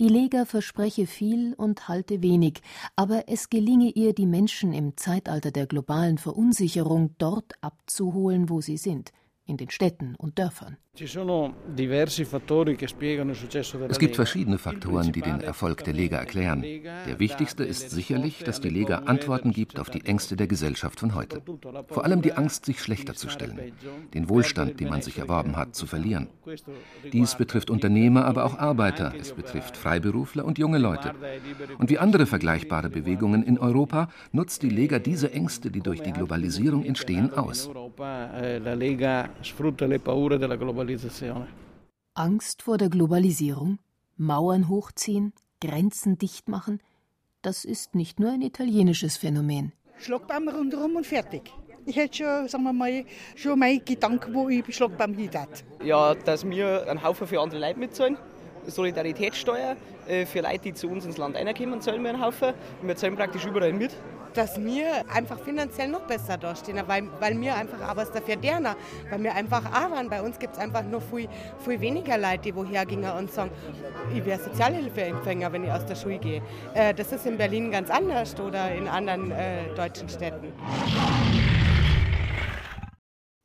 Die 0.03 0.09
Lega 0.09 0.43
verspreche 0.43 1.07
viel 1.07 1.53
und 1.53 1.87
halte 1.87 2.21
wenig, 2.21 2.61
aber 2.97 3.29
es 3.29 3.49
gelinge 3.49 3.89
ihr, 3.89 4.13
die 4.13 4.25
Menschen 4.25 4.73
im 4.73 4.97
Zeitalter 4.97 5.49
der 5.49 5.65
globalen 5.65 6.17
Verunsicherung 6.17 7.15
dort 7.19 7.53
abzuholen, 7.61 8.49
wo 8.49 8.59
sie 8.59 8.75
sind, 8.75 9.13
in 9.45 9.57
den 9.57 9.69
Städten 9.69 10.15
und 10.15 10.39
Dörfern. 10.39 10.77
Es 10.95 11.15
gibt 13.99 14.15
verschiedene 14.15 14.59
Faktoren, 14.59 15.11
die 15.11 15.21
den 15.21 15.41
Erfolg 15.41 15.83
der 15.83 15.93
Lega 15.93 16.17
erklären. 16.17 16.61
Der 16.61 17.19
wichtigste 17.19 17.63
ist 17.63 17.89
sicherlich, 17.89 18.43
dass 18.43 18.61
die 18.61 18.69
Lega 18.69 18.99
Antworten 18.99 19.51
gibt 19.51 19.79
auf 19.79 19.89
die 19.89 20.05
Ängste 20.05 20.35
der 20.35 20.45
Gesellschaft 20.45 20.99
von 20.99 21.15
heute. 21.15 21.41
Vor 21.87 22.05
allem 22.05 22.21
die 22.21 22.33
Angst, 22.33 22.65
sich 22.65 22.79
schlechter 22.79 23.15
zu 23.15 23.27
stellen, 23.29 23.73
den 24.13 24.29
Wohlstand, 24.29 24.79
den 24.79 24.89
man 24.89 25.01
sich 25.01 25.17
erworben 25.17 25.57
hat, 25.57 25.73
zu 25.73 25.87
verlieren. 25.87 26.27
Dies 27.11 27.35
betrifft 27.35 27.71
Unternehmer, 27.71 28.25
aber 28.25 28.45
auch 28.45 28.59
Arbeiter, 28.59 29.13
es 29.19 29.33
betrifft 29.33 29.75
Freiberufler 29.75 30.45
und 30.45 30.59
junge 30.59 30.77
Leute. 30.77 31.15
Und 31.79 31.89
wie 31.89 31.97
andere 31.97 32.27
vergleichbare 32.27 32.91
Bewegungen 32.91 33.41
in 33.41 33.57
Europa 33.57 34.09
nutzt 34.31 34.61
die 34.61 34.69
Lega 34.69 34.99
diese 34.99 35.33
Ängste, 35.33 35.71
die 35.71 35.81
durch 35.81 36.01
die 36.01 36.13
Globalisierung 36.13 36.85
entstehen, 36.85 37.33
aus. 37.33 37.67
Globalisation. 40.57 41.47
Angst 42.13 42.61
vor 42.61 42.77
der 42.77 42.89
Globalisierung? 42.89 43.79
Mauern 44.17 44.69
hochziehen? 44.69 45.33
Grenzen 45.59 46.17
dicht 46.17 46.47
machen? 46.47 46.81
Das 47.41 47.65
ist 47.65 47.95
nicht 47.95 48.19
nur 48.19 48.31
ein 48.31 48.41
italienisches 48.41 49.17
Phänomen. 49.17 49.73
Schlagbaum 49.97 50.47
rundherum 50.47 50.95
und 50.95 51.05
fertig. 51.07 51.51
Ich 51.85 51.95
hätte 51.97 52.17
schon, 52.17 52.47
sagen 52.47 52.63
wir 52.63 52.73
mal, 52.73 53.03
schon 53.35 53.59
meine 53.59 53.79
Gedanken, 53.79 54.33
wo 54.33 54.47
ich 54.47 54.63
Schlagbaum 54.73 55.13
hin 55.13 55.29
Ja, 55.83 56.15
dass 56.15 56.47
wir 56.47 56.87
einen 56.87 57.03
Haufen 57.03 57.27
für 57.27 57.41
andere 57.41 57.59
Leute 57.59 57.79
mitzahlen. 57.79 58.17
Solidaritätssteuer 58.67 59.75
äh, 60.07 60.25
für 60.25 60.41
Leute, 60.41 60.59
die 60.59 60.73
zu 60.73 60.87
uns 60.87 61.05
ins 61.05 61.17
Land 61.17 61.35
reinkommen, 61.35 61.81
zahlen 61.81 62.01
wir 62.03 62.11
einen 62.11 62.23
Haufen. 62.23 62.53
Wir 62.81 62.95
zahlen 62.95 63.15
praktisch 63.15 63.45
überall 63.45 63.73
mit 63.73 63.91
dass 64.33 64.61
wir 64.61 65.09
einfach 65.09 65.39
finanziell 65.39 65.89
noch 65.89 66.01
besser 66.01 66.37
dastehen, 66.37 66.81
weil, 66.87 67.07
weil 67.19 67.39
wir 67.39 67.55
einfach 67.55 67.81
aber 67.81 68.05
dafür 68.05 68.35
derner, 68.35 68.75
weil 69.09 69.23
wir 69.23 69.33
einfach 69.33 69.65
arbeiten. 69.71 70.09
Bei 70.09 70.21
uns 70.21 70.39
gibt 70.39 70.53
es 70.53 70.59
einfach 70.59 70.83
noch 70.83 71.01
viel, 71.01 71.29
viel 71.63 71.79
weniger 71.79 72.17
Leute, 72.17 72.43
die 72.43 72.55
woher 72.55 72.85
gingen 72.85 73.11
und 73.11 73.31
sagen, 73.31 73.51
ich 74.13 74.25
wäre 74.25 74.39
Sozialhilfeempfänger, 74.39 75.51
wenn 75.51 75.63
ich 75.63 75.71
aus 75.71 75.85
der 75.85 75.95
Schule 75.95 76.19
gehe. 76.19 76.41
Äh, 76.73 76.93
das 76.93 77.11
ist 77.11 77.25
in 77.25 77.37
Berlin 77.37 77.71
ganz 77.71 77.89
anders 77.89 78.39
oder 78.39 78.73
in 78.73 78.87
anderen 78.87 79.31
äh, 79.31 79.73
deutschen 79.75 80.09
Städten. 80.09 80.51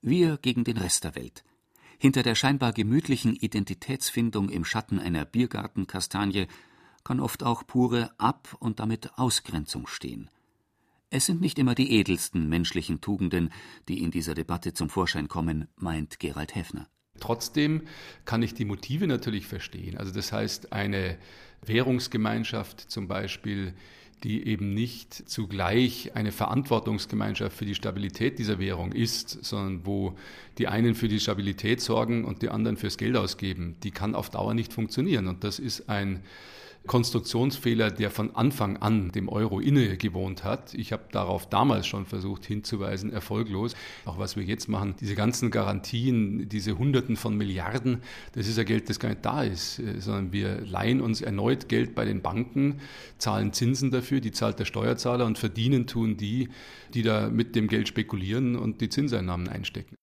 Wir 0.01 0.39
gegen 0.39 0.65
den 0.65 0.79
Rest 0.79 1.05
der 1.05 1.15
Welt. 1.17 1.45
Hinter 1.99 2.23
der 2.23 2.37
scheinbar 2.37 2.73
gemütlichen 2.73 3.35
Identitätsfindung 3.35 4.51
im 4.51 4.65
Schatten 4.65 5.01
einer 5.01 5.25
Biergartenkastanie 5.25 6.47
kann 7.03 7.21
oft 7.21 7.43
auch 7.43 7.67
pure 7.67 8.11
Ab- 8.19 8.57
und 8.61 8.79
damit 8.79 9.19
Ausgrenzung 9.19 9.87
stehen. 9.87 10.31
Es 11.11 11.25
sind 11.25 11.41
nicht 11.41 11.59
immer 11.59 11.75
die 11.75 11.93
edelsten 11.93 12.51
menschlichen 12.51 13.01
Tugenden, 13.01 13.51
die 13.89 14.03
in 14.03 14.11
dieser 14.11 14.35
Debatte 14.35 14.75
zum 14.75 14.91
Vorschein 14.91 15.29
kommen, 15.29 15.69
meint 15.77 16.21
Gerald 16.21 16.55
Heffner. 16.55 16.87
Trotzdem 17.19 17.83
kann 18.27 18.43
ich 18.43 18.53
die 18.53 18.67
Motive 18.67 19.07
natürlich 19.07 19.47
verstehen. 19.47 19.97
Also 19.97 20.13
das 20.13 20.33
heißt, 20.33 20.73
eine 20.73 21.17
Währungsgemeinschaft 21.65 22.91
zum 22.91 23.09
Beispiel, 23.09 23.73
die 24.23 24.47
eben 24.47 24.75
nicht 24.75 25.15
zugleich 25.15 26.15
eine 26.15 26.31
Verantwortungsgemeinschaft 26.31 27.57
für 27.57 27.65
die 27.65 27.75
Stabilität 27.75 28.39
dieser 28.39 28.59
Währung 28.59 28.93
ist, 28.93 29.31
sondern 29.45 29.87
wo 29.87 30.15
die 30.59 30.69
einen 30.69 30.95
für 30.95 31.09
die 31.09 31.21
Stabilität 31.21 31.81
sorgen 31.81 32.27
und 32.27 32.43
die 32.43 32.51
anderen 32.51 32.77
fürs 32.77 32.99
Geld 32.99 33.17
ausgeben, 33.17 33.77
die 33.83 33.93
kann 33.93 34.15
auf 34.15 34.29
Dauer 34.29 34.53
nicht 34.53 34.75
funktionieren. 34.75 35.27
Und 35.27 35.43
das 35.43 35.59
ist 35.59 35.89
ein 35.89 36.23
Konstruktionsfehler, 36.87 37.91
der 37.91 38.11
von 38.11 38.35
Anfang 38.35 38.77
an 38.79 39.13
dem 39.13 39.29
Euro 39.29 39.61
inne 39.61 39.97
gewohnt 39.97 40.45
hat. 40.45 40.75
Ich 40.75 40.93
habe 40.93 41.05
darauf 41.13 41.49
damals 41.49 41.87
schon 41.87 42.07
versucht 42.07 42.47
hinzuweisen, 42.47 43.13
erfolglos. 43.13 43.75
Auch 44.05 44.19
was 44.19 44.37
wir 44.37 44.45
jetzt 44.45 44.69
machen, 44.69 44.95
diese 45.01 45.15
ganzen 45.15 45.51
Garantien, 45.51 46.49
diese 46.49 46.79
Hunderten 46.79 47.17
von 47.17 47.37
Milliarden, 47.37 48.03
das 48.33 48.49
ist 48.49 48.59
ja 48.59 48.65
Geld, 48.65 48.89
das 48.89 48.99
gar 48.99 49.11
nicht 49.11 49.25
da 49.25 49.43
ist, 49.43 49.79
äh, 49.79 50.01
sondern 50.01 50.33
wir 50.33 50.61
leihen 50.63 51.01
uns 51.01 51.21
erneut 51.21 51.69
Geld 51.69 51.95
bei 51.95 52.05
den 52.05 52.23
Banken, 52.23 52.81
zahlen 53.19 53.53
Zinsen 53.53 53.91
dafür, 53.91 54.21
die 54.21 54.33
zahlt 54.33 54.59
der 54.59 54.65
Steuerzahler 54.65 55.27
und 55.27 55.39
verdienen 55.39 55.87
tun 55.87 56.17
die, 56.17 56.49
die 56.95 57.03
da 57.03 57.29
mit 57.29 57.55
dem 57.55 57.69
Geld 57.69 57.89
spekulieren 57.89 58.57
und 58.57 58.81
die 58.81 58.89
Zinseinnahmen 58.89 59.49
einstecken. 59.49 59.97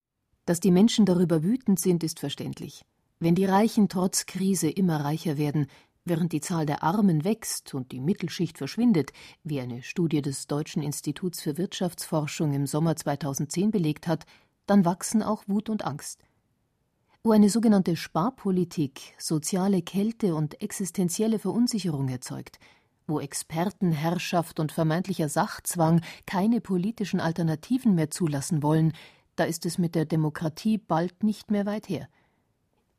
Dass 0.46 0.60
die 0.60 0.72
Menschen 0.72 1.06
darüber 1.06 1.44
wütend 1.44 1.80
sind, 1.80 2.04
ist 2.04 2.20
verständlich. 2.20 2.84
Wenn 3.20 3.34
die 3.34 3.46
Reichen 3.46 3.88
trotz 3.88 4.26
Krise 4.26 4.70
immer 4.70 4.98
reicher 5.04 5.38
werden, 5.38 5.68
Während 6.08 6.34
die 6.34 6.42
Zahl 6.42 6.68
der 6.68 6.84
Armen 6.84 7.24
wächst 7.24 7.74
und 7.74 7.92
die 7.92 8.00
Mittelschicht 8.00 8.60
verschwindet, 8.60 9.12
wie 9.44 9.60
eine 9.60 9.82
Studie 9.82 10.22
des 10.22 10.46
Deutschen 10.46 10.84
Instituts 10.84 11.42
für 11.42 11.58
Wirtschaftsforschung 11.58 12.54
im 12.54 12.68
Sommer 12.68 12.96
2010 12.96 13.72
belegt 13.72 14.08
hat, 14.08 14.26
dann 14.68 14.86
wachsen 14.86 15.24
auch 15.24 15.44
Wut 15.48 15.68
und 15.68 15.84
Angst. 15.84 16.22
Wo 17.24 17.32
eine 17.32 17.50
sogenannte 17.50 17.96
Sparpolitik 17.96 19.16
soziale 19.18 19.82
Kälte 19.82 20.36
und 20.36 20.62
existenzielle 20.62 21.40
Verunsicherung 21.40 22.08
erzeugt, 22.08 22.60
wo 23.08 23.20
Expertenherrschaft 23.20 24.60
und 24.60 24.72
vermeintlicher 24.72 25.28
Sachzwang 25.28 26.02
keine 26.28 26.62
politischen 26.62 27.20
Alternativen 27.20 27.96
mehr 27.96 28.12
zulassen 28.12 28.62
wollen, 28.62 28.94
da 29.36 29.44
ist 29.44 29.66
es 29.66 29.80
mit 29.80 29.96
der 29.96 30.06
Demokratie 30.06 30.78
bald 30.78 31.24
nicht 31.24 31.50
mehr 31.50 31.66
weit 31.66 31.90
her. 31.90 32.08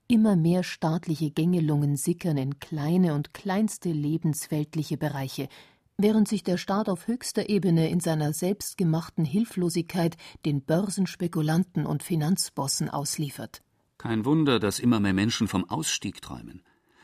Immer 0.09 0.36
mehr 0.36 0.62
staatliche 0.62 1.32
Gängelungen 1.32 1.96
sickern 1.96 2.36
in 2.36 2.61
kleine 2.61 3.14
und 3.14 3.34
kleinste 3.34 3.90
lebensweltliche 3.90 4.96
Bereiche, 4.96 5.48
während 5.96 6.28
sich 6.28 6.44
der 6.44 6.59
Staat 6.59 6.88
auf 6.88 7.09
höchster 7.09 7.48
Ebene 7.48 7.90
in 7.90 7.98
seiner 7.98 8.32
selbstgemachten 8.32 9.24
Hilflosigkeit 9.24 10.16
den 10.44 10.62
Börsenspekulanten 10.62 11.86
und 11.86 12.04
Finanzbossen 12.04 12.88
ausliefert. 12.88 13.62
Kein 13.98 14.24
Wunder, 14.24 14.61
dass 14.61 14.78
immer 14.78 15.00
mehr 15.00 15.14
Menschen 15.14 15.48
vom 15.48 15.68
Ausstieg 15.68 16.22
träumen. 16.22 16.62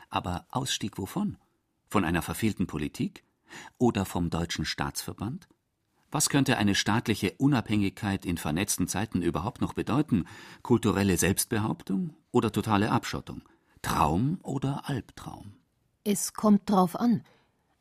Aber 0.09 0.45
Ausstieg 0.49 0.97
wovon? 0.97 1.37
Von 1.89 2.05
einer 2.05 2.21
verfehlten 2.21 2.67
Politik? 2.67 3.25
Oder 3.77 4.05
vom 4.05 4.29
Deutschen 4.29 4.63
Staatsverband? 4.63 5.49
Was 6.13 6.29
könnte 6.29 6.59
eine 6.59 6.75
staatliche 6.75 7.33
Unabhängigkeit 7.39 8.23
in 8.23 8.37
vernetzten 8.37 8.87
Zeiten 8.87 9.23
überhaupt 9.23 9.61
noch 9.61 9.73
bedeuten? 9.73 10.25
Kulturelle 10.61 11.17
Selbstbehauptung 11.17 12.13
oder 12.31 12.51
totale 12.51 12.91
Abschottung? 12.91 13.41
Traum 13.81 14.37
oder 14.43 14.87
Albtraum? 14.87 15.55
Es 16.03 16.35
kommt 16.35 16.69
drauf 16.69 16.99
an. 16.99 17.23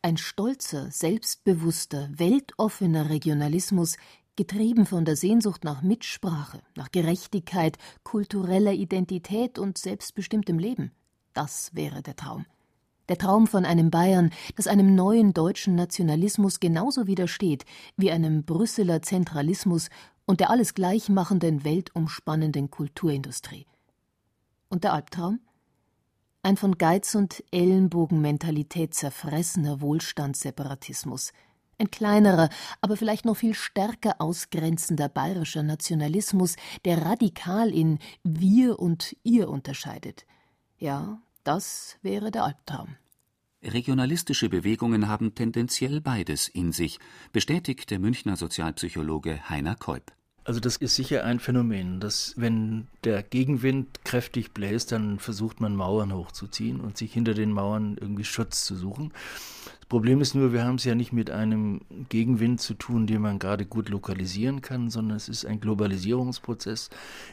Ein 0.00 0.16
stolzer, 0.16 0.90
selbstbewusster, 0.90 2.08
weltoffener 2.16 3.10
Regionalismus, 3.10 3.98
getrieben 4.34 4.86
von 4.86 5.04
der 5.04 5.16
Sehnsucht 5.16 5.62
nach 5.62 5.82
Mitsprache, 5.82 6.62
nach 6.74 6.90
Gerechtigkeit, 6.90 7.76
kultureller 8.02 8.72
Identität 8.72 9.58
und 9.58 9.76
selbstbestimmtem 9.76 10.58
Leben. 10.58 10.90
Das 11.34 11.74
wäre 11.74 12.00
der 12.00 12.16
Traum. 12.16 12.46
Der 13.08 13.18
Traum 13.18 13.46
von 13.46 13.64
einem 13.64 13.90
Bayern, 13.90 14.30
das 14.56 14.66
einem 14.66 14.94
neuen 14.94 15.34
deutschen 15.34 15.74
Nationalismus 15.74 16.60
genauso 16.60 17.06
widersteht 17.06 17.64
wie 17.96 18.10
einem 18.10 18.44
Brüsseler 18.44 19.02
Zentralismus 19.02 19.88
und 20.24 20.40
der 20.40 20.50
alles 20.50 20.74
gleichmachenden, 20.74 21.64
weltumspannenden 21.64 22.70
Kulturindustrie. 22.70 23.66
Und 24.68 24.84
der 24.84 24.92
Albtraum? 24.92 25.40
Ein 26.44 26.56
von 26.56 26.78
Geiz 26.78 27.14
und 27.14 27.44
Ellenbogenmentalität 27.52 28.94
zerfressener 28.94 29.80
Wohlstandsseparatismus, 29.80 31.32
ein 31.78 31.90
kleinerer, 31.90 32.48
aber 32.80 32.96
vielleicht 32.96 33.24
noch 33.24 33.36
viel 33.36 33.54
stärker 33.54 34.20
ausgrenzender 34.20 35.08
bayerischer 35.08 35.62
Nationalismus, 35.62 36.56
der 36.84 37.04
radikal 37.04 37.70
in 37.70 37.98
wir 38.22 38.78
und 38.78 39.16
ihr 39.24 39.48
unterscheidet. 39.48 40.24
Ja, 40.78 41.20
das 41.44 41.98
wäre 42.02 42.30
der 42.30 42.44
Albtraum. 42.44 42.96
Regionalistische 43.62 44.48
Bewegungen 44.48 45.06
haben 45.06 45.34
tendenziell 45.34 46.00
beides 46.00 46.48
in 46.48 46.72
sich, 46.72 46.98
bestätigt 47.32 47.90
der 47.90 48.00
Münchner 48.00 48.36
Sozialpsychologe 48.36 49.48
Heiner 49.48 49.76
Keup. 49.76 50.12
Also 50.44 50.58
das 50.58 50.76
ist 50.76 50.96
sicher 50.96 51.24
ein 51.24 51.38
Phänomen, 51.38 52.00
dass 52.00 52.34
wenn 52.36 52.88
der 53.04 53.22
Gegenwind 53.22 54.04
kräftig 54.04 54.52
bläst, 54.52 54.90
dann 54.90 55.20
versucht 55.20 55.60
man 55.60 55.76
Mauern 55.76 56.12
hochzuziehen 56.12 56.80
und 56.80 56.98
sich 56.98 57.12
hinter 57.12 57.34
den 57.34 57.52
Mauern 57.52 57.96
irgendwie 58.00 58.24
Schutz 58.24 58.64
zu 58.64 58.74
suchen. 58.74 59.12
Problem 59.92 60.22
ist 60.22 60.34
nur, 60.34 60.54
wir 60.54 60.64
haben 60.64 60.76
es 60.76 60.84
ja 60.84 60.94
nicht 60.94 61.12
mit 61.12 61.30
einem 61.30 61.82
Gegenwind 62.08 62.62
zu 62.62 62.72
tun, 62.72 63.06
den 63.06 63.20
man 63.20 63.38
gerade 63.38 63.66
gut 63.66 63.90
lokalisieren 63.90 64.62
kann, 64.62 64.88
sondern 64.88 65.18
es 65.18 65.28
ist 65.28 65.44
ein 65.44 65.60
Globalisierungsprozess, 65.60 66.88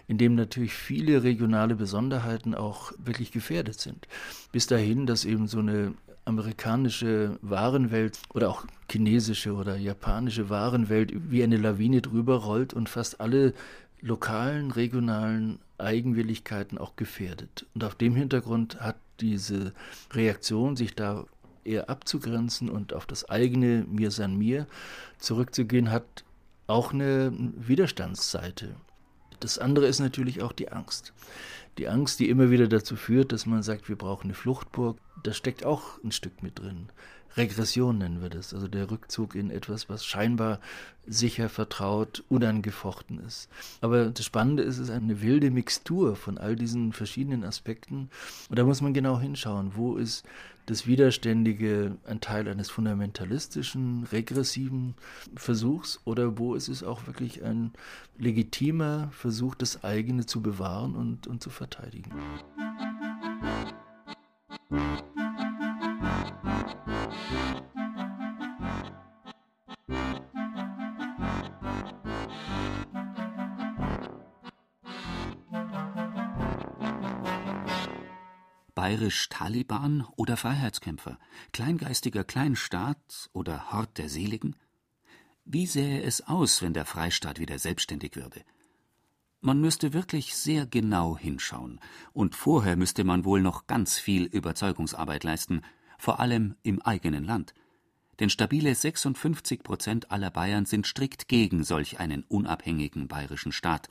in 0.09 0.17
dem 0.17 0.35
natürlich 0.35 0.73
viele 0.73 1.23
regionale 1.23 1.77
Besonderheiten 1.77 2.53
auch 2.55 2.91
wirklich 2.97 3.31
gefährdet 3.31 3.79
sind. 3.79 4.09
Bis 4.51 4.67
dahin, 4.67 5.05
dass 5.05 5.23
eben 5.23 5.47
so 5.47 5.59
eine 5.59 5.93
amerikanische 6.25 7.39
Warenwelt 7.41 8.19
oder 8.33 8.49
auch 8.49 8.65
chinesische 8.91 9.53
oder 9.53 9.77
japanische 9.77 10.49
Warenwelt 10.49 11.13
wie 11.31 11.43
eine 11.43 11.55
Lawine 11.55 12.01
drüber 12.01 12.39
rollt 12.43 12.73
und 12.73 12.89
fast 12.89 13.21
alle 13.21 13.53
lokalen, 14.01 14.71
regionalen 14.71 15.59
Eigenwilligkeiten 15.77 16.77
auch 16.77 16.97
gefährdet. 16.97 17.67
Und 17.73 17.85
auf 17.85 17.95
dem 17.95 18.15
Hintergrund 18.15 18.81
hat 18.81 18.97
diese 19.21 19.71
Reaktion, 20.11 20.75
sich 20.75 20.93
da 20.93 21.25
eher 21.63 21.89
abzugrenzen 21.89 22.69
und 22.69 22.93
auf 22.93 23.05
das 23.05 23.29
eigene 23.29 23.85
Mir 23.89 24.11
san 24.11 24.37
mir 24.37 24.67
zurückzugehen, 25.17 25.91
hat 25.91 26.23
auch 26.67 26.93
eine 26.93 27.31
Widerstandsseite. 27.33 28.75
Das 29.39 29.57
andere 29.57 29.87
ist 29.87 29.99
natürlich 29.99 30.41
auch 30.41 30.51
die 30.51 30.71
Angst. 30.71 31.13
Die 31.77 31.87
Angst, 31.87 32.19
die 32.19 32.29
immer 32.29 32.51
wieder 32.51 32.67
dazu 32.67 32.95
führt, 32.95 33.31
dass 33.31 33.45
man 33.45 33.63
sagt, 33.63 33.87
wir 33.87 33.95
brauchen 33.95 34.25
eine 34.25 34.33
Fluchtburg, 34.33 34.97
da 35.23 35.33
steckt 35.33 35.65
auch 35.65 36.03
ein 36.03 36.11
Stück 36.11 36.43
mit 36.43 36.59
drin. 36.59 36.89
Regression 37.37 37.99
nennen 37.99 38.21
wir 38.21 38.29
das, 38.29 38.53
also 38.53 38.67
der 38.67 38.89
Rückzug 38.89 39.35
in 39.35 39.51
etwas, 39.51 39.87
was 39.87 40.03
scheinbar 40.03 40.59
sicher, 41.05 41.47
vertraut, 41.47 42.23
unangefochten 42.27 43.19
ist. 43.19 43.49
Aber 43.81 44.07
das 44.07 44.25
Spannende 44.25 44.63
ist, 44.63 44.75
es 44.75 44.89
ist 44.89 44.89
eine 44.89 45.21
wilde 45.21 45.51
Mixtur 45.51 46.15
von 46.15 46.37
all 46.37 46.55
diesen 46.55 46.91
verschiedenen 46.91 47.43
Aspekten. 47.43 48.09
Und 48.49 48.59
da 48.59 48.63
muss 48.63 48.81
man 48.81 48.93
genau 48.93 49.19
hinschauen, 49.19 49.73
wo 49.75 49.95
ist 49.95 50.25
das 50.69 50.85
Widerständige 50.85 51.97
ein 52.05 52.21
Teil 52.21 52.47
eines 52.47 52.69
fundamentalistischen, 52.69 54.03
regressiven 54.11 54.93
Versuchs 55.35 55.99
oder 56.05 56.37
wo 56.37 56.53
ist 56.53 56.67
es 56.67 56.83
auch 56.83 57.07
wirklich 57.07 57.43
ein 57.43 57.71
legitimer 58.19 59.09
Versuch, 59.11 59.55
das 59.55 59.83
eigene 59.83 60.27
zu 60.27 60.43
bewahren 60.43 60.95
und, 60.95 61.25
und 61.25 61.41
zu 61.41 61.49
verteidigen. 61.49 62.11
Bayerisch 78.89 79.29
Taliban 79.29 80.03
oder 80.15 80.35
Freiheitskämpfer, 80.35 81.19
kleingeistiger 81.53 82.23
Kleinstaat 82.23 83.29
oder 83.33 83.71
Hort 83.71 83.99
der 83.99 84.09
Seligen? 84.09 84.55
Wie 85.45 85.67
sähe 85.67 86.01
es 86.01 86.25
aus, 86.25 86.63
wenn 86.63 86.73
der 86.73 86.85
Freistaat 86.85 87.37
wieder 87.37 87.59
selbstständig 87.59 88.15
würde? 88.15 88.41
Man 89.41 89.61
müsste 89.61 89.93
wirklich 89.93 90.35
sehr 90.35 90.65
genau 90.65 91.15
hinschauen, 91.15 91.79
und 92.13 92.33
vorher 92.33 92.77
müsste 92.77 93.03
man 93.03 93.25
wohl 93.25 93.41
noch 93.41 93.67
ganz 93.67 93.99
viel 93.99 94.23
Überzeugungsarbeit 94.23 95.23
leisten, 95.23 95.61
vor 95.99 96.19
allem 96.19 96.55
im 96.63 96.81
eigenen 96.81 97.25
Land. 97.25 97.53
Denn 98.19 98.31
stabile 98.31 98.73
56 98.73 99.61
Prozent 99.61 100.09
aller 100.09 100.31
Bayern 100.31 100.65
sind 100.65 100.87
strikt 100.87 101.27
gegen 101.27 101.63
solch 101.63 101.99
einen 101.99 102.23
unabhängigen 102.23 103.07
bayerischen 103.07 103.51
Staat, 103.51 103.87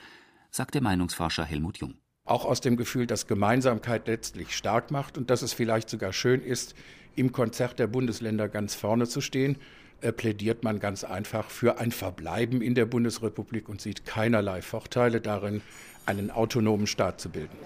sagt 0.50 0.74
der 0.74 0.82
Meinungsforscher 0.82 1.44
Helmut 1.44 1.78
Jung 1.78 2.00
auch 2.30 2.44
aus 2.44 2.60
dem 2.60 2.76
Gefühl, 2.76 3.06
dass 3.06 3.26
Gemeinsamkeit 3.26 4.06
letztlich 4.06 4.56
stark 4.56 4.90
macht 4.90 5.18
und 5.18 5.30
dass 5.30 5.42
es 5.42 5.52
vielleicht 5.52 5.88
sogar 5.90 6.12
schön 6.12 6.42
ist, 6.42 6.74
im 7.16 7.32
Konzert 7.32 7.78
der 7.78 7.86
Bundesländer 7.86 8.48
ganz 8.48 8.74
vorne 8.74 9.08
zu 9.08 9.20
stehen, 9.20 9.56
äh, 10.00 10.12
plädiert 10.12 10.62
man 10.62 10.78
ganz 10.78 11.02
einfach 11.02 11.50
für 11.50 11.78
ein 11.78 11.90
Verbleiben 11.90 12.62
in 12.62 12.74
der 12.74 12.86
Bundesrepublik 12.86 13.68
und 13.68 13.80
sieht 13.80 14.06
keinerlei 14.06 14.62
Vorteile 14.62 15.20
darin, 15.20 15.62
einen 16.06 16.30
autonomen 16.30 16.86
Staat 16.86 17.20
zu 17.20 17.28
bilden. 17.28 17.56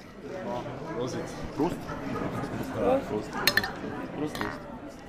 Prost. 0.96 1.16
Prost. 1.56 1.76
Prost. 3.08 3.30
Prost. 4.18 4.40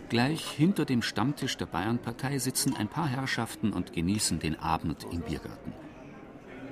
Gleich 0.10 0.48
hinter 0.52 0.86
dem 0.86 1.02
Stammtisch 1.02 1.58
der 1.58 1.66
Bayernpartei 1.66 2.38
sitzen 2.38 2.76
ein 2.76 2.88
paar 2.88 3.08
Herrschaften 3.08 3.74
und 3.74 3.94
genießen 3.94 4.40
den 4.40 4.60
Abend 4.60 5.08
im 5.12 5.22
Biergarten. 5.22 5.74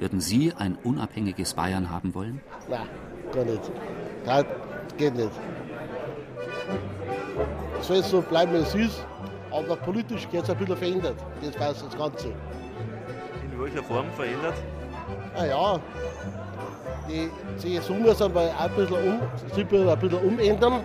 Würden 0.02 0.20
Sie 0.20 0.52
ein 0.58 0.80
unabhängiges 0.84 1.54
Bayern 1.54 1.92
haben 1.92 2.16
wollen? 2.16 2.42
Nein, 2.68 2.90
gar 3.32 3.46
nicht. 3.46 3.72
Das 4.26 4.46
geht 4.98 5.16
nicht. 5.16 5.30
Es 7.80 7.86
soll 7.88 8.02
so 8.02 8.20
bleiben, 8.20 8.52
wie 8.54 8.58
es 8.58 8.74
ist, 8.74 9.06
aber 9.52 9.76
politisch 9.76 10.28
geht 10.32 10.42
es 10.42 10.50
ein 10.50 10.58
bisschen 10.58 10.76
verändert. 10.76 11.18
Das 11.44 11.60
weiß 11.60 11.86
das 11.86 11.96
Ganze. 11.96 12.30
In 12.30 13.62
welcher 13.62 13.84
Form 13.84 14.08
verändert? 14.16 14.56
Naja, 15.36 15.80
die 17.08 17.30
CSU 17.58 17.94
muss 17.94 18.20
einmal 18.24 18.52
ein 18.60 18.72
bisschen, 18.72 18.98
um, 18.98 19.22
ein 19.22 20.00
bisschen 20.00 20.28
umändern, 20.28 20.80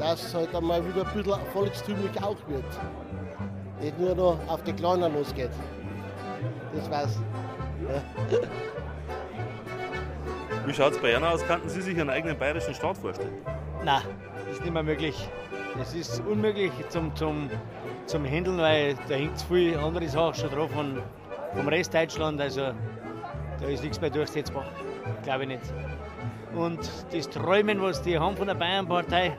dass 0.00 0.24
es 0.24 0.34
halt 0.34 0.52
einmal 0.52 0.84
wieder 0.84 1.06
ein 1.06 1.14
bisschen 1.14 1.40
volkstümlich 1.52 2.20
auch 2.24 2.38
wird. 2.48 2.64
Nicht 3.80 4.00
nur 4.00 4.16
noch 4.16 4.38
auf 4.48 4.64
die 4.64 4.72
Kleinen 4.72 5.14
losgeht. 5.14 5.50
Das 6.74 6.90
weiß 6.90 7.10
ich. 7.10 7.47
Wie 10.66 10.74
schaut 10.74 10.92
es 10.92 10.98
bei 10.98 11.14
Ihnen 11.14 11.24
aus? 11.24 11.44
Könnten 11.46 11.68
Sie 11.68 11.80
sich 11.80 11.98
einen 11.98 12.10
eigenen 12.10 12.38
bayerischen 12.38 12.74
Staat 12.74 12.98
vorstellen? 12.98 13.32
Nein, 13.84 14.02
ist 14.50 14.62
nicht 14.62 14.72
mehr 14.72 14.82
möglich. 14.82 15.28
Es 15.80 15.94
ist 15.94 16.20
unmöglich 16.28 16.72
zum, 16.88 17.14
zum, 17.14 17.48
zum 18.06 18.24
Handeln, 18.24 18.58
weil 18.58 18.96
da 19.08 19.14
hängt 19.14 19.40
viel 19.42 19.78
andere 19.78 20.08
Sachen 20.08 20.34
schon 20.34 20.50
drauf 20.50 20.70
von, 20.72 21.00
vom 21.54 21.68
Rest 21.68 21.94
Deutschland. 21.94 22.40
Also 22.40 22.72
da 23.60 23.66
ist 23.66 23.82
nichts 23.82 24.00
mehr 24.00 24.10
durchsetzbar. 24.10 24.64
Glaube 25.22 25.44
ich 25.44 25.48
nicht. 25.48 25.72
Und 26.54 26.80
das 27.12 27.30
Träumen, 27.30 27.80
was 27.80 28.02
die 28.02 28.18
haben 28.18 28.36
von 28.36 28.48
der 28.48 28.54
Bayernpartei, 28.54 29.36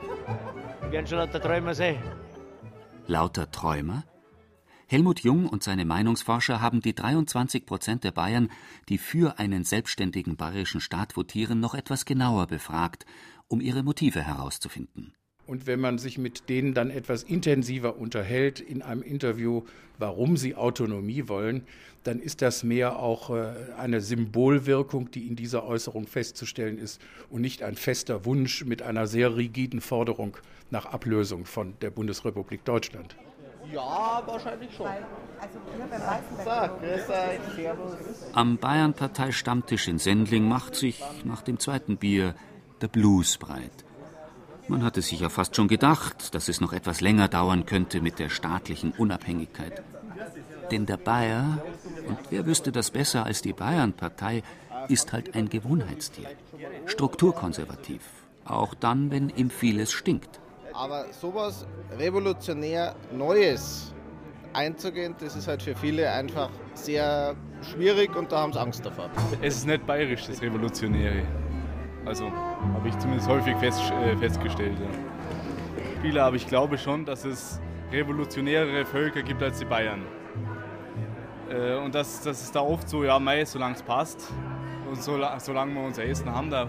werden 0.90 1.06
schon 1.06 1.18
lauter 1.18 1.40
Träumer 1.40 1.74
sein. 1.74 1.98
Lauter 3.06 3.50
Träumer? 3.50 4.04
Helmut 4.90 5.20
Jung 5.20 5.46
und 5.46 5.62
seine 5.62 5.84
Meinungsforscher 5.84 6.60
haben 6.60 6.80
die 6.80 6.96
23 6.96 7.64
Prozent 7.64 8.02
der 8.02 8.10
Bayern, 8.10 8.50
die 8.88 8.98
für 8.98 9.38
einen 9.38 9.62
selbstständigen 9.62 10.34
bayerischen 10.34 10.80
Staat 10.80 11.16
votieren, 11.16 11.60
noch 11.60 11.76
etwas 11.76 12.04
genauer 12.04 12.48
befragt, 12.48 13.06
um 13.46 13.60
ihre 13.60 13.84
Motive 13.84 14.20
herauszufinden. 14.20 15.14
Und 15.46 15.68
wenn 15.68 15.78
man 15.78 15.98
sich 15.98 16.18
mit 16.18 16.48
denen 16.48 16.74
dann 16.74 16.90
etwas 16.90 17.22
intensiver 17.22 17.98
unterhält 17.98 18.58
in 18.58 18.82
einem 18.82 19.02
Interview, 19.02 19.62
warum 20.00 20.36
sie 20.36 20.56
Autonomie 20.56 21.28
wollen, 21.28 21.62
dann 22.02 22.18
ist 22.18 22.42
das 22.42 22.64
mehr 22.64 22.98
auch 22.98 23.30
äh, 23.30 23.52
eine 23.78 24.00
Symbolwirkung, 24.00 25.12
die 25.12 25.28
in 25.28 25.36
dieser 25.36 25.64
Äußerung 25.66 26.08
festzustellen 26.08 26.78
ist 26.78 27.00
und 27.28 27.42
nicht 27.42 27.62
ein 27.62 27.76
fester 27.76 28.24
Wunsch 28.24 28.64
mit 28.64 28.82
einer 28.82 29.06
sehr 29.06 29.36
rigiden 29.36 29.80
Forderung 29.80 30.36
nach 30.72 30.86
Ablösung 30.86 31.44
von 31.44 31.74
der 31.80 31.90
Bundesrepublik 31.90 32.64
Deutschland. 32.64 33.14
Ja, 33.72 34.22
wahrscheinlich 34.26 34.74
schon. 34.74 34.86
Am 38.32 38.58
Bayern-Partei-Stammtisch 38.58 39.88
in 39.88 39.98
Sendling 39.98 40.48
macht 40.48 40.74
sich 40.74 41.02
nach 41.24 41.42
dem 41.42 41.58
zweiten 41.58 41.96
Bier 41.96 42.34
der 42.80 42.88
Blues 42.88 43.38
breit. 43.38 43.84
Man 44.68 44.84
hatte 44.84 45.02
sich 45.02 45.20
ja 45.20 45.28
fast 45.28 45.56
schon 45.56 45.68
gedacht, 45.68 46.34
dass 46.34 46.48
es 46.48 46.60
noch 46.60 46.72
etwas 46.72 47.00
länger 47.00 47.28
dauern 47.28 47.66
könnte 47.66 48.00
mit 48.00 48.18
der 48.18 48.28
staatlichen 48.28 48.92
Unabhängigkeit. 48.92 49.82
Denn 50.70 50.86
der 50.86 50.96
Bayer, 50.96 51.58
und 52.06 52.18
wer 52.30 52.46
wüsste 52.46 52.70
das 52.70 52.90
besser 52.90 53.24
als 53.24 53.42
die 53.42 53.52
Bayern-Partei, 53.52 54.42
ist 54.88 55.12
halt 55.12 55.34
ein 55.34 55.48
Gewohnheitstier. 55.48 56.28
Strukturkonservativ. 56.86 58.02
Auch 58.44 58.74
dann, 58.74 59.10
wenn 59.10 59.28
ihm 59.30 59.50
vieles 59.50 59.92
stinkt. 59.92 60.39
Aber 60.72 61.06
sowas 61.12 61.66
revolutionär 61.98 62.94
Neues 63.12 63.94
einzugehen, 64.52 65.14
das 65.18 65.36
ist 65.36 65.48
halt 65.48 65.62
für 65.62 65.74
viele 65.74 66.10
einfach 66.10 66.50
sehr 66.74 67.34
schwierig 67.62 68.14
und 68.16 68.32
da 68.32 68.40
haben 68.40 68.52
sie 68.52 68.60
Angst 68.60 68.84
davor. 68.84 69.10
Es 69.42 69.56
ist 69.56 69.66
nicht 69.66 69.86
bayerisch, 69.86 70.26
das 70.26 70.40
Revolutionäre. 70.42 71.22
Also 72.04 72.30
habe 72.30 72.88
ich 72.88 72.98
zumindest 72.98 73.28
häufig 73.28 73.56
fest, 73.56 73.80
äh, 73.90 74.16
festgestellt. 74.16 74.78
Ja. 74.80 74.88
Viele, 76.02 76.22
aber 76.22 76.36
ich 76.36 76.46
glaube 76.46 76.78
schon, 76.78 77.04
dass 77.04 77.24
es 77.24 77.60
revolutionärere 77.92 78.84
Völker 78.86 79.22
gibt 79.22 79.42
als 79.42 79.58
die 79.58 79.66
Bayern. 79.66 80.02
Äh, 81.50 81.76
und 81.76 81.94
das, 81.94 82.22
das 82.22 82.42
ist 82.42 82.54
da 82.54 82.60
oft 82.60 82.88
so, 82.88 83.04
ja, 83.04 83.18
mei, 83.18 83.44
solange 83.44 83.74
es 83.74 83.82
passt 83.82 84.32
und 84.88 85.02
so, 85.02 85.18
solange 85.38 85.74
wir 85.74 85.82
unser 85.82 86.04
Essen 86.04 86.30
haben, 86.34 86.50
da 86.50 86.68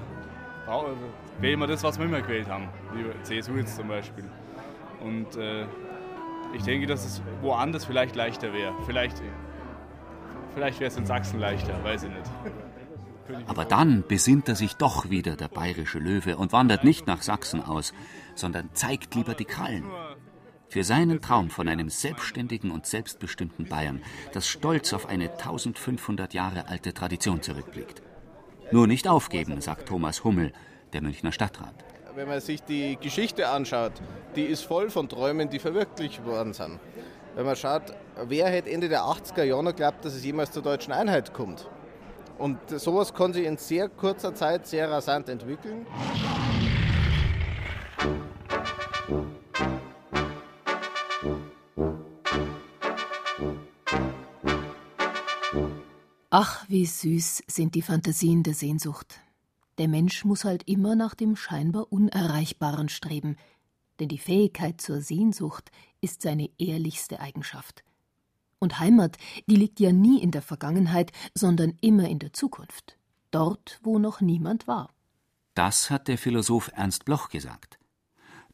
wählen 1.42 1.60
wir 1.60 1.68
das, 1.68 1.84
was 1.84 1.98
wir 1.98 2.06
immer 2.06 2.22
gewählt 2.22 2.48
haben. 2.48 2.70
Wie 2.94 3.24
CSU 3.24 3.56
jetzt 3.56 3.76
zum 3.76 3.88
Beispiel. 3.88 4.26
Und 5.02 5.36
äh, 5.36 5.66
ich 6.56 6.64
denke, 6.64 6.88
dass 6.88 7.06
es 7.06 7.22
woanders 7.42 7.86
vielleicht 7.86 8.16
leichter 8.16 8.54
wäre. 8.54 8.74
Vielleicht, 8.86 9.22
vielleicht 10.54 10.80
wäre 10.80 10.90
es 10.90 10.98
in 10.98 11.06
Sachsen 11.06 11.40
leichter, 11.40 11.84
weiß 11.84 12.04
ich 12.04 12.10
nicht. 12.10 12.32
Aber 13.48 13.66
dann 13.66 14.04
besinnt 14.08 14.50
er 14.50 14.56
sich 14.56 14.76
doch 14.76 15.10
wieder, 15.10 15.36
der 15.36 15.48
bayerische 15.48 16.00
Löwe, 16.00 16.38
und 16.38 16.52
wandert 16.52 16.84
nicht 16.84 17.08
nach 17.08 17.22
Sachsen 17.22 17.64
aus, 17.64 17.94
sondern 18.36 18.70
zeigt 18.74 19.16
lieber 19.16 19.34
die 19.34 19.46
Krallen. 19.46 19.86
Für 20.68 20.84
seinen 20.84 21.22
Traum 21.22 21.50
von 21.50 21.68
einem 21.68 21.90
selbstständigen 21.90 22.72
und 22.72 22.86
selbstbestimmten 22.86 23.66
Bayern, 23.66 24.02
das 24.34 24.48
stolz 24.48 24.94
auf 24.94 25.08
eine 25.08 25.32
1500 25.32 26.34
Jahre 26.34 26.68
alte 26.68 26.94
Tradition 26.94 27.42
zurückblickt. 27.42 28.02
Nur 28.72 28.88
nicht 28.88 29.08
aufgeben, 29.08 29.60
sagt 29.60 29.90
Thomas 29.90 30.24
Hummel, 30.24 30.54
der 30.94 31.02
Münchner 31.02 31.32
Stadtrat. 31.32 31.74
Wenn 32.16 32.28
man 32.28 32.42
sich 32.42 32.62
die 32.64 32.98
Geschichte 33.00 33.48
anschaut, 33.48 33.94
die 34.36 34.44
ist 34.44 34.64
voll 34.64 34.90
von 34.90 35.08
Träumen, 35.08 35.50
die 35.50 35.60
verwirklicht 35.60 36.26
worden 36.26 36.54
sind. 36.54 36.80
Wenn 37.36 37.46
man 37.46 37.56
schaut, 37.56 37.94
wer 38.28 38.48
hätte 38.48 38.70
Ende 38.70 38.90
der 38.90 39.02
80er 39.02 39.44
Jahre 39.44 39.66
geglaubt, 39.66 40.04
dass 40.04 40.14
es 40.14 40.26
jemals 40.26 40.52
zur 40.52 40.64
deutschen 40.64 40.92
Einheit 40.92 41.34
kommt? 41.34 41.70
Und 42.38 42.58
sowas 42.70 43.14
kann 43.14 43.34
sich 43.34 43.46
in 43.46 43.58
sehr 43.58 43.88
kurzer 43.88 44.34
Zeit 44.34 44.68
sehr 44.68 44.90
rasant 44.90 45.30
entwickeln. 45.30 45.86
Ach, 56.30 56.66
wie 56.68 56.86
süß 56.86 57.44
sind 57.48 57.76
die 57.76 57.82
Fantasien 57.82 58.42
der 58.44 58.54
Sehnsucht. 58.54 59.20
Der 59.82 59.88
Mensch 59.88 60.26
muss 60.26 60.46
halt 60.46 60.68
immer 60.68 60.94
nach 60.94 61.16
dem 61.16 61.36
scheinbar 61.36 61.92
Unerreichbaren 61.92 62.88
streben, 62.88 63.36
denn 64.00 64.10
die 64.10 64.20
Fähigkeit 64.20 64.80
zur 64.80 65.02
Sehnsucht 65.02 65.72
ist 66.02 66.22
seine 66.22 66.52
ehrlichste 66.60 67.20
Eigenschaft. 67.20 67.84
Und 68.60 68.78
Heimat, 68.80 69.18
die 69.48 69.56
liegt 69.56 69.80
ja 69.80 69.92
nie 69.92 70.22
in 70.22 70.30
der 70.30 70.44
Vergangenheit, 70.44 71.12
sondern 71.34 71.80
immer 71.82 72.08
in 72.10 72.20
der 72.20 72.32
Zukunft. 72.32 73.00
Dort, 73.32 73.80
wo 73.82 73.98
noch 73.98 74.22
niemand 74.22 74.68
war. 74.68 74.94
Das 75.56 75.90
hat 75.90 76.08
der 76.08 76.20
Philosoph 76.20 76.70
Ernst 76.76 77.04
Bloch 77.06 77.30
gesagt. 77.30 77.80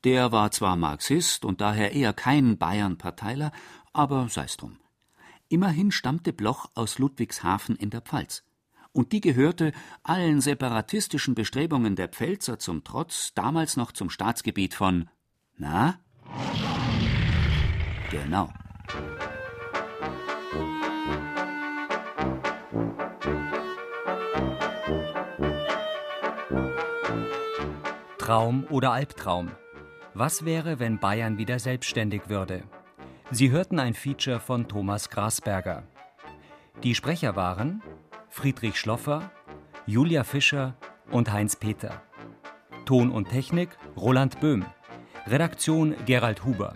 Der 0.05 0.31
war 0.31 0.51
zwar 0.51 0.77
Marxist 0.77 1.43
und 1.43 1.59
daher 1.59 1.91
eher 1.91 2.13
kein 2.13 2.57
Bayern-Parteiler, 2.57 3.51
aber 3.91 4.29
sei's 4.29 4.55
drum. 4.55 4.79
Immerhin 5.49 5.91
stammte 5.91 6.31
Bloch 6.31 6.69
aus 6.73 6.99
Ludwigshafen 6.99 7.75
in 7.75 7.89
der 7.89 7.99
Pfalz. 7.99 8.45
Und 8.91 9.11
die 9.11 9.21
gehörte, 9.21 9.71
allen 10.03 10.41
separatistischen 10.41 11.35
Bestrebungen 11.35 11.95
der 11.95 12.07
Pfälzer 12.07 12.59
zum 12.59 12.83
Trotz, 12.83 13.33
damals 13.33 13.77
noch 13.77 13.91
zum 13.91 14.09
Staatsgebiet 14.09 14.73
von. 14.73 15.09
Na? 15.57 15.99
Genau. 18.09 18.49
Traum 28.17 28.65
oder 28.69 28.91
Albtraum? 28.91 29.51
Was 30.13 30.43
wäre, 30.43 30.79
wenn 30.79 30.99
Bayern 30.99 31.37
wieder 31.37 31.59
selbstständig 31.59 32.27
würde? 32.27 32.63
Sie 33.31 33.51
hörten 33.51 33.79
ein 33.79 33.93
Feature 33.93 34.39
von 34.39 34.67
Thomas 34.67 35.09
Grasberger. 35.09 35.83
Die 36.83 36.93
Sprecher 36.93 37.35
waren 37.35 37.81
Friedrich 38.37 38.77
Schloffer, 38.77 39.31
Julia 39.87 40.23
Fischer 40.23 40.75
und 41.09 41.33
Heinz 41.33 41.55
Peter. 41.55 42.03
Ton 42.85 43.09
und 43.09 43.29
Technik 43.29 43.69
Roland 43.97 44.39
Böhm. 44.39 44.63
Redaktion 45.25 45.95
Gerald 46.05 46.45
Huber. 46.45 46.75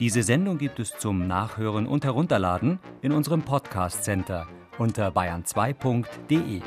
Diese 0.00 0.22
Sendung 0.22 0.58
gibt 0.58 0.78
es 0.80 0.90
zum 0.98 1.26
Nachhören 1.26 1.86
und 1.86 2.04
Herunterladen 2.04 2.78
in 3.00 3.12
unserem 3.12 3.40
Podcast 3.40 4.04
Center 4.04 4.46
unter 4.76 5.08
bayern2.de. 5.08 6.60